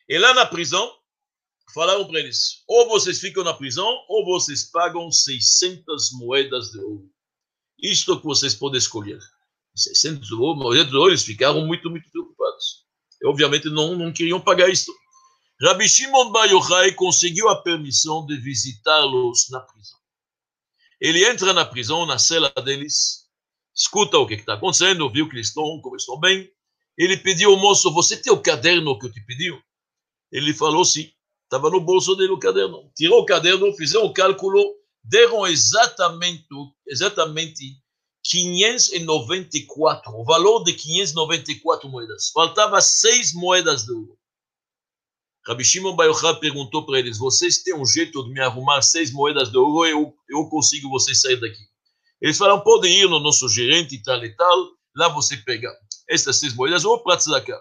E 0.08 0.18
lá 0.18 0.32
na 0.32 0.46
prisão, 0.46 0.90
falaram 1.74 2.06
para 2.08 2.20
eles: 2.20 2.64
ou 2.66 2.88
vocês 2.88 3.20
ficam 3.20 3.44
na 3.44 3.54
prisão, 3.54 3.86
ou 4.08 4.24
vocês 4.24 4.64
pagam 4.64 5.12
600 5.12 6.12
moedas 6.14 6.70
de 6.70 6.78
ouro. 6.78 7.10
Isto 7.78 8.18
que 8.18 8.26
vocês 8.26 8.54
podem 8.54 8.78
escolher. 8.78 9.20
600 9.76 10.28
moedas 10.30 10.90
de 10.90 10.96
ouro, 10.96 11.10
eles 11.10 11.22
ficaram 11.22 11.64
muito, 11.64 11.88
muito 11.88 12.10
preocupados. 12.10 12.84
E, 13.22 13.26
obviamente 13.28 13.68
não, 13.68 13.94
não 13.94 14.12
queriam 14.12 14.40
pagar 14.40 14.68
isso. 14.68 14.92
Rabbi 15.60 15.88
Shimon 15.88 16.30
Bar 16.30 16.48
conseguiu 16.94 17.48
a 17.48 17.62
permissão 17.62 18.24
de 18.26 18.36
visitá-los 18.38 19.48
na 19.50 19.60
prisão. 19.60 19.98
Ele 21.00 21.24
entra 21.24 21.52
na 21.52 21.64
prisão, 21.64 22.06
na 22.06 22.18
cela 22.18 22.50
deles, 22.64 23.27
escuta 23.78 24.18
o 24.18 24.26
que 24.26 24.34
está 24.34 24.54
acontecendo, 24.54 25.08
viu 25.10 25.28
que 25.28 25.36
eles 25.36 25.48
estão, 25.48 25.80
como 25.80 25.96
estão 25.96 26.18
bem. 26.18 26.50
Ele 26.96 27.16
pediu 27.16 27.50
ao 27.50 27.56
moço, 27.56 27.92
você 27.92 28.16
tem 28.16 28.32
o 28.32 28.42
caderno 28.42 28.98
que 28.98 29.06
eu 29.06 29.12
te 29.12 29.24
pedi? 29.24 29.56
Ele 30.32 30.52
falou 30.52 30.84
sim. 30.84 31.10
Estava 31.44 31.70
no 31.70 31.80
bolso 31.80 32.14
dele 32.16 32.32
o 32.32 32.38
caderno. 32.38 32.90
Tirou 32.94 33.22
o 33.22 33.24
caderno, 33.24 33.72
fizeram 33.74 34.04
o 34.04 34.12
cálculo, 34.12 34.74
deram 35.02 35.46
exatamente, 35.46 36.46
exatamente 36.86 37.80
594, 38.24 40.12
o 40.12 40.24
valor 40.24 40.64
de 40.64 40.74
594 40.74 41.88
moedas. 41.88 42.30
Faltava 42.30 42.80
seis 42.82 43.32
moedas 43.32 43.84
de 43.84 43.92
ouro. 43.92 44.18
Rabi 45.46 45.64
Shimon 45.64 45.96
Bayochá 45.96 46.34
perguntou 46.34 46.84
para 46.84 46.98
eles: 46.98 47.16
Vocês 47.16 47.62
têm 47.62 47.74
um 47.74 47.86
jeito 47.86 48.22
de 48.24 48.30
me 48.30 48.40
arrumar 48.40 48.82
seis 48.82 49.10
moedas 49.10 49.50
de 49.50 49.56
ouro? 49.56 49.86
Eu, 49.86 50.14
eu 50.28 50.46
consigo 50.50 50.90
vocês 50.90 51.22
sair 51.22 51.40
daqui. 51.40 51.62
Eles 52.20 52.38
falaram: 52.38 52.60
Podem 52.60 52.92
ir 52.92 53.08
no 53.08 53.20
nosso 53.20 53.48
gerente 53.48 53.94
e 53.94 54.02
tal 54.02 54.24
e 54.24 54.34
tal, 54.34 54.68
lá 54.96 55.08
você 55.08 55.36
pega 55.38 55.72
estas 56.08 56.36
seis 56.36 56.54
moedas 56.54 56.84
ou 56.84 57.02
pratos 57.02 57.26
da 57.26 57.40
cá. 57.40 57.60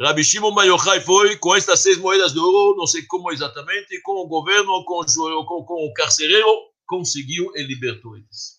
Rabi 0.00 0.22
Shimon 0.22 0.54
Bayochai 0.54 1.00
foi 1.00 1.36
com 1.36 1.56
estas 1.56 1.80
seis 1.80 1.98
moedas 1.98 2.32
de 2.32 2.38
ouro, 2.38 2.76
não 2.76 2.86
sei 2.86 3.02
como 3.02 3.32
exatamente, 3.32 4.00
com 4.02 4.12
o 4.12 4.28
governo, 4.28 4.84
com, 4.84 5.04
com, 5.04 5.64
com 5.64 5.86
o 5.86 5.92
carcereiro, 5.92 6.48
conseguiu 6.86 7.50
e 7.56 7.64
libertou 7.64 8.16
eles. 8.16 8.58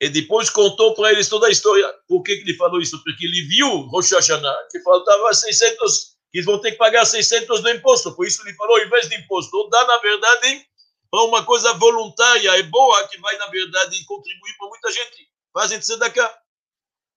E 0.00 0.08
depois 0.08 0.48
contou 0.48 0.94
para 0.94 1.12
eles 1.12 1.28
toda 1.28 1.48
a 1.48 1.50
história. 1.50 1.92
Por 2.08 2.22
que, 2.22 2.36
que 2.36 2.42
ele 2.42 2.56
falou 2.56 2.80
isso? 2.80 3.02
Porque 3.02 3.26
ele 3.26 3.42
viu 3.42 3.68
Rosh 3.88 4.12
Hashanah, 4.12 4.68
que 4.70 4.80
faltava 4.80 5.34
600 5.34 6.10
que 6.32 6.42
vão 6.42 6.58
ter 6.60 6.72
que 6.72 6.78
pagar 6.78 7.04
600 7.04 7.60
do 7.60 7.70
imposto. 7.70 8.14
Por 8.14 8.26
isso 8.26 8.40
ele 8.42 8.54
falou, 8.54 8.78
em 8.78 8.88
vez 8.88 9.08
de 9.08 9.16
imposto, 9.16 9.68
dá, 9.68 9.86
na 9.86 9.98
verdade, 9.98 10.64
para 11.10 11.24
uma 11.24 11.44
coisa 11.44 11.74
voluntária 11.74 12.56
e 12.58 12.62
boa, 12.64 13.08
que 13.08 13.18
vai, 13.18 13.36
na 13.36 13.46
verdade, 13.48 14.04
contribuir 14.04 14.56
para 14.56 14.68
muita 14.68 14.92
gente. 14.92 15.28
Fazem 15.52 15.80
cá. 16.14 16.38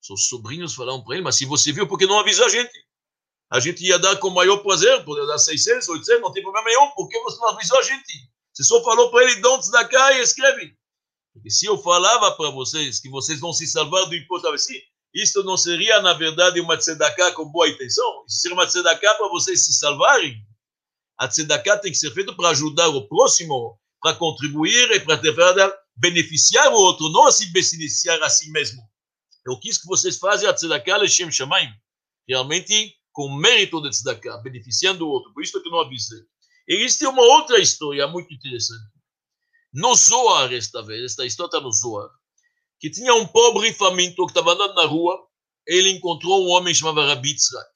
Seus 0.00 0.28
sobrinhos 0.28 0.74
falaram 0.74 1.02
para 1.02 1.14
ele, 1.14 1.24
mas 1.24 1.36
se 1.36 1.46
você 1.46 1.72
viu, 1.72 1.86
por 1.86 1.98
que 1.98 2.06
não 2.06 2.18
avisa 2.18 2.44
a 2.44 2.48
gente? 2.48 2.72
A 3.50 3.60
gente 3.60 3.84
ia 3.84 3.98
dar 3.98 4.16
com 4.16 4.28
o 4.28 4.34
maior 4.34 4.58
prazer, 4.58 5.04
poder 5.04 5.26
dar 5.26 5.38
600, 5.38 5.88
800, 5.88 6.20
não 6.20 6.32
tem 6.32 6.42
problema 6.42 6.68
nenhum, 6.68 6.90
por 6.90 7.08
que 7.08 7.18
você 7.20 7.38
não 7.38 7.50
avisou 7.50 7.78
a 7.78 7.82
gente? 7.82 8.30
Você 8.52 8.64
só 8.64 8.82
falou 8.82 9.10
para 9.10 9.24
ele, 9.24 9.40
dão 9.40 9.60
cá 9.88 10.12
e 10.12 10.20
escreve. 10.20 10.76
Porque 11.32 11.50
se 11.50 11.66
eu 11.66 11.78
falava 11.78 12.32
para 12.36 12.50
vocês 12.50 13.00
que 13.00 13.08
vocês 13.08 13.40
vão 13.40 13.52
se 13.52 13.66
salvar 13.66 14.06
do 14.06 14.14
imposto, 14.14 14.48
assim, 14.48 14.80
isso 15.14 15.42
não 15.44 15.56
seria, 15.56 16.00
na 16.02 16.12
verdade, 16.12 16.60
uma 16.60 16.76
tzedakah 16.76 17.32
com 17.32 17.50
boa 17.50 17.68
intenção? 17.68 18.24
Isso 18.28 18.40
seria 18.40 18.56
uma 18.56 18.66
tzedakah 18.66 19.14
para 19.14 19.28
vocês 19.28 19.64
se 19.64 19.72
salvarem? 19.72 20.36
A 21.18 21.28
tzedakah 21.28 21.78
tem 21.78 21.92
que 21.92 21.98
ser 21.98 22.12
feita 22.12 22.34
para 22.34 22.50
ajudar 22.50 22.88
o 22.88 23.08
próximo, 23.08 23.78
para 24.04 24.16
contribuir 24.16 24.90
e 24.90 25.00
para 25.00 25.18
beneficiar 25.96 26.70
o 26.70 26.76
outro, 26.76 27.08
não 27.08 27.32
se 27.32 27.46
beneficiar 27.46 28.22
a 28.22 28.28
si 28.28 28.50
mesmo. 28.50 28.82
Eu 29.46 29.58
quis 29.58 29.78
que 29.78 29.86
vocês 29.86 30.18
façam 30.18 30.50
a 30.50 30.52
tzedakah 30.52 30.98
Lechem 30.98 31.32
Shamaim, 31.32 31.70
realmente 32.28 32.94
com 33.12 33.34
mérito 33.34 33.80
de 33.80 33.88
tzedakah, 33.88 34.42
beneficiando 34.42 35.06
o 35.06 35.08
outro. 35.08 35.32
Por 35.32 35.42
isso 35.42 35.58
que 35.58 35.66
eu 35.66 35.72
não 35.72 35.80
avisei. 35.80 36.20
Existe 36.68 37.06
uma 37.06 37.22
outra 37.22 37.58
história 37.58 38.06
muito 38.06 38.34
interessante. 38.34 38.92
No 39.72 39.94
Zohar, 39.94 40.52
esta 40.52 40.82
vez, 40.82 41.04
esta 41.04 41.24
história 41.24 41.48
está 41.48 41.60
no 41.60 41.72
Zohar 41.72 42.10
que 42.78 42.90
tinha 42.90 43.14
um 43.14 43.26
pobre 43.26 43.72
faminto 43.72 44.26
que 44.26 44.32
estava 44.32 44.52
andando 44.52 44.74
na 44.74 44.84
rua, 44.84 45.18
ele 45.66 45.88
encontrou 45.88 46.44
um 46.44 46.50
homem 46.50 46.74
chamado 46.74 47.00
Rabi 47.00 47.34
Tzrak. 47.34 47.72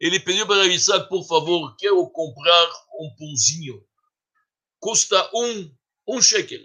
Ele 0.00 0.18
pediu 0.18 0.46
para 0.46 0.62
Rabi 0.62 0.78
por 1.06 1.22
favor, 1.26 1.76
quero 1.76 2.08
comprar 2.08 2.70
um 2.98 3.14
pãozinho. 3.18 3.84
Custa 4.80 5.30
um, 5.34 5.70
um 6.08 6.20
shekel. 6.20 6.60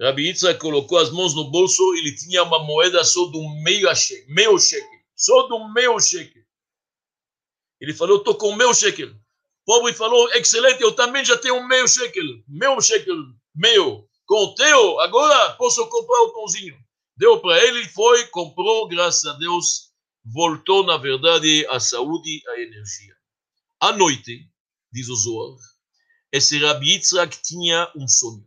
Rabi 0.00 0.32
Tzrak 0.34 0.58
colocou 0.58 0.98
as 0.98 1.10
mãos 1.10 1.34
no 1.34 1.50
bolso, 1.50 1.94
ele 1.94 2.16
tinha 2.16 2.42
uma 2.42 2.58
moeda 2.58 3.04
só 3.04 3.26
um 3.26 3.62
meio 3.62 3.88
meio 4.28 4.58
shekel, 4.58 5.00
só 5.14 5.46
um 5.48 5.72
meio 5.72 6.00
shekel. 6.00 6.42
Ele 7.80 7.94
falou, 7.94 8.18
estou 8.18 8.34
com 8.34 8.56
meio 8.56 8.74
shekel. 8.74 9.10
O 9.10 9.64
pobre 9.64 9.94
falou, 9.94 10.30
excelente, 10.32 10.82
eu 10.82 10.92
também 10.92 11.24
já 11.24 11.38
tenho 11.38 11.56
um 11.56 11.66
meio 11.66 11.86
shekel, 11.86 12.24
meio 12.48 12.80
shekel, 12.80 13.16
meio 13.54 14.08
com 14.26 14.44
o 14.44 14.54
teu, 14.54 15.00
agora 15.00 15.54
posso 15.54 15.86
comprar 15.88 16.20
o 16.22 16.32
pãozinho. 16.32 16.76
Deu 17.16 17.40
para 17.40 17.62
ele, 17.62 17.86
foi, 17.88 18.26
comprou, 18.28 18.88
graças 18.88 19.24
a 19.24 19.34
Deus, 19.34 19.92
voltou, 20.24 20.84
na 20.84 20.96
verdade, 20.96 21.66
a 21.70 21.78
saúde 21.78 22.42
a 22.48 22.60
energia. 22.60 23.14
À 23.80 23.92
noite, 23.92 24.48
diz 24.92 25.08
o 25.08 25.14
Zohar, 25.14 25.56
esse 26.34 26.58
Rabi 26.58 26.94
Yitzhak 26.94 27.40
tinha 27.40 27.88
um 27.94 28.08
sonho. 28.08 28.44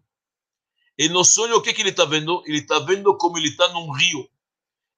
E 0.98 1.08
no 1.08 1.24
sonho, 1.24 1.56
o 1.56 1.62
que, 1.62 1.72
que 1.72 1.82
ele 1.82 1.92
está 1.92 2.04
vendo? 2.04 2.44
Ele 2.46 2.58
está 2.58 2.80
vendo 2.80 3.16
como 3.18 3.38
ele 3.38 3.48
está 3.48 3.70
num 3.70 3.90
rio. 3.94 4.30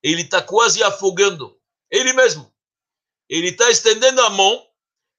Ele 0.01 0.23
está 0.23 0.41
quase 0.41 0.81
afogando. 0.81 1.55
Ele 1.91 2.13
mesmo. 2.13 2.51
ele 3.29 3.49
está 3.49 3.69
estendendo 3.69 4.19
a 4.21 4.31
mão, 4.31 4.67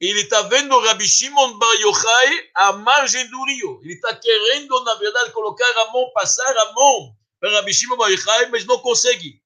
ele 0.00 0.22
está 0.22 0.42
vendo 0.42 0.80
Rabi 0.80 1.06
Shimon 1.06 1.58
Bar 1.58 1.74
Yochai 1.76 2.50
à 2.56 2.72
margem 2.72 3.30
do 3.30 3.44
rio. 3.44 3.80
Ele 3.84 3.94
está 3.94 4.16
querendo, 4.16 4.82
na 4.82 4.96
verdade, 4.96 5.30
colocar 5.30 5.70
a 5.82 5.92
mão, 5.92 6.10
passar 6.12 6.56
a 6.56 6.72
mão 6.72 7.16
para 7.38 7.52
Rabi 7.52 7.72
Shimon 7.72 7.96
Bar 7.96 8.10
Yochai, 8.10 8.46
mas 8.46 8.64
não 8.64 8.80
consegue. 8.80 9.40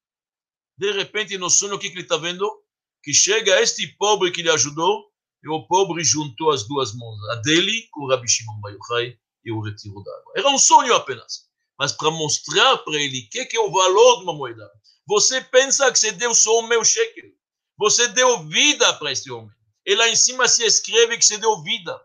De 0.79 0.93
repente, 0.93 1.37
no 1.37 1.51
sonho, 1.51 1.75
o 1.75 1.79
que, 1.79 1.91
que 1.91 1.97
ele 1.97 2.05
está 2.05 2.17
vendo? 2.17 2.51
Que 3.03 3.13
chega 3.13 3.61
este 3.61 3.87
pobre 3.99 4.31
que 4.31 4.41
lhe 4.41 4.49
ajudou, 4.49 5.13
e 5.45 5.49
o 5.49 5.67
pobre 5.67 6.03
juntou 6.03 6.51
as 6.51 6.67
duas 6.67 6.95
mãos, 6.95 7.19
a 7.31 7.35
dele 7.37 7.87
com 7.91 8.05
o 8.05 8.09
Rabi 8.09 8.29
Shimon 8.29 8.61
Bar 8.61 8.73
e 9.45 9.53
o 9.53 9.61
retirou 9.61 10.03
da 10.03 10.11
água. 10.11 10.33
Era 10.37 10.49
um 10.49 10.59
sonho 10.59 10.95
apenas, 10.95 11.45
mas 11.79 11.93
para 11.93 12.11
mostrar 12.11 12.79
para 12.79 12.95
ele 12.95 13.21
o 13.21 13.29
que, 13.29 13.45
que 13.45 13.57
é 13.57 13.61
o 13.61 13.71
valor 13.71 14.19
de 14.19 14.25
uma 14.25 14.33
moeda. 14.33 14.71
Você 15.07 15.43
pensa 15.43 15.93
que 15.93 15.99
você 15.99 16.13
deu 16.13 16.35
só 16.35 16.61
o 16.61 16.67
meu 16.67 16.83
shekel. 16.83 17.31
Você 17.77 18.09
deu 18.09 18.49
vida 18.49 18.91
para 18.95 19.13
este 19.13 19.31
homem. 19.31 19.51
E 19.85 19.95
lá 19.95 20.09
em 20.09 20.17
cima 20.17 20.49
se 20.49 20.65
escreve 20.65 21.19
que 21.19 21.25
você 21.25 21.37
deu 21.37 21.63
vida. 21.63 22.01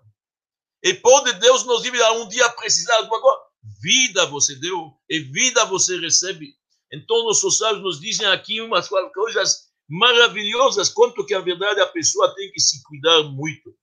E 0.84 0.94
pode 0.96 1.32
Deus 1.34 1.64
nos 1.64 1.82
dizer 1.82 2.04
um 2.12 2.28
dia 2.28 2.50
precisar 2.50 3.02
de 3.02 3.08
coisa. 3.08 3.40
Vida 3.82 4.26
você 4.26 4.56
deu 4.56 4.94
e 5.10 5.20
vida 5.20 5.64
você 5.66 5.98
recebe. 5.98 6.56
Então, 6.92 7.24
nossos 7.24 7.58
sábios 7.58 7.84
nos 7.84 8.00
dizem 8.02 8.26
aqui 8.28 8.60
umas 8.60 8.90
coisas 8.90 9.69
maravilhosas, 9.90 10.90
quanto 10.90 11.26
que 11.26 11.34
a 11.34 11.40
verdade 11.40 11.82
a 11.82 11.88
pessoa 11.88 12.34
tem 12.36 12.52
que 12.52 12.60
se 12.62 12.82
cuidar 12.84 13.24
muito. 13.24 13.76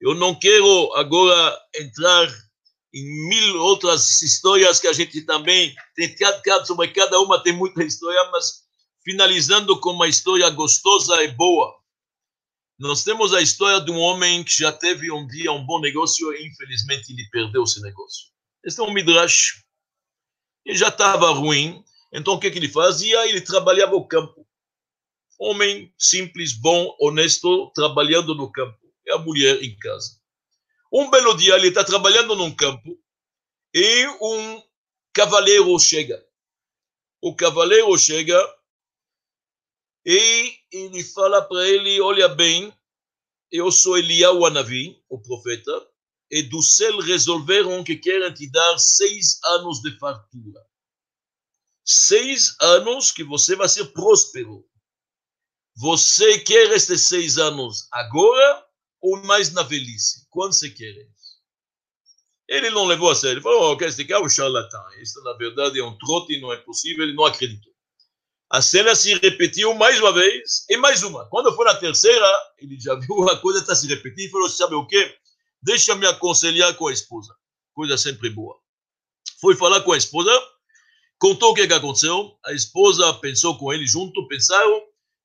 Eu 0.00 0.14
não 0.14 0.38
quero 0.38 0.94
agora 0.94 1.58
entrar 1.74 2.28
em 2.92 3.28
mil 3.28 3.60
outras 3.60 4.22
histórias 4.22 4.78
que 4.78 4.86
a 4.86 4.92
gente 4.92 5.22
também 5.22 5.74
tem 5.96 6.14
sobre 6.64 6.88
cada 6.88 7.18
uma 7.18 7.42
tem 7.42 7.52
muita 7.52 7.82
história, 7.82 8.30
mas 8.30 8.64
finalizando 9.02 9.80
com 9.80 9.90
uma 9.90 10.06
história 10.06 10.48
gostosa 10.50 11.22
e 11.22 11.28
boa. 11.28 11.74
Nós 12.78 13.02
temos 13.02 13.32
a 13.32 13.40
história 13.40 13.80
de 13.80 13.90
um 13.90 13.98
homem 13.98 14.44
que 14.44 14.52
já 14.58 14.70
teve 14.72 15.10
um 15.10 15.26
dia 15.26 15.52
um 15.52 15.64
bom 15.64 15.80
negócio 15.80 16.32
e 16.34 16.46
infelizmente 16.46 17.12
ele 17.12 17.28
perdeu 17.30 17.64
esse 17.64 17.80
negócio. 17.80 18.28
Este 18.64 18.80
é 18.80 18.82
um 18.82 18.92
midrash. 18.92 19.62
Ele 20.64 20.76
já 20.76 20.88
estava 20.88 21.30
ruim, 21.30 21.82
então 22.12 22.34
o 22.34 22.40
que, 22.40 22.50
que 22.50 22.58
ele 22.58 22.68
fazia? 22.68 23.28
Ele 23.28 23.40
trabalhava 23.40 23.92
no 23.92 24.06
campo. 24.06 24.43
Homem 25.38 25.92
simples, 25.98 26.52
bom, 26.52 26.96
honesto, 27.00 27.70
trabalhando 27.74 28.34
no 28.34 28.50
campo 28.50 28.78
e 29.04 29.10
a 29.10 29.18
mulher 29.18 29.62
em 29.62 29.76
casa. 29.78 30.20
Um 30.92 31.10
belo 31.10 31.36
dia 31.36 31.56
ele 31.56 31.68
está 31.68 31.82
trabalhando 31.82 32.36
num 32.36 32.54
campo 32.54 32.96
e 33.74 34.06
um 34.20 34.62
cavaleiro 35.12 35.78
chega. 35.78 36.24
O 37.20 37.34
cavaleiro 37.34 37.96
chega 37.98 38.38
e 40.06 40.56
ele 40.70 41.02
fala 41.02 41.42
para 41.42 41.66
ele: 41.68 42.00
Olha 42.00 42.28
bem, 42.28 42.72
eu 43.50 43.72
sou 43.72 43.98
Eliyahu 43.98 44.44
Anavi, 44.44 45.02
o 45.08 45.20
profeta, 45.20 45.88
e 46.30 46.42
do 46.42 46.62
céu 46.62 46.98
resolveram 46.98 47.82
que 47.82 47.96
querem 47.96 48.32
te 48.32 48.50
dar 48.50 48.78
seis 48.78 49.38
anos 49.44 49.80
de 49.80 49.98
fartura. 49.98 50.60
Seis 51.84 52.56
anos 52.60 53.10
que 53.10 53.24
você 53.24 53.56
vai 53.56 53.68
ser 53.68 53.86
próspero. 53.86 54.66
Você 55.76 56.38
quer 56.38 56.70
estes 56.70 57.02
seis 57.02 57.36
anos 57.36 57.88
agora 57.90 58.64
ou 59.00 59.22
mais 59.24 59.52
na 59.52 59.62
velhice? 59.62 60.26
Quando 60.30 60.52
você 60.52 60.70
quer? 60.70 60.94
Ele 62.48 62.70
não 62.70 62.84
levou 62.84 63.10
a 63.10 63.14
sério. 63.14 63.34
Ele 63.34 63.42
falou, 63.42 63.76
oh, 63.76 63.84
este 63.84 64.04
cara 64.04 64.22
é 64.22 64.24
um 64.24 64.28
charlatão. 64.28 64.82
Isso, 65.00 65.22
na 65.22 65.32
verdade, 65.32 65.80
é 65.80 65.84
um 65.84 65.96
trote, 65.98 66.40
não 66.40 66.52
é 66.52 66.56
possível. 66.58 67.04
Ele 67.04 67.14
não 67.14 67.24
acreditou. 67.24 67.72
A 68.50 68.62
cena 68.62 68.94
se 68.94 69.14
repetiu 69.14 69.74
mais 69.74 69.98
uma 69.98 70.12
vez 70.12 70.64
e 70.68 70.76
mais 70.76 71.02
uma. 71.02 71.28
Quando 71.28 71.52
foi 71.56 71.64
na 71.64 71.74
terceira, 71.74 72.26
ele 72.58 72.78
já 72.78 72.94
viu 72.94 73.28
a 73.28 73.36
coisa 73.40 73.58
está 73.58 73.74
se 73.74 73.88
repetindo 73.88 74.28
e 74.28 74.30
falou, 74.30 74.48
sabe 74.48 74.74
o 74.76 74.86
quê? 74.86 75.12
Deixa 75.60 75.94
me 75.96 76.06
aconselhar 76.06 76.76
com 76.76 76.86
a 76.86 76.92
esposa. 76.92 77.34
Coisa 77.72 77.98
sempre 77.98 78.30
boa. 78.30 78.56
Foi 79.40 79.56
falar 79.56 79.80
com 79.80 79.92
a 79.92 79.96
esposa, 79.96 80.30
contou 81.18 81.50
o 81.50 81.54
que, 81.54 81.66
que 81.66 81.72
aconteceu. 81.72 82.38
A 82.44 82.52
esposa 82.52 83.12
pensou 83.14 83.58
com 83.58 83.72
ele 83.72 83.86
junto, 83.86 84.28
pensaram, 84.28 84.82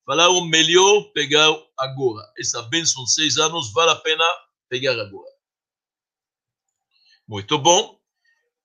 falaram 0.10 0.44
melhor 0.46 1.04
pegar 1.14 1.56
agora. 1.78 2.28
Essa 2.36 2.64
bênção 2.64 3.04
de 3.04 3.14
seis 3.14 3.38
anos 3.38 3.72
vale 3.72 3.92
a 3.92 3.96
pena 3.96 4.26
pegar 4.68 5.00
agora. 5.00 5.30
Muito 7.28 7.60
bom. 7.60 8.00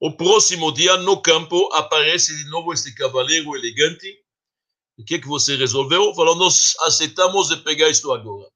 O 0.01 0.11
próximo 0.17 0.73
dia, 0.73 0.97
no 0.97 1.21
campo, 1.21 1.71
aparece 1.75 2.35
de 2.35 2.49
novo 2.49 2.73
este 2.73 2.95
cavaleiro 2.95 3.55
elegante. 3.55 4.25
O 4.97 5.05
que, 5.05 5.19
que 5.19 5.29
você 5.29 5.55
resolveu? 5.55 6.15
Falou, 6.15 6.35
nós 6.35 6.75
aceitamos 6.81 7.49
de 7.49 7.59
pegar 7.59 7.91
isto 7.91 8.11
agora. 8.11 8.51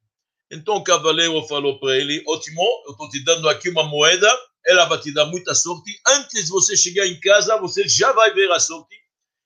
Então 0.51 0.76
o 0.76 0.82
cavaleiro 0.82 1.47
falou 1.47 1.78
para 1.78 1.95
ele, 1.95 2.24
ótimo, 2.26 2.62
eu 2.86 2.93
estou 2.93 3.11
te 3.11 3.22
dando 3.22 3.51
aqui 3.51 3.68
uma 3.68 3.82
moeda, 3.82 4.34
ela 4.64 4.86
vai 4.86 4.99
te 4.99 5.12
dar 5.12 5.26
muita 5.26 5.55
sorte. 5.55 6.01
Antes 6.07 6.47
de 6.47 6.51
você 6.51 6.74
chegar 6.74 7.07
em 7.07 7.20
casa, 7.20 7.59
você 7.59 7.86
já 7.86 8.12
vai 8.12 8.32
ver 8.32 8.51
a 8.51 8.59
sorte, 8.59 8.97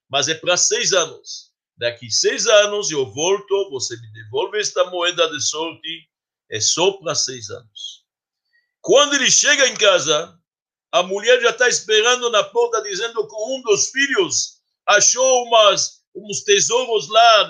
mas 0.08 0.28
é 0.28 0.34
para 0.36 0.56
seis 0.56 0.92
anos. 0.92 1.51
Daqui 1.82 2.08
seis 2.12 2.46
anos 2.46 2.92
eu 2.92 3.04
volto, 3.04 3.68
você 3.70 3.96
me 3.96 4.12
devolve 4.12 4.56
esta 4.56 4.84
moeda 4.84 5.28
de 5.28 5.40
sorte, 5.40 6.08
é 6.48 6.60
só 6.60 6.92
para 6.92 7.12
seis 7.12 7.50
anos. 7.50 8.04
Quando 8.80 9.14
ele 9.14 9.28
chega 9.28 9.66
em 9.66 9.74
casa, 9.74 10.38
a 10.92 11.02
mulher 11.02 11.42
já 11.42 11.50
está 11.50 11.68
esperando 11.68 12.30
na 12.30 12.44
porta, 12.44 12.80
dizendo 12.82 13.26
que 13.26 13.34
um 13.34 13.62
dos 13.62 13.90
filhos 13.90 14.60
achou 14.86 15.42
umas, 15.42 16.04
uns 16.14 16.44
tesouros 16.44 17.08
lá 17.08 17.48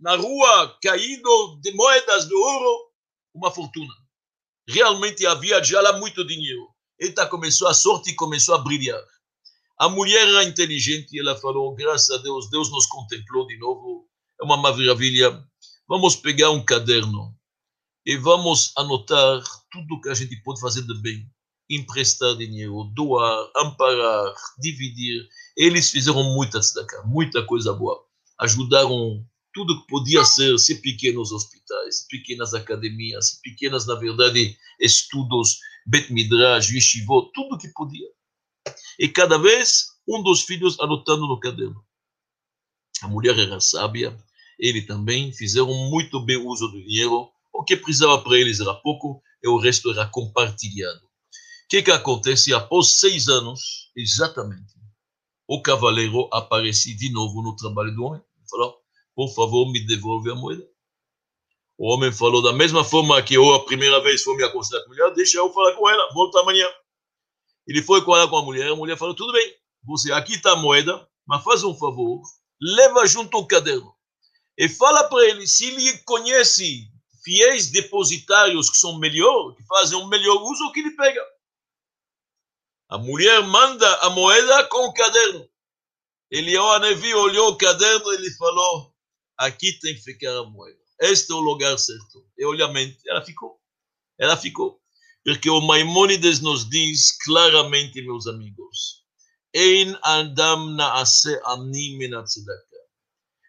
na 0.00 0.16
rua, 0.16 0.78
caído 0.82 1.60
de 1.60 1.70
moedas 1.72 2.26
de 2.26 2.34
ouro, 2.34 2.90
uma 3.34 3.50
fortuna. 3.50 3.92
Realmente 4.66 5.26
havia 5.26 5.62
já 5.62 5.82
lá 5.82 5.98
muito 5.98 6.26
dinheiro. 6.26 6.66
Eita 6.98 7.26
começou 7.26 7.68
a 7.68 7.74
sorte 7.74 8.08
e 8.08 8.16
começou 8.16 8.54
a 8.54 8.58
brilhar. 8.58 9.04
A 9.78 9.90
mulher 9.90 10.26
era 10.26 10.44
inteligente 10.44 11.14
e 11.14 11.20
ela 11.20 11.36
falou: 11.36 11.74
graças 11.74 12.10
a 12.10 12.22
Deus, 12.22 12.48
Deus 12.48 12.70
nos 12.70 12.86
contemplou 12.86 13.46
de 13.46 13.58
novo. 13.58 14.08
É 14.40 14.44
uma 14.44 14.56
maravilha. 14.56 15.44
Vamos 15.86 16.16
pegar 16.16 16.50
um 16.50 16.64
caderno 16.64 17.34
e 18.04 18.16
vamos 18.16 18.72
anotar 18.76 19.42
tudo 19.70 20.00
que 20.00 20.08
a 20.08 20.14
gente 20.14 20.36
pode 20.42 20.60
fazer 20.60 20.82
de 20.82 21.02
bem. 21.02 21.28
Emprestar 21.68 22.36
dinheiro, 22.36 22.90
doar, 22.94 23.50
amparar, 23.56 24.34
dividir. 24.58 25.28
Eles 25.56 25.90
fizeram 25.90 26.22
muita 26.34 26.60
tzedakah, 26.60 27.02
muita 27.04 27.44
coisa 27.44 27.72
boa. 27.72 28.02
Ajudaram 28.40 29.26
tudo 29.52 29.80
que 29.80 29.86
podia 29.88 30.24
ser, 30.24 30.58
se 30.58 30.80
pequenos 30.80 31.32
hospitais, 31.32 32.06
pequenas 32.08 32.54
academias, 32.54 33.40
pequenas, 33.42 33.86
na 33.86 33.94
verdade, 33.94 34.56
estudos, 34.80 35.58
Bet 35.86 36.12
Midrash, 36.12 36.70
Yeshivot, 36.70 37.30
tudo 37.34 37.58
que 37.58 37.68
podia 37.68 38.06
e 38.98 39.08
cada 39.08 39.38
vez 39.38 39.86
um 40.08 40.22
dos 40.22 40.42
filhos 40.42 40.78
anotando 40.80 41.26
no 41.26 41.38
caderno. 41.38 41.84
A 43.02 43.08
mulher 43.08 43.38
era 43.38 43.60
sábia, 43.60 44.16
ele 44.58 44.82
também 44.82 45.32
fizeram 45.32 45.72
muito 45.90 46.20
bem 46.24 46.36
uso 46.36 46.68
do 46.68 46.82
dinheiro, 46.82 47.28
o 47.52 47.64
que 47.64 47.76
precisava 47.76 48.20
para 48.22 48.38
eles 48.38 48.60
era 48.60 48.74
pouco 48.74 49.22
e 49.42 49.48
o 49.48 49.58
resto 49.58 49.90
era 49.90 50.06
compartilhado. 50.06 51.04
O 51.04 51.68
que, 51.68 51.82
que 51.82 51.90
acontece? 51.90 52.54
Após 52.54 52.94
seis 52.94 53.28
anos, 53.28 53.90
exatamente, 53.96 54.74
o 55.48 55.60
cavaleiro 55.62 56.28
aparece 56.32 56.94
de 56.94 57.10
novo 57.10 57.42
no 57.42 57.54
trabalho 57.54 57.94
do 57.94 58.04
homem. 58.04 58.22
Falou, 58.50 58.76
por 59.14 59.28
favor, 59.34 59.70
me 59.70 59.80
devolve 59.80 60.30
a 60.30 60.34
moeda. 60.34 60.66
O 61.78 61.92
homem 61.92 62.10
falou, 62.12 62.42
da 62.42 62.52
mesma 62.52 62.82
forma 62.84 63.20
que 63.22 63.34
eu 63.34 63.54
a 63.54 63.64
primeira 63.64 64.00
vez 64.02 64.22
fui 64.22 64.36
me 64.36 64.42
aconselhar 64.42 64.82
com 64.84 64.92
a 64.92 64.94
mulher, 64.94 65.14
deixa 65.14 65.38
eu 65.38 65.52
falar 65.52 65.74
com 65.74 65.88
ela, 65.88 66.12
volta 66.14 66.40
amanhã. 66.40 66.66
Ele 67.66 67.82
foi 67.82 68.00
ela 68.00 68.28
com 68.28 68.36
a 68.36 68.42
mulher, 68.42 68.70
a 68.70 68.76
mulher 68.76 68.96
falou: 68.96 69.14
tudo 69.14 69.32
bem, 69.32 69.54
você 69.84 70.12
aqui 70.12 70.34
está 70.34 70.52
a 70.52 70.56
moeda, 70.56 71.08
mas 71.26 71.42
faz 71.42 71.64
um 71.64 71.74
favor, 71.74 72.22
leva 72.60 73.06
junto 73.06 73.38
o 73.38 73.46
caderno 73.46 73.96
e 74.58 74.68
fala 74.68 75.04
para 75.04 75.24
ele 75.28 75.46
se 75.46 75.66
ele 75.66 75.98
conhece 75.98 76.90
fiéis 77.22 77.70
depositários 77.70 78.70
que 78.70 78.78
são 78.78 78.98
melhor, 78.98 79.54
que 79.54 79.62
fazem 79.64 79.98
um 79.98 80.08
melhor 80.08 80.42
uso, 80.42 80.72
que 80.72 80.80
ele 80.80 80.96
pega. 80.96 81.22
A 82.88 82.98
mulher 82.98 83.42
manda 83.42 83.94
a 83.96 84.10
moeda 84.10 84.64
com 84.68 84.86
o 84.86 84.94
caderno. 84.94 85.48
Ele, 86.30 86.56
o 86.56 86.72
Anevi, 86.72 87.14
olhou 87.14 87.50
o 87.50 87.58
caderno 87.58 88.12
e 88.12 88.30
falou: 88.36 88.94
aqui 89.36 89.78
tem 89.80 89.94
que 89.94 90.02
ficar 90.02 90.38
a 90.38 90.44
moeda. 90.44 90.78
Este 91.00 91.32
é 91.32 91.34
o 91.34 91.40
lugar 91.40 91.76
certo. 91.78 92.26
E 92.38 92.44
olhamente, 92.46 92.98
ela 93.08 93.22
ficou. 93.22 93.60
Ela 94.18 94.36
ficou. 94.36 94.80
Porque 95.26 95.50
o 95.50 95.60
Maimônides 95.60 96.38
nos 96.40 96.70
diz 96.70 97.18
claramente, 97.24 98.00
meus 98.00 98.28
amigos, 98.28 99.02
Ein 99.52 99.98
Adam 100.02 100.76
naase 100.76 101.40
ani 101.44 101.96
min 101.98 102.10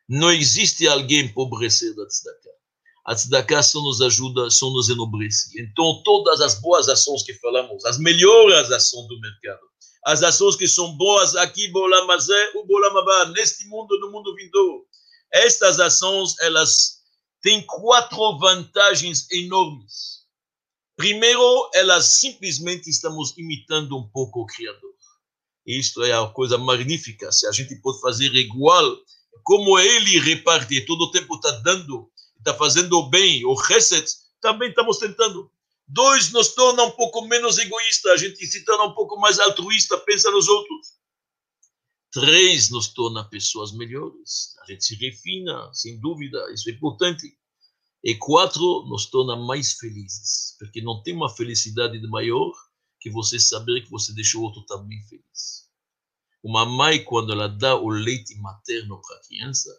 Não 0.10 0.32
existe 0.32 0.88
alguém 0.88 1.26
empobrecer 1.26 1.96
da 1.96 2.08
tzedakah. 2.08 2.58
A 3.06 3.14
tzedakah 3.14 3.62
só 3.62 3.80
nos 3.84 4.02
ajuda, 4.02 4.50
só 4.50 4.72
nos 4.72 4.90
enobrece. 4.90 5.52
Então, 5.62 6.02
todas 6.04 6.42
as 6.42 6.60
boas 6.60 6.90
ações 6.90 7.22
que 7.22 7.36
falamos, 7.36 7.86
as 7.86 8.00
melhores 8.00 8.72
ações 8.72 9.08
do 9.08 9.20
mercado, 9.20 9.62
as 10.06 10.24
ações 10.24 10.56
que 10.56 10.68
são 10.68 10.98
boas 10.98 11.36
aqui, 11.36 11.68
Bolamazé, 11.68 12.54
o 12.56 12.66
Bolamabá, 12.66 13.26
neste 13.36 13.68
mundo, 13.68 14.00
no 14.00 14.12
mundo 14.12 14.34
vindouro, 14.36 14.88
estas 15.32 15.80
ações, 15.80 16.34
elas 16.40 17.04
tem 17.44 17.64
quatro 17.68 18.40
vantagens 18.40 19.30
enormes. 19.30 20.17
Primeiro, 20.98 21.70
elas 21.76 22.20
simplesmente 22.20 22.90
estamos 22.90 23.38
imitando 23.38 23.96
um 23.96 24.10
pouco 24.10 24.42
o 24.42 24.46
Criador. 24.48 24.94
Isto 25.64 26.04
é 26.04 26.12
a 26.12 26.28
coisa 26.28 26.58
magnífica. 26.58 27.32
Se 27.32 27.46
a 27.46 27.52
gente 27.52 27.76
pode 27.76 28.02
fazer 28.02 28.34
igual, 28.34 28.98
como 29.44 29.78
ele 29.78 30.20
reparte, 30.20 30.86
todo 30.88 31.02
o 31.02 31.12
tempo 31.12 31.36
está 31.36 31.52
dando, 31.60 32.10
está 32.40 32.52
fazendo 32.56 32.98
o 32.98 33.10
bem, 33.10 33.46
o 33.46 33.54
reset, 33.54 34.12
também 34.42 34.70
estamos 34.70 34.98
tentando. 34.98 35.52
Dois, 35.88 36.32
nos 36.32 36.56
torna 36.56 36.84
um 36.84 36.92
pouco 36.92 37.22
menos 37.28 37.60
egoísta, 37.60 38.12
a 38.12 38.18
gente 38.18 38.44
se 38.48 38.66
torna 38.66 38.86
um 38.86 38.94
pouco 38.96 39.20
mais 39.20 39.40
altruísta, 39.40 40.00
pensa 40.00 40.32
nos 40.32 40.48
outros. 40.48 40.98
Três, 42.12 42.72
nos 42.72 42.88
torna 42.88 43.24
pessoas 43.24 43.72
melhores, 43.72 44.56
a 44.64 44.72
gente 44.72 44.84
se 44.84 44.96
refina, 44.96 45.70
sem 45.74 46.00
dúvida, 46.00 46.52
isso 46.52 46.68
é 46.70 46.74
importante. 46.74 47.38
E 48.04 48.16
quatro, 48.16 48.86
nos 48.88 49.08
torna 49.08 49.36
mais 49.36 49.74
felizes, 49.74 50.56
porque 50.60 50.82
não 50.82 51.02
tem 51.02 51.16
uma 51.16 51.30
felicidade 51.30 52.00
maior 52.08 52.52
que 53.00 53.10
você 53.10 53.40
saber 53.40 53.82
que 53.82 53.90
você 53.90 54.14
deixou 54.14 54.42
o 54.42 54.46
outro 54.46 54.64
também 54.66 55.02
feliz. 55.04 55.68
Uma 56.44 56.66
mãe, 56.66 57.04
quando 57.04 57.34
ela 57.34 57.48
dá 57.48 57.76
o 57.76 57.90
leite 57.90 58.36
materno 58.36 59.02
para 59.02 59.18
a 59.18 59.22
criança, 59.22 59.70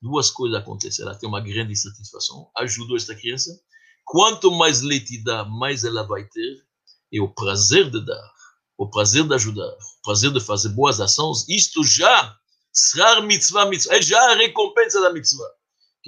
duas 0.00 0.30
coisas 0.30 0.58
acontecem. 0.58 1.04
Ela 1.04 1.14
tem 1.14 1.28
uma 1.28 1.40
grande 1.40 1.74
satisfação, 1.76 2.50
ajudou 2.56 2.96
esta 2.96 3.14
criança. 3.14 3.58
Quanto 4.04 4.50
mais 4.50 4.80
leite 4.82 5.22
dá, 5.22 5.44
mais 5.44 5.84
ela 5.84 6.02
vai 6.02 6.24
ter. 6.24 6.66
E 7.10 7.20
o 7.20 7.32
prazer 7.32 7.90
de 7.90 8.04
dar, 8.04 8.32
o 8.76 8.88
prazer 8.90 9.26
de 9.26 9.34
ajudar, 9.34 9.70
o 9.70 10.02
prazer 10.02 10.32
de 10.32 10.40
fazer 10.40 10.68
boas 10.70 11.00
ações, 11.00 11.48
isto 11.48 11.82
já, 11.82 12.36
srar 12.72 13.22
mitzvah 13.22 13.66
mitzvah, 13.66 13.96
é 13.96 14.02
já 14.02 14.20
a 14.32 14.34
recompensa 14.34 15.00
da 15.00 15.12
mitzvah. 15.12 15.50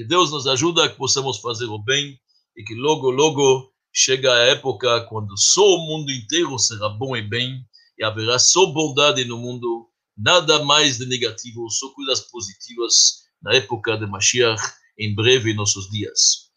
Que 0.01 0.07
Deus 0.07 0.30
nos 0.30 0.46
ajude 0.46 0.80
a 0.80 0.88
que 0.88 0.96
possamos 0.96 1.40
fazer 1.40 1.66
o 1.66 1.78
bem 1.78 2.18
e 2.57 2.64
que 2.64 2.74
logo, 2.74 3.11
logo 3.11 3.70
chega 3.92 4.32
a 4.32 4.44
época 4.46 5.03
quando 5.11 5.36
só 5.36 5.62
o 5.62 5.86
mundo 5.86 6.11
inteiro 6.11 6.59
será 6.59 6.88
bom 6.88 7.14
e 7.14 7.20
bem 7.20 7.62
e 7.98 8.03
haverá 8.03 8.38
só 8.38 8.64
bondade 8.64 9.26
no 9.26 9.36
mundo, 9.36 9.90
nada 10.16 10.64
mais 10.64 10.96
de 10.96 11.05
negativo, 11.05 11.68
só 11.68 11.90
coisas 11.90 12.20
positivas 12.30 13.24
na 13.42 13.53
época 13.53 13.98
de 13.98 14.07
Mashiach, 14.07 14.62
em 14.98 15.14
breve 15.14 15.51
em 15.51 15.55
nossos 15.55 15.90
dias. 15.90 16.49